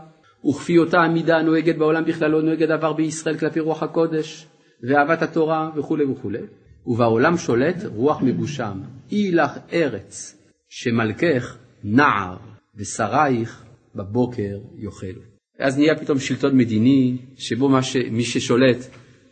וכפי 0.49 0.79
אותה 0.79 0.99
המידה 0.99 1.37
הנוהגת 1.37 1.77
בעולם 1.77 2.05
בכללו 2.05 2.41
נוהגת 2.41 2.71
עבר 2.71 2.93
בישראל 2.93 3.39
כלפי 3.39 3.61
רוח 3.61 3.83
הקודש, 3.83 4.47
ואהבת 4.83 5.23
התורה 5.23 5.71
וכולי 5.77 6.05
וכולי. 6.05 6.39
ובעולם 6.87 7.37
שולט 7.37 7.77
רוח 7.95 8.23
מבושם, 8.23 8.81
אי 9.13 9.33
לך 9.33 9.51
ארץ, 9.73 10.37
שמלכך 10.69 11.57
נער, 11.85 12.37
ושרייך 12.77 13.65
בבוקר 13.95 14.59
יאכלו. 14.79 15.23
ואז 15.61 15.79
נהיה 15.79 15.99
פתאום 15.99 16.19
שלטון 16.19 16.57
מדיני, 16.57 17.17
שבו 17.37 17.83
ש... 17.83 17.97
מי 17.97 18.25
ששולט 18.25 18.79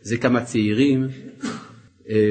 זה 0.01 0.17
כמה 0.17 0.43
צעירים, 0.43 1.07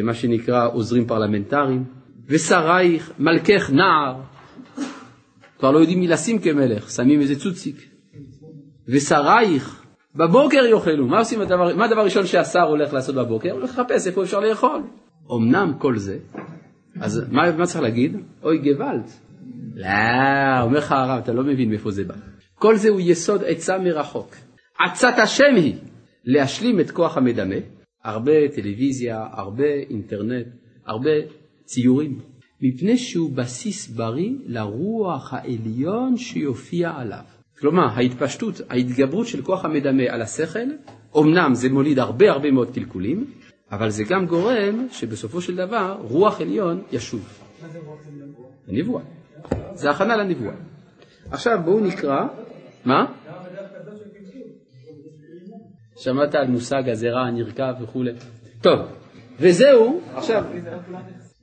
מה 0.02 0.14
שנקרא 0.14 0.68
עוזרים 0.72 1.06
פרלמנטריים, 1.06 1.84
ושרייך, 2.28 3.12
מלכך 3.18 3.70
נער, 3.70 4.20
כבר 5.58 5.70
לא 5.70 5.78
יודעים 5.78 6.00
מי 6.00 6.08
לשים 6.08 6.38
כמלך, 6.38 6.90
שמים 6.90 7.20
איזה 7.20 7.40
צוציק. 7.40 7.88
ושרייך, 8.88 9.84
בבוקר 10.14 10.66
יאכלו. 10.66 11.06
מה 11.06 11.18
עושים 11.18 11.40
הדבר, 11.40 11.76
מה 11.76 11.84
הדבר 11.84 12.00
הראשון 12.00 12.26
שהשר 12.26 12.62
הולך 12.62 12.92
לעשות 12.92 13.14
בבוקר? 13.14 13.50
הוא 13.50 13.58
הולך 13.58 13.70
לחפש 13.70 14.06
איפה 14.06 14.22
אפשר 14.22 14.40
לאכול. 14.40 14.82
אמנם 15.36 15.72
כל 15.78 15.98
זה, 15.98 16.18
אז 17.00 17.26
מה, 17.30 17.52
מה 17.52 17.66
צריך 17.66 17.80
להגיד? 17.80 18.16
אוי 18.42 18.58
גוואלד. 18.58 19.08
לא, 19.74 20.62
אומר 20.62 20.78
לך 20.78 20.92
הרב, 20.92 21.20
אתה 21.22 21.32
לא 21.32 21.42
מבין 21.42 21.68
מאיפה 21.68 21.90
זה 21.90 22.04
בא. 22.04 22.14
כל 22.54 22.76
זה 22.76 22.88
הוא 22.88 23.00
יסוד 23.00 23.44
עצה 23.46 23.78
מרחוק. 23.78 24.36
עצת 24.86 25.18
השם 25.18 25.54
היא 25.56 25.74
להשלים 26.24 26.80
את 26.80 26.90
כוח 26.90 27.16
המדמה, 27.16 27.54
הרבה 28.08 28.48
טלוויזיה, 28.54 29.26
הרבה 29.32 29.72
אינטרנט, 29.90 30.46
הרבה 30.86 31.10
ציורים, 31.64 32.18
מפני 32.60 32.98
שהוא 32.98 33.30
בסיס 33.32 33.88
בריא 33.88 34.30
לרוח 34.46 35.34
העליון 35.34 36.16
שיופיע 36.16 36.90
עליו. 36.96 37.24
כלומר, 37.58 37.86
ההתפשטות, 37.88 38.60
ההתגברות 38.70 39.26
של 39.26 39.42
כוח 39.42 39.64
המדמה 39.64 40.02
על 40.08 40.22
השכל, 40.22 40.68
אמנם 41.18 41.54
זה 41.54 41.68
מוליד 41.68 41.98
הרבה 41.98 42.30
הרבה 42.30 42.50
מאוד 42.50 42.74
קלקולים, 42.74 43.24
אבל 43.72 43.90
זה 43.90 44.04
גם 44.08 44.26
גורם 44.26 44.86
שבסופו 44.90 45.40
של 45.40 45.56
דבר 45.56 45.96
רוח 46.00 46.40
עליון 46.40 46.82
ישוב. 46.92 47.28
מה 47.62 47.68
זה 47.68 47.78
רוח 47.78 47.98
עליון? 48.08 48.28
הנבואה. 48.68 49.02
זה 49.74 49.90
הכנה 49.90 50.16
לנבואה. 50.16 50.54
עכשיו 51.30 51.58
בואו 51.64 51.80
נקרא, 51.80 52.26
מה? 52.84 53.12
שמעת 55.98 56.34
על 56.34 56.46
מושג 56.46 56.88
הזרע 56.88 57.20
הנרקב 57.20 57.82
וכולי. 57.82 58.10
טוב, 58.60 58.80
וזהו, 59.40 60.00
עכשיו, 60.14 60.44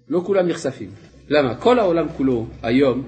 לא 0.10 0.22
כולם 0.26 0.48
נחשפים. 0.48 0.90
למה? 1.30 1.56
כל 1.56 1.80
העולם 1.80 2.10
כולו 2.10 2.46
היום 2.64 3.04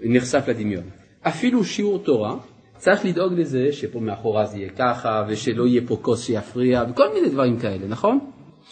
נחשף 0.00 0.44
לדמיון. 0.48 0.82
אפילו 1.22 1.64
שיעור 1.64 1.98
תורה, 1.98 2.36
צריך 2.76 3.04
לדאוג 3.04 3.32
לזה 3.32 3.72
שפה 3.72 4.00
מאחורה 4.00 4.46
זה 4.46 4.58
יהיה 4.58 4.70
ככה, 4.70 5.24
ושלא 5.28 5.66
יהיה 5.66 5.82
פה 5.86 5.96
כוס 6.02 6.26
שיפריע, 6.26 6.84
וכל 6.90 7.14
מיני 7.14 7.28
דברים 7.28 7.58
כאלה, 7.58 7.86
נכון? 7.88 8.18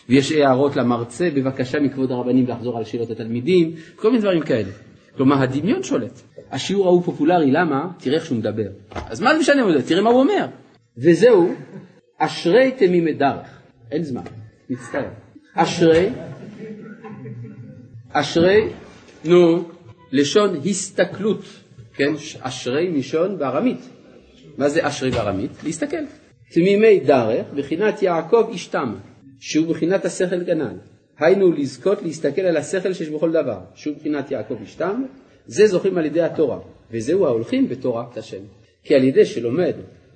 ויש 0.09 0.33
הערות 0.33 0.77
למרצה, 0.77 1.29
בבקשה 1.35 1.81
מכבוד 1.81 2.13
הרבנים 2.13 2.47
לחזור 2.49 2.79
על 2.79 2.85
שאלות 2.85 3.11
התלמידים, 3.11 3.73
כל 3.97 4.09
מיני 4.11 4.21
דברים 4.21 4.43
כאלה. 4.43 4.71
כלומר, 5.17 5.43
הדמיון 5.43 5.83
שולט. 5.83 6.21
השיעור 6.51 6.87
ההוא 6.87 7.03
פופולרי, 7.03 7.51
למה? 7.51 7.89
תראה 7.99 8.17
איך 8.17 8.25
שהוא 8.25 8.39
מדבר. 8.39 8.69
אז 8.95 9.21
מה 9.21 9.35
זה 9.35 9.41
משנה, 9.41 9.83
תראה 9.87 10.03
מה 10.03 10.11
הוא 10.11 10.21
אומר. 10.21 10.47
וזהו, 10.99 11.55
אשרי 12.19 12.71
תמימי 12.71 13.13
דרך. 13.13 13.61
אין 13.91 14.03
זמן, 14.03 14.23
מצטער. 14.71 15.09
אשרי, 15.55 16.09
אשרי, 18.13 18.69
נו, 19.25 19.69
לשון 20.13 20.57
הסתכלות, 20.67 21.45
כן? 21.95 22.13
אשרי 22.41 22.89
מלשון 22.89 23.39
בארמית. 23.39 23.89
מה 24.59 24.69
זה 24.69 24.89
אשרי 24.89 25.11
בארמית? 25.11 25.51
להסתכל. 25.65 26.05
תמימי 26.51 27.01
דרך, 27.01 27.47
בחינת 27.55 28.03
יעקב 28.03 28.51
אשתם, 28.55 28.95
שהוא 29.41 29.67
בחינת 29.67 30.05
השכל 30.05 30.43
גנן. 30.43 30.77
היינו 31.19 31.53
לזכות 31.53 32.03
להסתכל 32.03 32.41
על 32.41 32.57
השכל 32.57 32.93
שיש 32.93 33.09
בכל 33.09 33.33
דבר, 33.33 33.59
שהוא 33.75 33.97
בחינת 33.97 34.31
יעקב 34.31 34.63
אשתם, 34.63 35.05
זה 35.47 35.67
זוכים 35.67 35.99
על 35.99 36.05
ידי 36.05 36.23
התורה, 36.23 36.59
וזהו 36.91 37.27
ההולכים 37.27 37.69
בתורת 37.69 38.17
השם. 38.17 38.43
כי 38.85 38.95
על 38.95 39.05
ידי 39.05 39.25
שלומד 39.25 39.75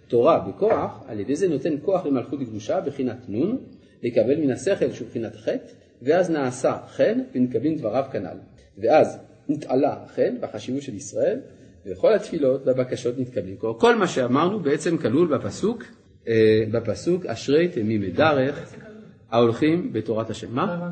תורה 0.08 0.38
בכוח, 0.38 1.04
על 1.08 1.20
ידי 1.20 1.36
זה 1.36 1.48
נותן 1.48 1.74
כוח 1.82 2.06
למלכות 2.06 2.40
קדושה 2.40 2.80
בחינת 2.80 3.28
נון, 3.28 3.58
לקבל 4.02 4.36
מן 4.36 4.50
השכל 4.50 4.92
שהוא 4.92 5.08
בחינת 5.08 5.36
חטא, 5.36 5.72
ואז 6.02 6.30
נעשה 6.30 6.76
חן 6.88 7.20
ונקבלים 7.34 7.76
דבריו 7.76 8.04
כנ"ל. 8.12 8.38
ואז 8.78 9.18
נתעלה 9.48 9.96
חן 10.14 10.34
בחשיבות 10.40 10.82
של 10.82 10.94
ישראל, 10.94 11.38
וכל 11.86 12.14
התפילות 12.14 12.66
והבקשות 12.66 13.18
נתקבלים. 13.18 13.56
כל 13.56 13.96
מה 13.96 14.06
שאמרנו 14.06 14.60
בעצם 14.60 14.96
כלול 14.96 15.38
בפסוק, 15.38 15.84
אה, 16.28 16.64
בפסוק 16.70 17.26
אשרי 17.26 17.68
תמימי 17.68 18.10
דרך 18.10 18.74
ההולכים 19.30 19.92
בתורת 19.92 20.30
השם. 20.30 20.54
מה? 20.54 20.90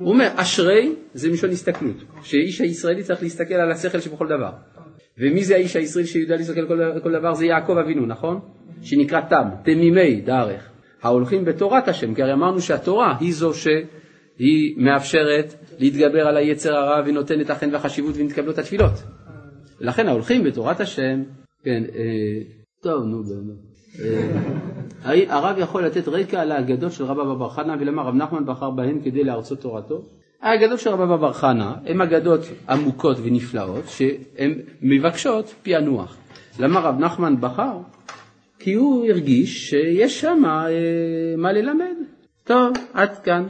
הוא 0.00 0.12
אומר, 0.12 0.28
אשרי 0.36 0.94
זה 1.14 1.30
מלשון 1.30 1.50
הסתכלות, 1.50 1.96
שאיש 2.22 2.60
הישראלי 2.60 3.02
צריך 3.02 3.22
להסתכל 3.22 3.54
על 3.54 3.72
השכל 3.72 4.00
שבכל 4.00 4.28
דבר. 4.28 4.50
ומי 5.18 5.44
זה 5.44 5.54
האיש 5.54 5.76
הישראלי 5.76 6.06
שיודע 6.08 6.36
להסתכל 6.36 6.68
כל, 6.68 7.00
כל 7.02 7.12
דבר? 7.12 7.34
זה 7.34 7.46
יעקב 7.46 7.78
אבינו, 7.78 8.06
נכון? 8.06 8.40
שנקרא 8.82 9.20
תם, 9.20 9.48
תמימי 9.64 10.20
דרך, 10.20 10.70
ההולכים 11.02 11.44
בתורת 11.44 11.88
השם, 11.88 12.14
כי 12.14 12.22
הרי 12.22 12.32
אמרנו 12.32 12.60
שהתורה 12.60 13.16
היא 13.20 13.34
זו 13.34 13.54
שהיא 13.54 14.74
מאפשרת 14.76 15.54
להתגבר 15.78 16.26
על 16.26 16.36
היצר 16.36 16.76
הרע 16.76 17.02
ונותנת 17.06 17.50
החן 17.50 17.72
והחשיבות 17.72 18.14
ונתקבלות 18.18 18.58
התפילות. 18.58 18.92
לכן 19.80 20.08
ההולכים 20.08 20.44
בתורת 20.44 20.80
השם, 20.80 21.22
כן, 21.64 21.82
אה, 21.94 22.42
טוב, 22.82 23.04
נו 23.04 23.22
באמת. 23.22 23.76
אה, 25.04 25.36
הרב 25.36 25.58
יכול 25.58 25.86
לתת 25.86 26.08
רקע 26.08 26.40
על 26.40 26.52
האגדות 26.52 26.92
של 26.92 27.04
רבא 27.04 27.34
בר 27.34 27.48
חנא 27.48 27.76
ולמה 27.80 28.02
רב 28.02 28.14
נחמן 28.14 28.46
בחר 28.46 28.70
בהן 28.70 29.00
כדי 29.04 29.24
להרצות 29.24 29.60
תורתו? 29.60 30.02
האגדות 30.42 30.80
של 30.80 30.90
רבא 30.90 31.16
בר 31.16 31.32
חנא 31.32 31.72
הן 31.86 32.00
אגדות 32.00 32.40
עמוקות 32.68 33.16
ונפלאות 33.22 33.84
שהן 33.88 34.52
מבקשות 34.82 35.54
פענוח. 35.62 36.16
למה 36.58 36.80
רב 36.80 36.98
נחמן 36.98 37.40
בחר? 37.40 37.78
כי 38.58 38.74
הוא 38.74 39.06
הרגיש 39.06 39.70
שיש 39.70 40.20
שם 40.20 40.42
אה, 40.46 40.70
מה 41.36 41.52
ללמד. 41.52 41.96
טוב, 42.44 42.72
עד 42.94 43.18
כאן. 43.18 43.46